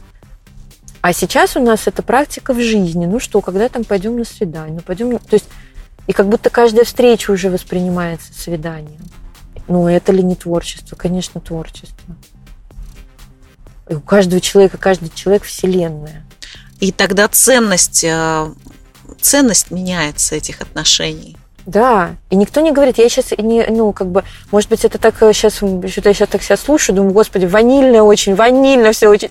А 1.00 1.12
сейчас 1.12 1.56
у 1.56 1.60
нас 1.60 1.86
эта 1.86 2.02
практика 2.02 2.52
в 2.52 2.60
жизни. 2.60 3.06
Ну 3.06 3.20
что, 3.20 3.40
когда 3.40 3.68
там 3.68 3.84
пойдем 3.84 4.18
на 4.18 4.24
свидание? 4.24 4.74
Ну 4.74 4.80
пойдем, 4.80 5.16
то 5.18 5.34
есть 5.34 5.46
и 6.06 6.12
как 6.12 6.28
будто 6.28 6.50
каждая 6.50 6.84
встреча 6.84 7.30
уже 7.30 7.50
воспринимается 7.50 8.32
свиданием. 8.32 9.02
Ну 9.68 9.88
это 9.88 10.12
ли 10.12 10.22
не 10.22 10.34
творчество? 10.34 10.96
Конечно, 10.96 11.40
творчество. 11.40 12.16
И 13.88 13.94
у 13.94 14.00
каждого 14.00 14.40
человека, 14.40 14.78
каждый 14.78 15.10
человек 15.14 15.44
вселенная. 15.44 16.24
И 16.80 16.92
тогда 16.92 17.28
ценность, 17.28 18.04
э, 18.04 18.52
ценность 19.20 19.70
меняется 19.70 20.34
этих 20.34 20.60
отношений. 20.60 21.36
Да, 21.64 22.16
и 22.28 22.34
никто 22.34 22.60
не 22.60 22.72
говорит, 22.72 22.98
я 22.98 23.08
сейчас 23.08 23.30
не, 23.38 23.64
ну, 23.68 23.92
как 23.92 24.08
бы, 24.08 24.24
может 24.50 24.68
быть, 24.68 24.84
это 24.84 24.98
так 24.98 25.14
сейчас, 25.32 25.56
что-то 25.56 26.08
я 26.08 26.14
сейчас 26.14 26.28
так 26.28 26.42
себя 26.42 26.56
слушаю, 26.56 26.96
думаю, 26.96 27.12
господи, 27.12 27.46
ванильно 27.46 28.02
очень, 28.02 28.34
ванильно 28.34 28.90
все 28.90 29.08
очень. 29.08 29.28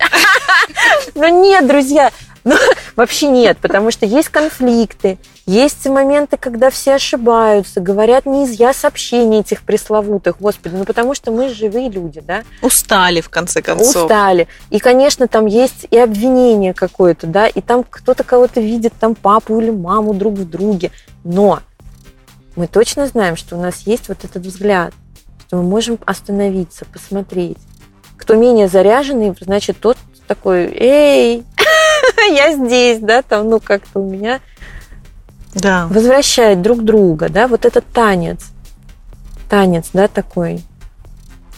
Но 1.15 1.27
нет, 1.27 1.67
друзья, 1.67 2.11
ну, 2.43 2.55
вообще 2.95 3.27
нет, 3.27 3.57
потому 3.61 3.91
что 3.91 4.05
есть 4.05 4.29
конфликты, 4.29 5.17
есть 5.45 5.85
моменты, 5.87 6.37
когда 6.37 6.69
все 6.69 6.95
ошибаются, 6.95 7.81
говорят 7.81 8.25
не 8.25 8.45
из 8.45 8.51
я 8.51 8.73
сообщений 8.73 9.39
этих 9.39 9.63
пресловутых, 9.63 10.37
господи, 10.39 10.75
ну 10.75 10.85
потому 10.85 11.15
что 11.15 11.31
мы 11.31 11.49
живые 11.49 11.89
люди, 11.89 12.21
да? 12.21 12.43
Устали, 12.61 13.21
в 13.21 13.29
конце 13.29 13.61
концов. 13.61 14.05
Устали. 14.05 14.47
И, 14.69 14.79
конечно, 14.79 15.27
там 15.27 15.45
есть 15.45 15.87
и 15.89 15.97
обвинение 15.97 16.73
какое-то, 16.73 17.27
да, 17.27 17.47
и 17.47 17.61
там 17.61 17.83
кто-то 17.87 18.23
кого-то 18.23 18.61
видит, 18.61 18.93
там 18.99 19.15
папу 19.15 19.59
или 19.59 19.71
маму 19.71 20.13
друг 20.13 20.35
в 20.35 20.49
друге. 20.49 20.91
Но 21.23 21.59
мы 22.55 22.67
точно 22.67 23.07
знаем, 23.07 23.35
что 23.35 23.57
у 23.57 23.61
нас 23.61 23.81
есть 23.85 24.09
вот 24.09 24.23
этот 24.23 24.45
взгляд, 24.45 24.93
что 25.47 25.57
мы 25.57 25.63
можем 25.63 25.99
остановиться, 26.05 26.85
посмотреть. 26.85 27.57
Кто 28.17 28.35
менее 28.35 28.67
заряженный, 28.67 29.35
значит, 29.39 29.79
тот 29.79 29.97
такой, 30.27 30.71
эй, 30.73 31.43
я 32.33 32.53
здесь, 32.53 32.99
да, 32.99 33.21
там, 33.21 33.49
ну, 33.49 33.59
как-то 33.59 33.99
у 33.99 34.09
меня 34.09 34.39
да. 35.53 35.87
возвращает 35.87 36.61
друг 36.61 36.83
друга, 36.83 37.29
да, 37.29 37.47
вот 37.47 37.65
этот 37.65 37.85
танец, 37.87 38.51
танец, 39.49 39.89
да, 39.93 40.07
такой. 40.07 40.61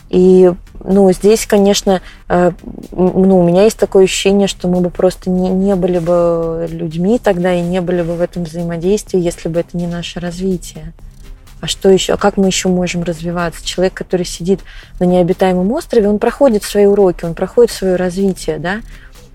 И, 0.10 0.52
ну, 0.84 1.12
здесь, 1.12 1.48
конечно, 1.48 2.02
э, 2.30 2.52
ну, 2.92 3.40
у 3.40 3.44
меня 3.44 3.64
есть 3.64 3.80
такое 3.80 4.04
ощущение, 4.04 4.48
что 4.48 4.68
мы 4.68 4.82
бы 4.82 4.92
просто 4.92 5.30
не, 5.30 5.50
не 5.50 5.76
были 5.76 5.98
бы 5.98 6.68
людьми 6.70 7.20
тогда 7.20 7.54
и 7.54 7.62
не 7.62 7.82
были 7.82 8.04
бы 8.04 8.14
в 8.14 8.22
этом 8.22 8.44
взаимодействии, 8.44 9.20
если 9.20 9.50
бы 9.50 9.62
это 9.62 9.76
не 9.76 9.88
наше 9.88 10.20
развитие. 10.20 10.94
А 11.62 11.68
что 11.68 11.90
еще? 11.90 12.14
А 12.14 12.18
как 12.18 12.38
мы 12.38 12.48
еще 12.48 12.68
можем 12.68 13.04
развиваться? 13.04 13.66
Человек, 13.66 13.94
который 13.94 14.26
сидит 14.26 14.60
на 15.00 15.06
необитаемом 15.06 15.72
острове, 15.72 16.10
он 16.10 16.20
проходит 16.20 16.64
свои 16.64 16.86
уроки, 16.86 17.26
он 17.26 17.34
проходит 17.34 17.72
свое 17.72 17.96
развитие, 17.96 18.60
да? 18.60 18.82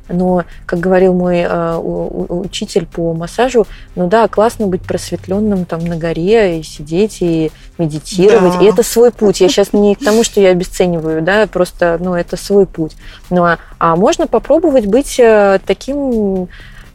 Но, 0.09 0.45
как 0.67 0.81
говорил 0.81 1.15
мой 1.15 1.41
э, 1.41 1.77
учитель 1.77 2.87
по 2.87 3.13
массажу, 3.15 3.67
ну 3.95 4.09
да, 4.09 4.29
классно 4.29 4.67
быть 4.67 4.83
просветленным 4.83 5.65
там 5.65 5.85
на 5.85 5.97
горе 5.97 6.61
и 6.61 6.63
сидеть 6.63 7.19
и 7.21 7.51
медитировать. 7.77 8.59
Да. 8.59 8.65
И 8.65 8.69
это 8.69 8.83
свой 8.83 9.11
путь. 9.11 9.41
Я 9.41 9.49
сейчас 9.49 9.73
не 9.73 9.95
к 9.95 10.05
тому, 10.05 10.25
что 10.25 10.41
я 10.41 10.51
обесцениваю, 10.51 11.23
да, 11.23 11.47
просто, 11.47 11.99
ну, 12.01 12.15
это 12.15 12.37
свой 12.37 12.67
путь. 12.67 12.97
Ну, 13.31 13.45
а, 13.45 13.59
а 13.79 13.97
можно 13.97 14.27
попробовать 14.27 14.87
быть 14.87 15.19
э, 15.19 15.61
таким 15.67 16.49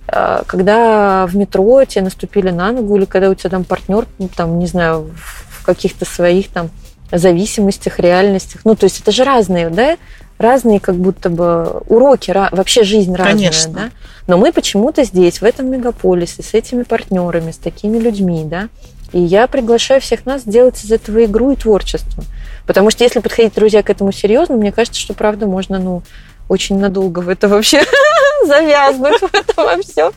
э, 0.08 0.42
когда 0.48 1.26
в 1.28 1.36
метро 1.36 1.84
тебе 1.86 2.06
наступили 2.06 2.50
на 2.50 2.72
ногу, 2.72 2.98
или 2.98 3.06
когда 3.06 3.30
у 3.30 3.36
тебя 3.36 3.50
там 3.50 3.64
партнер, 3.64 4.06
ну, 4.18 4.30
там, 4.36 4.60
не 4.60 4.68
знаю, 4.68 5.12
в 5.16 5.66
каких-то 5.66 6.06
своих 6.06 6.50
там 6.50 6.70
зависимостях, 7.12 8.00
реальностях. 8.00 8.62
Ну, 8.66 8.76
то 8.76 8.86
есть 8.86 9.00
это 9.00 9.12
же 9.12 9.24
разные, 9.24 9.70
да, 9.70 9.98
разные 10.44 10.80
как 10.80 10.96
будто 10.96 11.30
бы 11.30 11.82
уроки, 11.88 12.32
вообще 12.52 12.84
жизнь 12.84 13.16
разная, 13.16 13.34
Конечно. 13.34 13.74
да. 13.74 13.90
Но 14.28 14.38
мы 14.38 14.52
почему-то 14.52 15.04
здесь, 15.04 15.42
в 15.42 15.44
этом 15.44 15.70
мегаполисе, 15.72 16.44
с 16.44 16.54
этими 16.54 16.84
партнерами, 16.84 17.52
с 17.52 17.58
такими 17.58 17.98
людьми, 17.98 18.44
да. 18.46 18.70
И 19.12 19.20
я 19.20 19.48
приглашаю 19.48 20.02
всех 20.02 20.26
нас 20.26 20.42
сделать 20.42 20.84
из 20.84 20.92
этого 20.92 21.26
игру 21.26 21.52
и 21.52 21.56
творчество. 21.56 22.24
Потому 22.66 22.90
что 22.90 23.04
если 23.04 23.20
подходить, 23.20 23.54
друзья, 23.54 23.84
к 23.84 23.90
этому 23.90 24.12
серьезно, 24.12 24.56
мне 24.56 24.72
кажется, 24.72 25.00
что 25.00 25.14
правда 25.14 25.46
можно, 25.46 25.80
ну, 25.80 26.04
очень 26.50 26.80
надолго 26.80 27.20
в 27.20 27.30
это 27.30 27.48
вообще 27.48 27.84
завязнуть 28.48 29.22
в 29.22 29.34
это 29.34 29.54
во 29.56 29.82
все. 29.82 30.12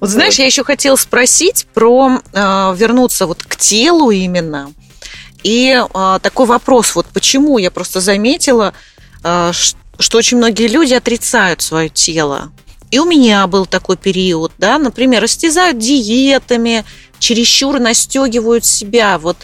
Вот 0.00 0.10
знаешь, 0.10 0.38
я 0.38 0.46
еще 0.46 0.64
хотела 0.64 0.96
спросить 0.96 1.66
про 1.74 2.20
э, 2.32 2.74
вернуться 2.76 3.26
вот 3.26 3.42
к 3.42 3.56
телу 3.56 4.10
именно. 4.10 4.72
И 5.42 5.76
э, 5.76 6.18
такой 6.22 6.46
вопрос, 6.46 6.94
вот 6.94 7.06
почему 7.06 7.58
я 7.58 7.70
просто 7.70 8.00
заметила, 8.00 8.68
а, 8.68 8.72
что 9.24 10.18
очень 10.18 10.36
многие 10.36 10.68
люди 10.68 10.94
отрицают 10.94 11.62
свое 11.62 11.88
тело. 11.88 12.52
И 12.90 12.98
у 12.98 13.04
меня 13.04 13.46
был 13.46 13.66
такой 13.66 13.96
период, 13.96 14.52
да, 14.58 14.78
например, 14.78 15.22
растязают 15.22 15.78
диетами, 15.78 16.84
чересчур 17.18 17.80
настегивают 17.80 18.64
себя, 18.64 19.18
вот 19.18 19.36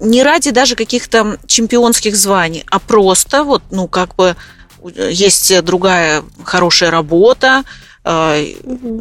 не 0.00 0.22
ради 0.22 0.50
даже 0.50 0.74
каких-то 0.74 1.38
чемпионских 1.46 2.16
званий, 2.16 2.64
а 2.70 2.80
просто 2.80 3.44
вот, 3.44 3.62
ну, 3.70 3.86
как 3.86 4.16
бы 4.16 4.34
есть 4.82 5.62
другая 5.62 6.24
хорошая 6.42 6.90
работа, 6.90 7.62
а, 8.04 8.36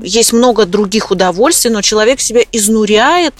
есть 0.03 0.31
много 0.31 0.65
других 0.65 1.09
удовольствий, 1.09 1.71
но 1.71 1.81
человек 1.81 2.19
себя 2.19 2.41
изнуряет 2.51 3.33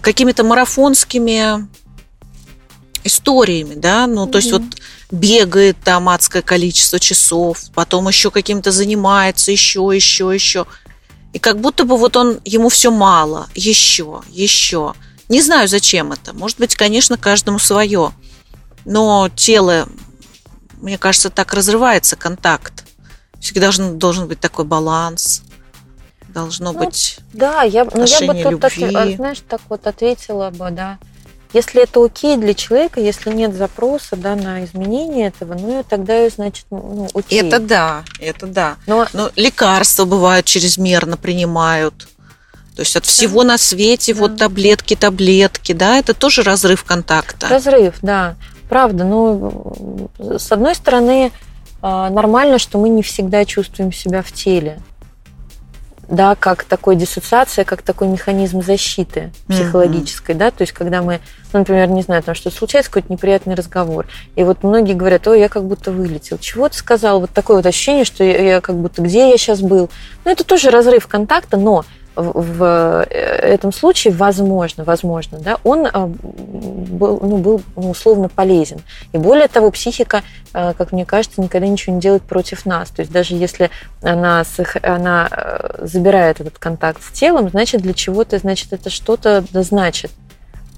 какими-то 0.00 0.42
марафонскими 0.42 1.68
историями, 3.04 3.74
да, 3.74 4.06
ну, 4.06 4.26
то 4.26 4.38
есть 4.38 4.52
вот 4.52 4.62
бегает 5.10 5.76
там 5.82 6.08
адское 6.08 6.42
количество 6.42 6.98
часов, 6.98 7.58
потом 7.74 8.08
еще 8.08 8.30
каким-то 8.30 8.70
занимается, 8.70 9.50
еще, 9.50 9.90
еще, 9.92 10.30
еще. 10.32 10.66
И 11.32 11.38
как 11.38 11.60
будто 11.60 11.84
бы 11.84 11.96
вот 11.96 12.16
он, 12.16 12.40
ему 12.44 12.68
все 12.68 12.90
мало, 12.90 13.48
еще, 13.54 14.22
еще. 14.28 14.94
Не 15.28 15.42
знаю, 15.42 15.68
зачем 15.68 16.12
это. 16.12 16.34
Может 16.34 16.58
быть, 16.58 16.74
конечно, 16.74 17.16
каждому 17.16 17.58
свое. 17.58 18.12
Но 18.84 19.28
тело, 19.34 19.88
мне 20.80 20.98
кажется, 20.98 21.30
так 21.30 21.54
разрывается 21.54 22.16
контакт. 22.16 22.84
Всегда 23.40 23.66
должен, 23.66 23.98
должен 23.98 24.26
быть 24.26 24.40
такой 24.40 24.64
баланс. 24.64 25.42
Должно 26.28 26.72
ну, 26.72 26.78
быть 26.84 27.18
Да, 27.32 27.62
я, 27.62 27.84
ну, 27.84 28.04
я 28.04 28.20
бы 28.20 28.42
тут, 28.42 28.60
так, 28.60 28.72
знаешь, 28.72 29.42
так 29.48 29.60
вот 29.68 29.86
ответила 29.86 30.50
бы, 30.50 30.70
да. 30.70 30.98
Если 31.52 31.82
это 31.82 32.04
окей 32.04 32.36
для 32.36 32.54
человека, 32.54 33.00
если 33.00 33.30
нет 33.32 33.54
запроса 33.54 34.14
да, 34.16 34.36
на 34.36 34.64
изменение 34.64 35.28
этого, 35.28 35.54
ну 35.54 35.84
тогда, 35.88 36.28
значит, 36.28 36.64
ну, 36.70 37.08
окей. 37.12 37.40
Это 37.40 37.58
да, 37.58 38.04
это 38.20 38.46
да. 38.46 38.76
Но, 38.86 39.06
Но 39.12 39.30
лекарства 39.34 40.04
бывают 40.04 40.46
чрезмерно 40.46 41.16
принимают. 41.16 42.08
То 42.76 42.82
есть 42.82 42.94
от 42.94 43.04
всего 43.04 43.42
да. 43.42 43.48
на 43.48 43.58
свете 43.58 44.14
да. 44.14 44.20
вот 44.20 44.36
таблетки, 44.36 44.94
таблетки, 44.94 45.72
да, 45.72 45.98
это 45.98 46.14
тоже 46.14 46.42
разрыв 46.42 46.84
контакта. 46.84 47.48
Разрыв, 47.48 47.96
да. 48.00 48.36
Правда, 48.68 49.02
но 49.02 50.08
с 50.18 50.52
одной 50.52 50.76
стороны, 50.76 51.32
а, 51.82 52.10
нормально, 52.10 52.60
что 52.60 52.78
мы 52.78 52.88
не 52.88 53.02
всегда 53.02 53.44
чувствуем 53.44 53.92
себя 53.92 54.22
в 54.22 54.30
теле 54.30 54.80
да, 56.10 56.34
как 56.34 56.64
такой 56.64 56.96
диссоциация, 56.96 57.64
как 57.64 57.82
такой 57.82 58.08
механизм 58.08 58.62
защиты 58.62 59.32
психологической, 59.48 60.34
mm-hmm. 60.34 60.38
да, 60.38 60.50
то 60.50 60.62
есть 60.62 60.72
когда 60.72 61.02
мы, 61.02 61.20
ну, 61.52 61.60
например, 61.60 61.88
не 61.88 62.02
знаю, 62.02 62.22
там 62.22 62.34
что 62.34 62.50
случается 62.50 62.90
какой-то 62.90 63.12
неприятный 63.12 63.54
разговор, 63.54 64.06
и 64.34 64.42
вот 64.42 64.62
многие 64.64 64.94
говорят, 64.94 65.26
ой, 65.28 65.38
я 65.38 65.48
как 65.48 65.64
будто 65.64 65.92
вылетел, 65.92 66.38
чего 66.38 66.68
ты 66.68 66.76
сказал, 66.76 67.20
вот 67.20 67.30
такое 67.30 67.58
вот 67.58 67.66
ощущение, 67.66 68.04
что 68.04 68.24
я, 68.24 68.54
я 68.54 68.60
как 68.60 68.76
будто, 68.76 69.02
где 69.02 69.30
я 69.30 69.38
сейчас 69.38 69.60
был, 69.60 69.88
ну, 70.24 70.30
это 70.30 70.42
тоже 70.44 70.70
разрыв 70.70 71.06
контакта, 71.06 71.56
но 71.56 71.84
в 72.20 73.06
э, 73.08 73.12
этом 73.12 73.72
случае, 73.72 74.12
возможно, 74.12 74.84
возможно, 74.84 75.38
да, 75.38 75.58
он 75.64 75.86
э, 75.86 75.90
был, 75.92 77.18
ну, 77.22 77.38
был 77.38 77.62
ну, 77.76 77.90
условно 77.90 78.28
полезен. 78.28 78.80
И 79.12 79.18
более 79.18 79.48
того, 79.48 79.70
психика, 79.70 80.22
э, 80.52 80.74
как 80.76 80.92
мне 80.92 81.04
кажется, 81.04 81.40
никогда 81.40 81.66
ничего 81.66 81.94
не 81.94 82.00
делает 82.00 82.22
против 82.22 82.66
нас. 82.66 82.90
То 82.90 83.00
есть 83.00 83.12
даже 83.12 83.34
если 83.34 83.70
она, 84.02 84.44
она 84.82 85.28
забирает 85.78 86.40
этот 86.40 86.58
контакт 86.58 87.02
с 87.02 87.10
телом, 87.10 87.48
значит, 87.50 87.82
для 87.82 87.94
чего-то, 87.94 88.38
значит, 88.38 88.72
это 88.72 88.90
что-то 88.90 89.44
значит 89.52 90.10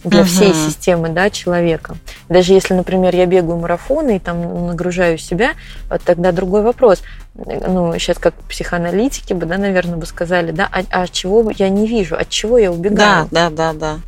для 0.05 0.21
угу. 0.21 0.29
всей 0.29 0.55
системы 0.55 1.09
да, 1.09 1.31
человека. 1.31 1.97
Даже 2.29 2.53
если, 2.53 2.75
например, 2.75 3.15
я 3.15 3.27
бегаю 3.27 3.59
марафоны 3.59 4.17
и 4.17 4.19
там 4.19 4.67
нагружаю 4.67 5.19
себя, 5.19 5.53
вот 5.89 6.03
тогда 6.03 6.33
другой 6.33 6.63
вопрос. 6.63 7.03
Ну, 7.35 7.97
сейчас 7.99 8.19
как 8.19 8.35
психоаналитики 8.49 9.33
бы, 9.33 9.47
да, 9.47 9.59
наверное, 9.59 9.97
бы 9.97 10.07
сказали, 10.07 10.51
да, 10.51 10.69
а, 10.71 10.83
а 10.91 11.09
чего 11.09 11.51
я 11.51 11.69
не 11.69 11.87
вижу, 11.87 12.17
от 12.17 12.29
чего 12.29 12.59
я 12.59 12.71
убегаю? 12.71 13.29
Да, 13.31 13.51
да, 13.51 13.73
да, 13.73 13.73
да. 13.73 13.99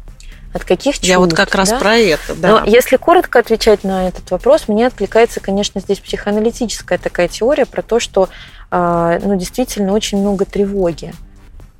От 0.53 0.65
каких 0.65 0.95
чувств? 0.95 1.09
Я 1.09 1.19
вот 1.19 1.35
как 1.35 1.55
раз 1.57 1.71
да? 1.71 1.79
про 1.81 1.97
это, 1.97 2.35
да. 2.37 2.49
Но 2.49 2.65
если 2.65 2.97
коротко 2.97 3.41
отвечать 3.41 3.83
на 3.83 4.07
этот 4.07 4.31
вопрос, 4.31 4.69
мне 4.69 4.87
откликается, 4.87 5.41
конечно, 5.41 5.81
здесь 5.81 5.99
психоаналитическая 5.99 6.97
такая 6.97 7.27
теория 7.27 7.67
про 7.67 7.83
то, 7.83 7.99
что 7.99 8.29
а, 8.71 9.19
ну, 9.21 9.37
действительно 9.37 9.93
очень 9.93 10.19
много 10.19 10.45
тревоги. 10.45 11.13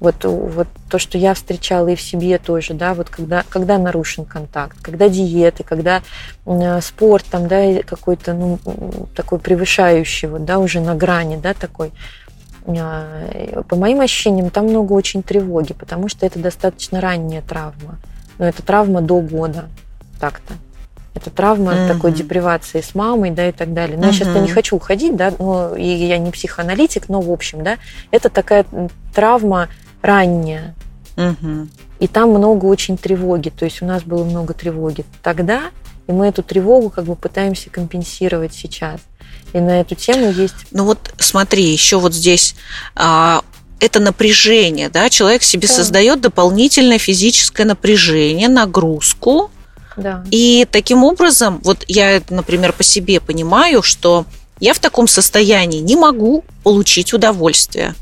Вот, 0.05 0.23
вот 0.23 0.69
то, 0.91 0.99
что 0.99 1.17
я 1.17 1.33
встречала 1.33 1.89
и 1.89 1.95
в 1.95 2.01
себе 2.03 2.37
тоже, 2.37 2.75
да, 2.75 2.93
вот 2.93 3.09
когда, 3.09 3.43
когда 3.49 3.79
нарушен 3.79 4.27
контакт, 4.27 4.77
когда 4.83 5.09
диеты, 5.09 5.65
когда 5.65 6.03
э, 6.45 6.81
спорт 6.83 7.25
там, 7.31 7.49
да, 7.49 7.83
какой-то, 7.83 8.35
ну, 8.35 8.59
такой 9.17 9.39
превышающий, 9.39 10.29
вот, 10.29 10.45
да, 10.45 10.59
уже 10.59 10.81
на 10.81 10.95
грани, 10.95 11.37
да, 11.37 11.55
такой, 11.55 11.91
э, 12.67 13.63
по 13.67 13.77
моим 13.77 14.03
ощущениям, 14.03 14.51
там 14.51 14.67
много 14.67 14.93
очень 14.93 15.23
тревоги, 15.23 15.73
потому 15.73 16.11
что 16.11 16.27
это 16.27 16.39
достаточно 16.39 17.01
ранняя 17.01 17.41
травма. 17.41 17.99
Но 18.37 18.45
это 18.45 18.63
травма 18.63 19.01
до 19.01 19.23
года, 19.23 19.71
так-то. 20.21 20.53
Это 21.15 21.31
травма 21.31 21.73
mm-hmm. 21.73 21.89
такой 21.89 22.13
депривации 22.13 22.83
с 22.83 22.95
мамой, 22.95 23.31
да, 23.31 23.49
и 23.49 23.53
так 23.53 23.73
далее. 23.73 23.97
Но 23.97 24.03
mm-hmm. 24.03 24.07
я 24.09 24.13
сейчас 24.13 24.43
не 24.43 24.49
хочу 24.49 24.77
уходить, 24.77 25.17
да, 25.17 25.33
но, 25.39 25.75
и 25.75 25.87
я 25.87 26.19
не 26.19 26.31
психоаналитик, 26.31 27.09
но 27.09 27.23
в 27.23 27.31
общем, 27.31 27.65
да, 27.65 27.79
это 28.11 28.29
такая 28.29 28.67
травма 29.15 29.69
ранняя. 30.05 30.75
Мгм. 31.17 31.71
И 31.99 32.07
там 32.07 32.31
много 32.31 32.67
очень 32.67 32.99
тревоги, 32.99 33.49
то 33.49 33.65
есть 33.65 33.81
у 33.83 33.87
нас 33.87 34.03
было 34.03 34.25
много 34.25 34.53
тревоги 34.53 35.05
тогда, 35.23 35.63
и 36.07 36.13
мы 36.13 36.27
эту 36.27 36.43
тревогу 36.43 36.91
как 36.91 37.05
бы 37.05 37.17
пытаемся 37.17 37.71
компенсировать 37.71 38.53
сейчас. 38.53 39.01
И 39.55 39.61
на 39.61 39.81
эту 39.81 39.95
тему 39.95 40.31
есть... 40.31 40.55
Ну 40.73 40.85
вот 40.85 41.15
смотри, 41.19 41.65
еще 41.65 41.99
вот 41.99 42.13
здесь 42.13 42.57
а, 42.95 43.43
это 43.81 44.01
напряжение, 44.01 44.91
да, 44.91 45.09
человек 45.09 45.43
себе 45.43 45.69
Да. 45.69 45.75
создает 45.75 46.21
дополнительное 46.21 46.99
физическое 46.99 47.65
напряжение, 47.65 48.49
нагрузку, 48.49 49.51
Да. 49.97 50.25
и 50.31 50.67
таким 50.71 51.05
образом, 51.05 51.61
вот 51.65 51.85
я, 51.87 52.21
например, 52.29 52.73
по 52.73 52.83
себе 52.83 53.21
понимаю, 53.21 53.83
что 53.83 54.27
я 54.61 54.75
в 54.75 54.79
таком 54.81 55.09
состоянии 55.09 55.81
не 55.81 55.97
могу 55.97 56.45
получить 56.63 57.15
удовольствие, 57.15 57.95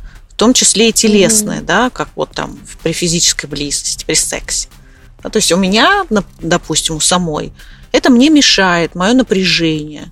том 0.42 0.54
числе 0.54 0.88
и 0.88 0.92
телесное, 0.92 1.60
да, 1.60 1.88
как 1.90 2.08
вот 2.16 2.32
там 2.32 2.58
при 2.82 2.92
физической 2.92 3.46
близости, 3.46 4.04
при 4.04 4.14
сексе. 4.14 4.68
Да, 5.22 5.30
то 5.30 5.36
есть 5.36 5.52
у 5.52 5.56
меня, 5.56 6.02
допустим, 6.40 6.96
у 6.96 7.00
самой, 7.00 7.52
это 7.92 8.10
мне 8.10 8.28
мешает, 8.28 8.96
мое 8.96 9.12
напряжение. 9.12 10.10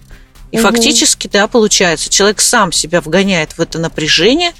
И 0.52 0.56
Мгм. 0.56 0.62
фактически, 0.68 1.26
да, 1.26 1.48
получается, 1.48 2.08
человек 2.10 2.40
сам 2.40 2.70
себя 2.70 3.00
вгоняет 3.00 3.58
в 3.58 3.60
это 3.60 3.80
напряжение, 3.80 4.52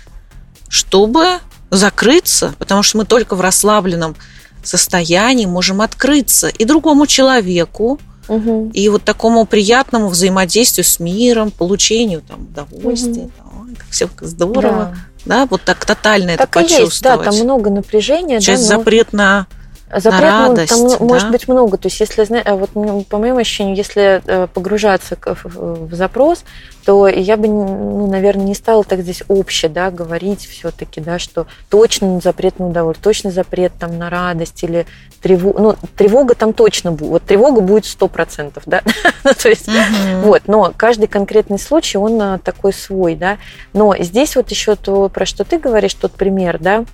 чтобы 0.69 1.39
закрыться, 1.71 2.53
потому 2.59 2.83
что 2.83 2.99
мы 2.99 3.05
только 3.05 3.37
в 3.37 3.41
расслабленном 3.41 4.17
состоянии 4.65 5.47
можем 5.47 5.81
открыться 5.83 6.49
и 6.49 6.65
другому 6.65 7.07
человеку, 7.07 8.01
Мгм. 8.27 8.71
и 8.71 8.89
вот 8.89 9.05
такому 9.05 9.45
приятному 9.47 10.09
взаимодействию 10.09 10.85
с 10.85 10.99
миром, 10.99 11.53
получению 11.53 12.23
там 12.23 12.41
удовольствия, 12.43 13.31
там, 13.39 13.67
ой, 13.69 13.77
как 13.77 13.87
все 13.91 14.11
здорово, 14.21 14.85
Да. 14.87 14.97
Да, 15.25 15.47
вот 15.47 15.63
так 15.63 15.85
тотально 15.85 16.31
это 16.31 16.47
Так 16.47 16.57
и 16.57 16.61
есть, 16.63 17.03
да, 17.03 17.17
почувствовать. 17.17 17.25
там 17.25 17.35
много 17.45 17.71
напряжения. 17.71 18.41
Часть 18.41 18.69
да, 18.69 18.77
но- 18.77 18.81
запрет 18.81 19.13
на 19.13 19.47
Запрет, 19.93 20.21
на 20.21 20.47
ну, 20.47 20.49
радость, 20.49 20.69
там 20.71 20.83
ну, 20.85 20.99
может 21.01 21.27
да? 21.27 21.33
быть 21.33 21.49
много. 21.49 21.77
То 21.77 21.89
есть, 21.89 21.99
если 21.99 22.25
э, 22.25 22.55
вот 22.55 22.71
ну, 22.75 23.03
по 23.03 23.19
моему 23.19 23.39
ощущению, 23.39 23.75
если 23.75 24.23
э, 24.25 24.47
погружаться 24.47 25.17
в 25.43 25.93
запрос, 25.93 26.45
то 26.85 27.09
я 27.09 27.37
бы, 27.37 27.49
ну, 27.49 28.07
наверное, 28.07 28.47
не 28.47 28.55
стала 28.55 28.85
так 28.85 29.01
здесь 29.01 29.25
обще, 29.27 29.69
да, 29.69 29.91
говорить 29.91 30.47
все-таки, 30.47 31.01
да, 31.01 31.19
что 31.19 31.47
точно 31.69 32.21
запрет 32.21 32.61
на 32.61 32.69
удовольствие, 32.69 33.03
точно 33.03 33.31
запрет 33.33 33.73
там 33.81 33.99
на 33.99 34.11
радость 34.11 34.63
или 34.63 34.87
тревога. 35.21 35.61
Ну, 35.61 35.77
тревога 35.97 36.35
там 36.35 36.53
точно 36.53 36.93
будет. 36.93 37.11
Вот 37.11 37.23
тревога 37.25 37.61
будет 37.61 37.87
сто 37.87 38.09
процентов, 38.09 38.65
да. 38.67 38.83
Ну, 39.25 39.33
то 39.35 39.49
есть 39.49 39.69
Мгм. 39.69 40.23
вот, 40.23 40.43
но 40.47 40.73
каждый 40.77 41.07
конкретный 41.07 41.59
случай, 41.59 41.99
он 41.99 42.21
а, 42.21 42.39
такой 42.39 42.73
свой, 42.73 43.15
да. 43.15 43.39
Но 43.73 43.95
здесь 43.99 44.35
вот 44.37 44.51
еще 44.51 44.77
то, 44.77 45.09
про 45.09 45.27
что 45.27 45.45
ты 45.45 45.59
говоришь, 45.59 45.95
тот 45.95 46.13
пример, 46.13 46.59
да, 46.59 46.85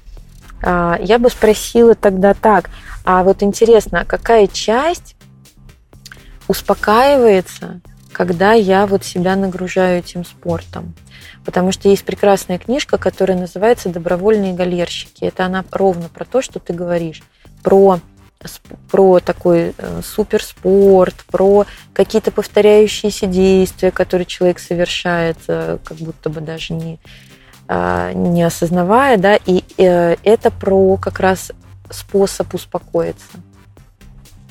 а, 0.62 0.98
я 1.00 1.18
бы 1.18 1.30
спросила 1.30 1.94
тогда 1.94 2.34
так, 2.34 2.70
а 3.04 3.22
вот 3.22 3.42
интересно, 3.42 4.00
а 4.00 4.04
какая 4.04 4.48
часть 4.48 5.14
успокаивается, 6.48 7.80
когда 8.12 8.52
я 8.52 8.86
вот 8.86 9.04
себя 9.04 9.36
нагружаю 9.36 10.00
этим 10.00 10.24
спортом? 10.24 10.94
Потому 11.44 11.70
что 11.70 11.88
есть 11.88 12.04
прекрасная 12.04 12.58
книжка, 12.58 12.98
которая 12.98 13.38
называется 13.38 13.88
«Добровольные 13.88 14.52
галерщики». 14.52 15.24
Это 15.24 15.46
она 15.46 15.64
ровно 15.70 16.08
про 16.08 16.24
то, 16.24 16.42
что 16.42 16.58
ты 16.58 16.72
говоришь, 16.72 17.22
про 17.62 18.00
про 18.91 19.20
такой 19.20 19.74
э, 19.76 20.01
суперспорт, 20.05 21.14
про 21.30 21.66
какие-то 21.93 22.30
повторяющиеся 22.30 23.26
действия, 23.26 23.91
которые 23.91 24.26
человек 24.26 24.59
совершает, 24.59 25.39
э, 25.49 25.78
как 25.84 25.97
будто 25.99 26.30
бы 26.30 26.41
даже 26.41 26.74
не, 26.74 26.99
а, 27.68 28.12
не 28.12 28.43
осознавая, 28.43 29.16
да, 29.16 29.37
и 29.37 29.64
э, 29.78 30.16
это 30.22 30.51
про 30.51 30.97
как 30.97 31.20
раз 31.20 31.53
способ 31.91 32.55
успокоиться. 32.55 33.39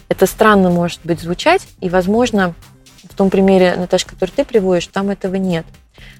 Это 0.09 0.25
странно 0.25 0.69
может 0.69 0.99
быть 1.03 1.21
звучать, 1.21 1.67
и, 1.79 1.89
возможно, 1.89 2.53
в 3.09 3.15
том 3.15 3.29
примере, 3.29 3.75
Наташа, 3.75 4.07
который 4.07 4.31
ты 4.31 4.45
приводишь, 4.45 4.87
там 4.87 5.09
этого 5.09 5.35
нет. 5.35 5.65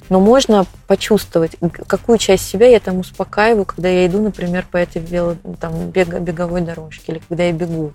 Но 0.09 0.19
можно 0.19 0.65
почувствовать, 0.87 1.53
какую 1.87 2.17
часть 2.17 2.47
себя 2.47 2.67
я 2.67 2.79
там 2.79 2.99
успокаиваю, 2.99 3.65
когда 3.65 3.89
я 3.89 4.05
иду, 4.05 4.21
например, 4.21 4.65
по 4.69 4.77
этой 4.77 5.01
вело, 5.01 5.35
там, 5.59 5.89
беговой 5.89 6.61
дорожке, 6.61 7.13
или 7.13 7.21
когда 7.27 7.43
я 7.43 7.51
бегу. 7.51 7.91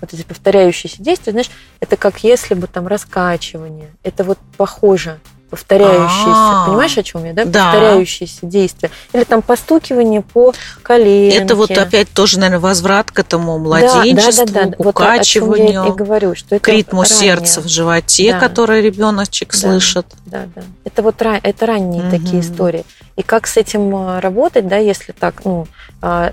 Вот 0.00 0.14
эти 0.14 0.22
повторяющиеся 0.22 1.02
действия, 1.02 1.32
знаешь, 1.32 1.50
это 1.78 1.96
как 1.98 2.24
если 2.24 2.54
бы 2.54 2.66
там 2.66 2.86
раскачивание. 2.86 3.90
Это 4.02 4.24
вот 4.24 4.38
похоже, 4.56 5.20
повторяющиеся. 5.50 6.24
А. 6.26 6.66
Понимаешь, 6.66 6.96
о 6.96 7.02
чем 7.02 7.24
я, 7.24 7.32
да? 7.32 7.44
Да. 7.44 7.72
Повторяющиеся 7.72 8.38
действия. 8.42 8.90
Или 9.12 9.24
там 9.24 9.42
постукивание 9.42 10.22
по 10.22 10.54
коленке. 10.82 11.36
Это 11.38 11.56
вот 11.56 11.70
опять 11.72 12.08
тоже, 12.10 12.38
наверное, 12.38 12.60
возврат 12.60 13.10
к 13.10 13.18
этому 13.18 13.54
Да, 13.58 13.58
младенчеству, 13.58 14.46
да, 14.46 14.52
да, 14.52 14.64
да. 14.66 14.76
к 14.76 14.78
Вот 14.78 14.96
о- 14.96 15.00
о 15.00 15.14
укачиванию, 15.14 15.84
я 15.84 15.86
и 15.88 15.92
говорю, 15.92 16.34
что 16.34 16.56
это 16.56 16.64
к 16.64 16.68
ритму 16.68 17.02
ранее. 17.02 17.16
сердца 17.18 17.60
в 17.60 17.68
животе, 17.68 18.32
Да. 18.32 18.38
который 18.40 18.80
ребеночек 18.82 19.52
Да. 19.52 19.58
слышит. 19.58 20.06
Да, 20.26 20.44
да. 20.54 20.62
Это 20.84 21.02
вот 21.02 21.16
это 21.20 21.66
ранние 21.66 22.02
Мгм. 22.02 22.10
такие 22.10 22.40
истории. 22.40 22.84
И 23.20 23.22
как 23.22 23.46
с 23.46 23.58
этим 23.58 23.94
а, 23.94 24.18
работать, 24.22 24.66
да, 24.66 24.78
если 24.78 25.12
так, 25.12 25.44
ну, 25.44 25.66
а, 26.00 26.32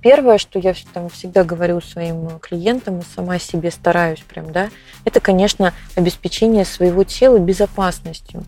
первое, 0.00 0.38
что 0.38 0.58
я 0.58 0.72
там 0.94 1.10
всегда 1.10 1.44
говорю 1.44 1.82
своим 1.82 2.26
а, 2.26 2.38
клиентам 2.38 3.00
и 3.00 3.02
сама 3.14 3.38
себе 3.38 3.70
стараюсь 3.70 4.20
прям, 4.20 4.50
да, 4.50 4.70
это, 5.04 5.20
конечно, 5.20 5.74
обеспечение 5.96 6.64
своего 6.64 7.04
тела 7.04 7.38
безопасностью. 7.38 8.44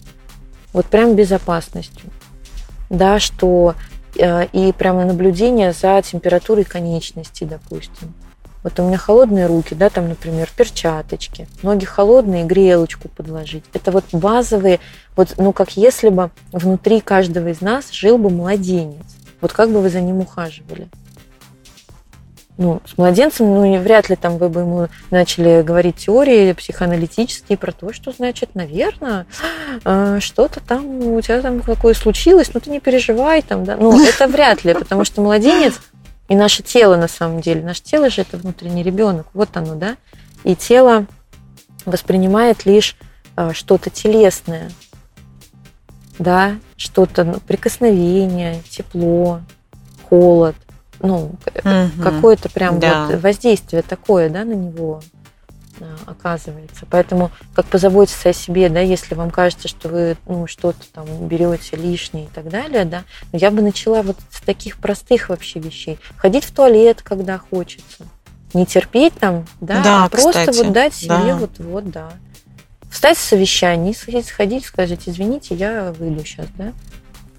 Вот 0.72 0.86
прям 0.86 1.14
безопасностью. 1.14 2.08
Да, 2.88 3.20
что 3.20 3.74
э, 4.16 4.46
и 4.46 4.72
прямо 4.72 5.04
наблюдение 5.04 5.74
за 5.74 6.00
температурой 6.00 6.64
конечностей, 6.64 7.46
допустим. 7.46 8.14
Вот 8.62 8.78
у 8.78 8.84
меня 8.84 8.96
холодные 8.96 9.46
руки, 9.46 9.74
да, 9.74 9.90
там, 9.90 10.08
например, 10.08 10.48
перчаточки, 10.56 11.48
ноги 11.62 11.84
холодные, 11.84 12.44
грелочку 12.44 13.08
подложить. 13.08 13.64
Это 13.72 13.90
вот 13.90 14.04
базовые, 14.12 14.78
вот, 15.16 15.34
ну, 15.36 15.52
как 15.52 15.76
если 15.76 16.10
бы 16.10 16.30
внутри 16.52 17.00
каждого 17.00 17.48
из 17.48 17.60
нас 17.60 17.90
жил 17.90 18.18
бы 18.18 18.30
младенец. 18.30 19.04
Вот 19.40 19.52
как 19.52 19.70
бы 19.70 19.80
вы 19.80 19.90
за 19.90 20.00
ним 20.00 20.20
ухаживали? 20.20 20.88
Ну, 22.58 22.80
с 22.84 22.96
младенцем, 22.96 23.46
ну, 23.46 23.80
вряд 23.80 24.08
ли 24.08 24.14
там 24.14 24.36
вы 24.36 24.48
бы 24.48 24.60
ему 24.60 24.88
начали 25.10 25.62
говорить 25.62 25.96
теории 25.96 26.52
психоаналитические 26.52 27.58
про 27.58 27.72
то, 27.72 27.92
что, 27.92 28.12
значит, 28.12 28.54
наверное, 28.54 29.26
э, 29.84 30.18
что-то 30.20 30.60
там 30.60 30.86
у 30.86 31.20
тебя 31.20 31.40
там 31.40 31.60
такое 31.62 31.94
случилось, 31.94 32.50
ну, 32.54 32.60
ты 32.60 32.70
не 32.70 32.78
переживай 32.78 33.42
там, 33.42 33.64
да. 33.64 33.76
Ну, 33.76 34.00
это 34.06 34.28
вряд 34.28 34.64
ли, 34.64 34.74
потому 34.74 35.04
что 35.04 35.22
младенец 35.22 35.80
и 36.32 36.34
наше 36.34 36.62
тело, 36.62 36.96
на 36.96 37.08
самом 37.08 37.42
деле, 37.42 37.62
наше 37.62 37.82
тело 37.82 38.08
же 38.08 38.22
это 38.22 38.38
внутренний 38.38 38.82
ребенок, 38.82 39.26
вот 39.34 39.54
оно, 39.54 39.74
да, 39.74 39.98
и 40.44 40.56
тело 40.56 41.04
воспринимает 41.84 42.64
лишь 42.64 42.96
э, 43.36 43.52
что-то 43.52 43.90
телесное, 43.90 44.70
да, 46.18 46.56
что-то, 46.78 47.24
ну, 47.24 47.34
прикосновение, 47.34 48.62
тепло, 48.70 49.42
холод, 50.08 50.56
ну, 51.00 51.32
Мгм. 51.64 52.02
какое-то 52.02 52.48
прям 52.48 52.80
Да. 52.80 53.08
вот 53.08 53.20
воздействие 53.20 53.82
такое, 53.82 54.30
да, 54.30 54.44
на 54.44 54.54
него 54.54 55.02
а, 55.82 56.10
оказывается. 56.10 56.86
Поэтому 56.88 57.30
как 57.54 57.66
позаботиться 57.66 58.30
о 58.30 58.32
себе, 58.32 58.68
да, 58.68 58.80
если 58.80 59.14
вам 59.14 59.30
кажется, 59.30 59.68
что 59.68 59.88
вы 59.88 60.16
ну, 60.26 60.46
что-то 60.46 60.80
там 60.92 61.06
берете 61.26 61.76
лишнее 61.76 62.26
и 62.26 62.28
так 62.28 62.48
далее, 62.48 62.84
да, 62.84 63.04
но 63.32 63.38
я 63.38 63.50
бы 63.50 63.62
начала 63.62 64.02
вот 64.02 64.16
с 64.30 64.40
таких 64.40 64.78
простых 64.78 65.28
вообще 65.28 65.58
вещей. 65.60 65.98
Ходить 66.16 66.44
в 66.44 66.52
туалет, 66.52 67.02
когда 67.02 67.38
хочется. 67.38 68.06
Не 68.54 68.66
терпеть 68.66 69.14
там, 69.14 69.46
да, 69.60 69.82
Да, 69.82 70.04
а 70.04 70.08
просто 70.08 70.40
кстати, 70.40 70.56
вот 70.56 70.72
дать 70.72 70.94
себе 70.94 71.08
да. 71.08 71.36
вот, 71.36 71.58
вот, 71.58 71.90
да. 71.90 72.12
Встать 72.90 73.16
с 73.16 73.22
совещания, 73.22 73.94
сходить, 73.94 74.64
сказать, 74.66 75.00
извините, 75.06 75.54
я 75.54 75.92
выйду 75.98 76.24
сейчас, 76.24 76.46
да. 76.58 76.72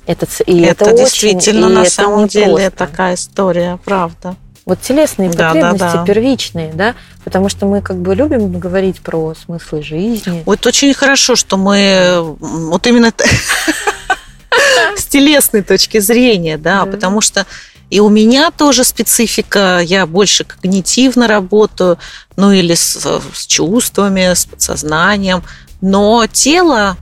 Это, 0.05 0.25
и 0.45 0.59
это, 0.61 0.85
это, 0.85 0.95
очень- 0.95 0.97
действительно 0.97 1.67
и 1.67 1.73
на 1.73 1.81
это 1.81 1.91
самом 1.91 2.27
деле 2.27 2.69
такая 2.71 3.13
история, 3.15 3.79
правда. 3.85 4.35
Вот 4.66 4.80
телесные 4.82 5.30
Да, 5.30 5.47
потребности 5.49 5.80
да, 5.80 5.93
да. 5.93 6.05
первичные, 6.05 6.74
да, 6.74 6.95
потому 7.26 7.49
что 7.49 7.66
мы 7.66 7.82
как 7.82 7.97
бы 7.97 8.16
любим 8.16 8.59
говорить 8.59 9.01
про 9.01 9.34
смыслы 9.36 9.84
жизни. 9.84 10.41
Вот 10.45 10.66
очень 10.66 10.93
хорошо, 10.93 11.36
что 11.36 11.57
мы 11.57 12.36
вот 12.39 12.88
именно 12.88 13.11
с 14.95 15.03
телесной 15.05 15.64
точки 15.64 15.99
зрения, 15.99 16.57
да, 16.57 16.86
Да. 16.86 16.91
потому 16.91 17.20
что 17.22 17.45
и 17.89 17.99
у 17.99 18.09
меня 18.09 18.49
тоже 18.49 18.84
специфика, 18.86 19.80
я 19.84 20.07
больше 20.07 20.45
когнитивно 20.45 21.28
работаю, 21.28 21.99
ну 22.38 22.51
или 22.51 22.74
с, 22.74 22.97
с 23.34 23.45
чувствами, 23.45 24.34
с 24.34 24.45
подсознанием, 24.45 25.43
но 25.82 26.26
тело 26.32 26.97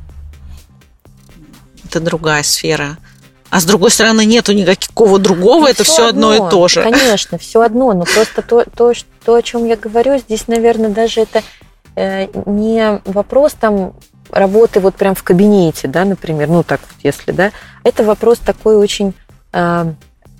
это 1.85 1.99
другая 1.99 2.43
сфера. 2.43 2.97
А 3.51 3.59
с 3.59 3.65
другой 3.65 3.91
стороны, 3.91 4.25
нету 4.25 4.53
никакого 4.53 5.19
другого, 5.19 5.63
Ну, 5.63 5.67
это 5.67 5.83
все 5.83 6.07
одно, 6.07 6.33
и 6.33 6.49
то 6.49 6.67
же. 6.69 6.81
Конечно, 6.81 7.37
все 7.37 7.61
одно, 7.61 7.93
но 7.93 8.05
просто 8.05 8.41
то, 8.41 8.63
то, 8.63 8.93
то, 9.25 9.35
о 9.35 9.41
чем 9.41 9.65
я 9.65 9.75
говорю, 9.75 10.17
здесь, 10.17 10.47
наверное, 10.47 10.89
даже 10.89 11.19
это 11.19 11.43
э, 11.97 12.27
не 12.45 13.01
вопрос 13.03 13.51
там 13.59 13.93
работы 14.29 14.79
вот 14.79 14.95
прям 14.95 15.15
в 15.15 15.23
кабинете, 15.23 15.89
да, 15.89 16.05
например, 16.05 16.47
ну 16.47 16.63
так 16.63 16.79
вот 16.79 16.97
если, 17.03 17.33
да, 17.33 17.51
это 17.83 18.05
вопрос 18.05 18.39
такой 18.39 18.77
очень 18.77 19.13
э, 19.51 19.93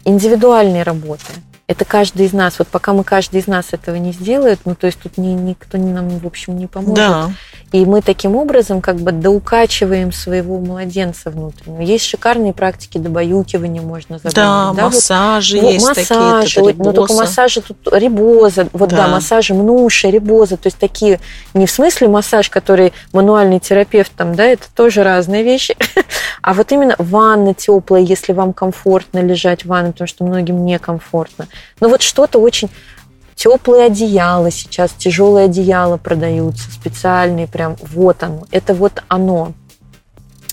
индивидуальной 0.05 0.83
работы. 0.83 1.25
это 1.67 1.85
каждый 1.85 2.25
из 2.25 2.33
нас. 2.33 2.59
Вот 2.59 2.67
пока 2.67 2.93
мы 2.93 3.03
каждый 3.03 3.39
из 3.39 3.47
нас 3.47 3.67
этого 3.71 3.95
не 3.95 4.11
сделает, 4.11 4.59
ну, 4.65 4.75
то 4.75 4.87
есть 4.87 4.99
тут 4.99 5.17
ни, 5.17 5.29
никто 5.29 5.77
нам, 5.77 6.19
в 6.19 6.27
общем, 6.27 6.57
не 6.57 6.67
поможет. 6.67 6.95
Да. 6.95 7.31
И 7.71 7.85
мы 7.85 8.01
таким 8.01 8.35
образом 8.35 8.81
как 8.81 8.97
бы 8.97 9.13
доукачиваем 9.13 10.11
своего 10.11 10.59
младенца 10.59 11.29
внутреннего. 11.29 11.81
Есть 11.81 12.05
шикарные 12.05 12.51
практики 12.51 12.97
добаюкивания, 12.97 13.81
можно 13.81 14.17
забыть. 14.17 14.35
Да, 14.35 14.73
да, 14.75 14.85
массажи 14.85 15.61
вот, 15.61 15.71
есть 15.71 15.87
массажи, 15.87 16.55
такие. 16.55 16.63
Вот, 16.63 16.77
но 16.77 16.91
только 16.91 17.13
массажи 17.13 17.61
тут 17.61 17.77
рибоза, 17.93 18.67
вот 18.73 18.89
да. 18.89 18.97
да, 18.97 19.07
массажи 19.07 19.53
мнуша, 19.53 20.09
рибоза, 20.09 20.57
то 20.57 20.67
есть 20.67 20.77
такие, 20.77 21.21
не 21.53 21.65
в 21.65 21.71
смысле 21.71 22.09
массаж, 22.09 22.49
который 22.49 22.91
мануальный 23.13 23.59
терапевт 23.59 24.11
там, 24.17 24.35
да, 24.35 24.43
это 24.43 24.65
тоже 24.75 25.03
разные 25.03 25.43
вещи, 25.43 25.75
а 26.41 26.53
вот 26.53 26.73
именно 26.73 26.95
ванна 26.97 27.53
теплая, 27.53 28.01
если 28.01 28.33
вам 28.33 28.51
комфортно 28.51 29.19
лежать 29.19 29.63
в 29.63 29.67
ванне, 29.67 29.93
потому 29.93 30.09
что 30.09 30.25
многим 30.25 30.65
некомфортно. 30.65 31.47
Но 31.79 31.87
вот 31.87 32.01
что-то 32.01 32.39
очень 32.39 32.69
теплые 33.41 33.85
одеяла 33.85 34.51
сейчас, 34.51 34.91
тяжелые 34.91 35.45
одеяла 35.45 35.97
продаются, 35.97 36.71
специальные 36.71 37.47
прям, 37.47 37.75
вот 37.81 38.21
оно, 38.21 38.45
это 38.51 38.75
вот 38.75 39.01
оно. 39.07 39.53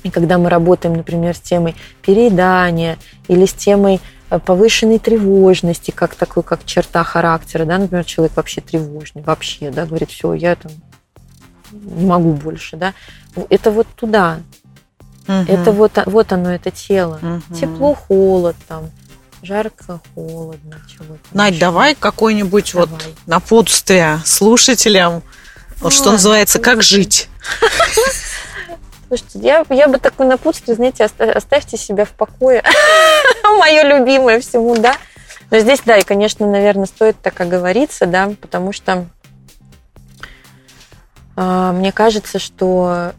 И 0.05 0.11
когда 0.11 0.39
мы 0.39 0.49
работаем, 0.49 0.97
например, 0.97 1.36
с 1.36 1.41
темой 1.41 1.76
переедания 2.01 2.97
или 3.26 3.45
с 3.45 3.53
темой 3.53 4.01
э, 4.30 4.39
повышенной 4.39 4.99
тревожности, 4.99 5.91
как 5.91 6.14
такой, 6.14 6.43
как 6.43 6.64
черта 6.64 7.05
характера, 7.05 7.66
да, 7.66 7.76
например, 7.76 8.07
человек 8.07 8.34
вообще 8.36 8.62
тревожный, 8.62 9.20
вообще, 9.20 9.70
да, 9.70 9.84
говорит, 9.84 10.11
все, 10.11 10.32
я 10.32 10.57
там 10.57 10.72
не 11.70 12.07
могу 12.07 12.32
больше, 12.32 12.78
да, 12.78 12.95
это 13.51 13.70
вот 13.70 13.86
туда, 13.97 14.41
угу. 15.26 15.34
это 15.47 15.72
вот, 15.72 15.93
вот 16.07 16.32
оно, 16.32 16.53
это 16.53 16.70
тело, 16.70 17.18
угу. 17.20 17.55
тепло, 17.55 17.93
холод, 17.93 18.57
там, 18.66 18.89
Жарко, 19.43 20.01
холодно, 20.14 20.80
чего-то. 20.89 21.20
Надь, 21.32 21.53
еще. 21.53 21.61
давай 21.61 21.95
какое-нибудь 21.95 22.74
вот 22.74 22.91
напутствие 23.26 24.20
слушателям, 24.24 25.22
вот 25.80 25.93
что 25.93 26.11
называется, 26.11 26.59
как 26.59 26.82
жить. 26.82 27.28
Слушайте, 29.09 29.39
я, 29.39 29.64
я 29.70 29.89
бы 29.89 29.99
такое 29.99 30.26
напутствие, 30.26 30.74
знаете, 30.74 31.05
оставьте 31.05 31.78
себя 31.78 32.05
в 32.05 32.11
покое. 32.11 32.62
Мое 33.59 33.82
любимое 33.84 34.41
всему, 34.41 34.76
да. 34.76 34.97
Но 35.51 35.59
здесь, 35.61 35.80
да, 35.86 35.97
и, 35.97 36.03
конечно, 36.03 36.47
наверное, 36.47 36.84
стоит 36.84 37.16
так 37.22 37.41
оговориться, 37.41 38.05
да, 38.05 38.30
потому 38.41 38.72
что 38.72 39.07
э, 41.36 41.72
мне 41.74 41.91
кажется, 41.91 42.39
что 42.39 43.12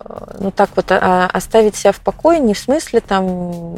э, 0.00 0.34
ну 0.38 0.50
так 0.50 0.70
вот 0.76 0.86
а, 0.90 1.28
оставить 1.30 1.76
себя 1.76 1.92
в 1.92 2.00
покое 2.00 2.38
не 2.38 2.54
в 2.54 2.58
смысле 2.58 3.00
там 3.00 3.76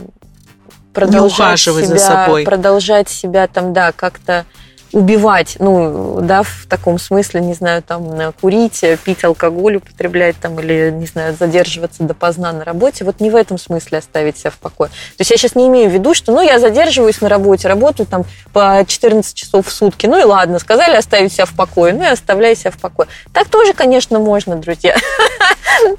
продолжать 0.97 1.61
себя, 1.61 1.87
за 1.87 1.99
собой. 1.99 2.45
продолжать 2.45 3.09
себя 3.09 3.47
там, 3.47 3.73
да, 3.73 3.93
как-то 3.93 4.45
убивать, 4.93 5.57
ну, 5.59 6.21
да, 6.23 6.43
в 6.43 6.67
таком 6.69 6.99
смысле, 6.99 7.41
не 7.41 7.55
знаю, 7.55 7.83
там, 7.83 8.33
курить, 8.41 8.83
пить 9.05 9.25
алкоголь, 9.25 9.77
употреблять 9.77 10.37
там, 10.41 10.59
или, 10.61 10.91
не 10.91 11.07
знаю, 11.07 11.37
задерживаться 11.39 12.05
допоздна 12.05 12.53
на 12.53 12.65
работе. 12.65 13.05
Вот 13.05 13.21
не 13.21 13.31
в 13.31 13.37
этом 13.37 13.59
смысле 13.59 13.99
оставить 13.99 14.39
себя 14.39 14.51
в 14.51 14.59
покое. 14.59 14.89
То 14.89 15.21
есть 15.21 15.31
я 15.31 15.37
сейчас 15.37 15.55
не 15.55 15.67
имею 15.69 15.91
в 15.91 15.93
виду, 15.93 16.15
что, 16.15 16.33
ну, 16.33 16.41
я 16.41 16.59
задерживаюсь 16.59 17.21
на 17.21 17.29
работе, 17.29 17.69
работаю 17.69 18.07
там 18.07 18.25
по 18.53 18.83
14 18.87 19.35
часов 19.35 19.67
в 19.67 19.73
сутки, 19.73 20.07
ну 20.07 20.19
и 20.19 20.25
ладно, 20.25 20.59
сказали 20.59 20.97
оставить 20.97 21.33
себя 21.33 21.47
в 21.47 21.55
покое, 21.55 21.93
ну 21.93 22.05
и 22.05 22.07
оставляй 22.07 22.57
себя 22.57 22.71
в 22.71 22.79
покое. 22.79 23.09
Так 23.33 23.49
тоже, 23.49 23.75
конечно, 23.75 24.19
можно, 24.19 24.57
друзья. 24.57 24.97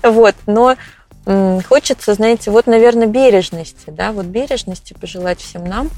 Вот, 0.02 0.34
но 0.48 0.76
хочется, 1.68 2.14
знаете, 2.14 2.52
вот, 2.52 2.68
наверное, 2.68 3.08
бережности, 3.08 3.90
да, 3.90 4.12
вот 4.14 4.28
бережности 4.28 4.94
пожелать 4.94 5.42
всем 5.42 5.66
нам, 5.66 5.90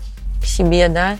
к 0.41 0.45
себе, 0.45 0.89
да, 0.89 1.17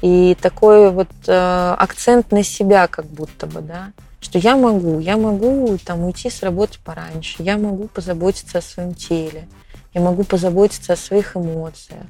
и 0.00 0.36
такой 0.40 0.92
вот 0.92 1.08
э, 1.26 1.74
акцент 1.76 2.30
на 2.30 2.44
себя 2.44 2.86
как 2.86 3.06
будто 3.06 3.46
бы, 3.46 3.60
да, 3.60 3.92
что 4.20 4.38
я 4.38 4.56
могу, 4.56 5.00
я 5.00 5.16
могу 5.16 5.76
там 5.84 6.04
уйти 6.04 6.30
с 6.30 6.42
работы 6.44 6.78
пораньше, 6.84 7.42
я 7.42 7.58
могу 7.58 7.88
позаботиться 7.88 8.58
о 8.58 8.62
своем 8.62 8.94
теле, 8.94 9.48
я 9.92 10.00
могу 10.00 10.22
позаботиться 10.22 10.92
о 10.92 10.96
своих 10.96 11.36
эмоциях, 11.36 12.06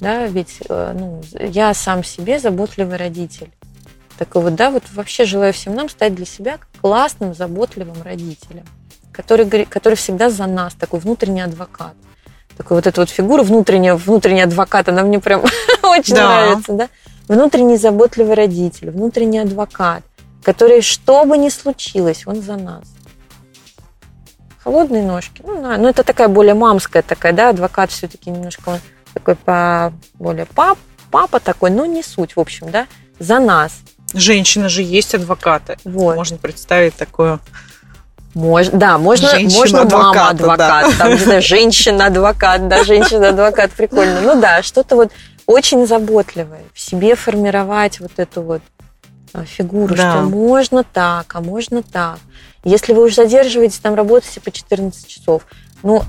да, 0.00 0.26
ведь 0.26 0.58
э, 0.68 0.96
ну, 0.98 1.22
я 1.38 1.72
сам 1.74 2.02
себе 2.02 2.40
заботливый 2.40 2.96
родитель. 2.96 3.50
Такой 4.18 4.42
вот, 4.42 4.54
да, 4.56 4.70
вот 4.70 4.84
вообще 4.92 5.24
желаю 5.24 5.52
всем 5.52 5.74
нам 5.74 5.88
стать 5.88 6.14
для 6.14 6.26
себя 6.26 6.58
классным, 6.80 7.34
заботливым 7.34 8.02
родителем 8.02 8.64
который, 9.14 9.64
который 9.64 9.94
всегда 9.94 10.30
за 10.30 10.46
нас, 10.46 10.74
такой 10.74 11.00
внутренний 11.00 11.42
адвокат. 11.42 11.94
Такой 12.56 12.76
вот 12.76 12.86
эта 12.86 13.00
вот 13.00 13.10
фигура 13.10 13.42
внутренняя, 13.42 13.94
внутренний 13.94 14.42
адвокат, 14.42 14.88
она 14.88 15.02
мне 15.02 15.20
прям 15.20 15.42
очень 15.82 16.14
да. 16.14 16.28
нравится, 16.28 16.72
да? 16.72 16.88
Внутренний 17.28 17.76
заботливый 17.76 18.34
родитель, 18.34 18.90
внутренний 18.90 19.38
адвокат, 19.38 20.02
который, 20.42 20.82
что 20.82 21.24
бы 21.24 21.38
ни 21.38 21.48
случилось, 21.48 22.24
он 22.26 22.42
за 22.42 22.56
нас. 22.56 22.84
Холодные 24.62 25.02
ножки. 25.02 25.42
Ну, 25.44 25.60
да, 25.60 25.76
ну 25.76 25.88
это 25.88 26.04
такая 26.04 26.28
более 26.28 26.54
мамская 26.54 27.02
такая, 27.02 27.32
да, 27.32 27.50
адвокат 27.50 27.90
все-таки 27.90 28.30
немножко 28.30 28.68
он 28.70 28.78
такой 29.12 29.36
по, 29.36 29.92
более 30.14 30.46
пап, 30.46 30.78
папа 31.10 31.40
такой, 31.40 31.70
но 31.70 31.86
не 31.86 32.02
суть, 32.02 32.36
в 32.36 32.40
общем, 32.40 32.70
да, 32.70 32.86
за 33.18 33.38
нас. 33.38 33.72
Женщина 34.12 34.68
же 34.68 34.82
есть 34.82 35.14
адвокаты. 35.14 35.76
Вот. 35.84 36.16
Можно 36.16 36.36
представить 36.36 36.94
такое 36.94 37.40
можно, 38.34 38.78
да, 38.78 38.98
можно, 38.98 39.28
можно 39.38 39.84
мама 39.84 40.28
адвокат, 40.30 40.86
да. 40.90 40.98
там, 40.98 41.10
не 41.10 41.18
знаю, 41.18 41.42
женщина 41.42 42.06
адвокат, 42.06 42.68
да, 42.68 42.84
женщина 42.84 43.28
адвокат, 43.28 43.70
прикольно. 43.70 44.20
Ну 44.20 44.40
да, 44.40 44.62
что-то 44.62 44.96
вот 44.96 45.12
очень 45.46 45.86
заботливое, 45.86 46.64
в 46.72 46.80
себе 46.80 47.14
формировать 47.14 48.00
вот 48.00 48.12
эту 48.16 48.42
вот 48.42 48.62
а, 49.32 49.44
фигуру, 49.44 49.94
да. 49.94 50.12
что 50.12 50.22
можно 50.22 50.84
так, 50.84 51.34
а 51.34 51.40
можно 51.40 51.82
так. 51.82 52.18
Если 52.64 52.92
вы 52.92 53.04
уже 53.04 53.14
задерживаетесь, 53.16 53.78
там 53.78 53.94
работаете 53.94 54.40
по 54.40 54.50
14 54.50 55.06
часов, 55.06 55.46
ну, 55.84 56.02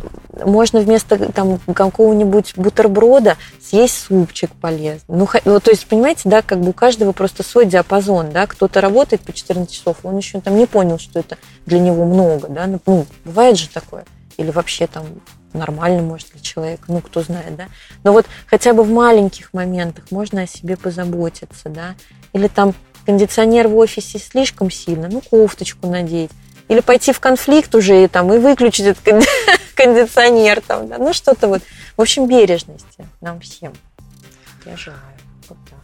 можно 0.46 0.80
вместо 0.80 1.18
там 1.34 1.60
какого-нибудь 1.60 2.54
бутерброда 2.56 3.36
съесть 3.62 4.06
супчик 4.08 4.50
полезный. 4.54 5.04
Ну, 5.08 5.28
ну, 5.44 5.60
то 5.60 5.70
есть, 5.70 5.86
понимаете, 5.86 6.22
да, 6.26 6.42
как 6.42 6.62
бы 6.62 6.70
у 6.70 6.74
каждого 6.74 7.12
просто 7.12 7.44
свой 7.44 7.66
диапазон, 7.66 8.32
да, 8.32 8.48
кто-то 8.48 8.80
работает 8.80 9.22
по 9.22 9.34
14 9.34 9.72
часов, 9.72 9.98
он 10.04 10.18
еще 10.18 10.40
там 10.40 10.58
не 10.58 10.66
понял, 10.66 10.98
что 10.98 11.20
это 11.20 11.38
для 11.66 11.80
него 11.80 12.06
много, 12.06 12.48
да, 12.48 12.68
ну, 12.68 12.80
ну 12.86 13.06
бывает 13.26 13.58
же 13.58 13.70
такое. 13.70 14.06
Или 14.38 14.50
вообще 14.50 14.88
там 14.88 15.06
нормально, 15.52 16.02
может, 16.02 16.32
для 16.32 16.42
человека, 16.42 16.86
ну, 16.88 17.02
кто 17.02 17.22
знает, 17.22 17.58
да. 17.58 17.66
Но 18.04 18.14
вот 18.14 18.28
хотя 18.48 18.74
бы 18.74 18.84
в 18.84 18.90
маленьких 18.90 19.54
моментах 19.54 20.06
можно 20.10 20.44
о 20.44 20.48
себе 20.48 20.78
позаботиться, 20.78 21.68
да. 21.68 21.96
Или 22.32 22.48
там 22.48 22.74
кондиционер 23.06 23.68
в 23.68 23.78
офисе 23.78 24.20
слишком 24.20 24.72
сильно, 24.72 25.10
ну, 25.10 25.22
кофточку 25.22 25.88
надеть 25.88 26.32
или 26.68 26.80
пойти 26.80 27.14
в 27.14 27.20
конфликт 27.20 27.74
уже 27.76 28.04
и, 28.04 28.08
там, 28.08 28.34
и 28.34 28.38
выключить 28.38 28.88
этот 28.88 29.04
кондиционер. 29.76 30.62
Там, 30.62 30.88
да? 30.88 30.98
Ну, 30.98 31.14
что-то 31.14 31.48
вот. 31.48 31.62
В 31.98 32.02
общем, 32.02 32.28
бережности 32.28 33.08
нам 33.22 33.40
всем. 33.40 33.74
Я 34.66 34.76
желаю. 34.76 35.02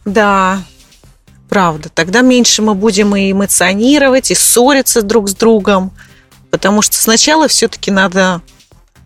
Да, 0.04 0.62
правда. 1.48 1.88
Тогда 1.88 2.22
меньше 2.22 2.62
мы 2.62 2.74
будем 2.74 3.14
и 3.14 3.30
эмоционировать, 3.30 4.30
и 4.30 4.34
ссориться 4.34 5.02
друг 5.02 5.28
с 5.28 5.34
другом. 5.34 5.92
Потому 6.50 6.82
что 6.82 6.96
сначала 6.96 7.48
все-таки 7.48 7.90
надо 7.90 8.42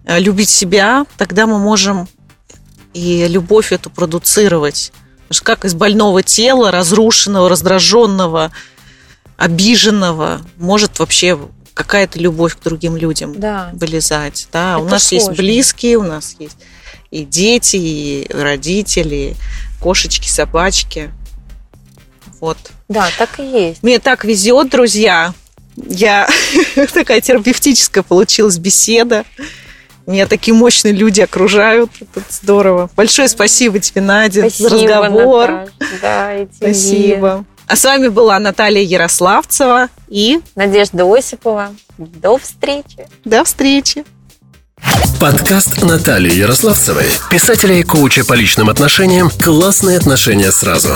э, 0.05 0.19
любить 0.19 0.49
себя, 0.49 1.07
тогда 1.17 1.47
мы 1.47 1.59
можем 1.59 2.09
и 2.93 3.29
любовь 3.29 3.73
эту 3.73 3.91
продуцировать. 3.91 4.93
Потому 5.29 5.35
что 5.35 5.45
как 5.45 5.65
из 5.65 5.75
больного 5.75 6.23
тела, 6.23 6.71
разрушенного, 6.71 7.49
раздраженного, 7.49 8.53
обиженного, 9.37 10.41
может 10.57 10.99
вообще 10.99 11.39
какая-то 11.77 12.19
любовь 12.19 12.57
к 12.57 12.63
другим 12.63 12.97
людям 12.97 13.39
да. 13.39 13.71
вылезать. 13.75 14.49
Да? 14.51 14.79
у 14.79 14.85
нас 14.85 15.09
сложно. 15.09 15.29
есть 15.29 15.39
близкие, 15.39 15.99
у 15.99 16.03
нас 16.03 16.35
есть 16.39 16.57
и 17.11 17.25
дети, 17.25 17.77
и 17.77 18.27
родители, 18.31 19.37
кошечки, 19.81 20.29
собачки. 20.29 21.11
Вот. 22.41 22.57
Да, 22.89 23.09
так 23.19 23.39
и 23.39 23.43
есть. 23.43 23.83
Мне 23.83 23.99
так 23.99 24.25
везет, 24.25 24.71
друзья. 24.71 25.35
Я 25.77 26.29
такая 26.95 27.21
терапевтическая 27.21 28.03
получилась 28.03 28.59
беседа. 28.59 29.25
Меня 30.07 30.27
такие 30.27 30.55
мощные 30.55 30.95
люди 30.95 31.21
окружают. 31.21 31.91
Это 32.01 32.23
здорово. 32.31 32.91
Большое 32.97 33.29
спасибо 33.29 33.81
тебе, 33.81 34.01
Надя, 34.01 34.49
спасибо, 34.49 34.69
за 34.71 34.77
разговор. 34.77 35.51
Наташ. 35.51 35.71
Да, 36.01 36.37
и 36.37 36.47
тебе. 36.47 36.75
Спасибо. 36.75 37.45
А 37.69 37.75
с 37.75 37.85
вами 37.85 38.09
была 38.09 38.39
Наталья 38.39 38.83
Ярославцева 38.83 39.89
и 40.09 40.41
Надежда 40.55 41.05
Осипова. 41.05 41.75
До 41.99 42.39
встречи. 42.39 43.09
До 43.25 43.43
встречи. 43.43 44.05
Подкаст 45.21 45.83
Натальи 45.83 46.33
Ярославцевой, 46.33 47.07
писателя 47.31 47.75
и 47.75 47.83
коуча 47.83 48.25
по 48.25 48.35
личным 48.35 48.69
отношениям 48.69 49.31
«Классные 49.31 49.99
отношения 49.99 50.53
сразу». 50.53 50.91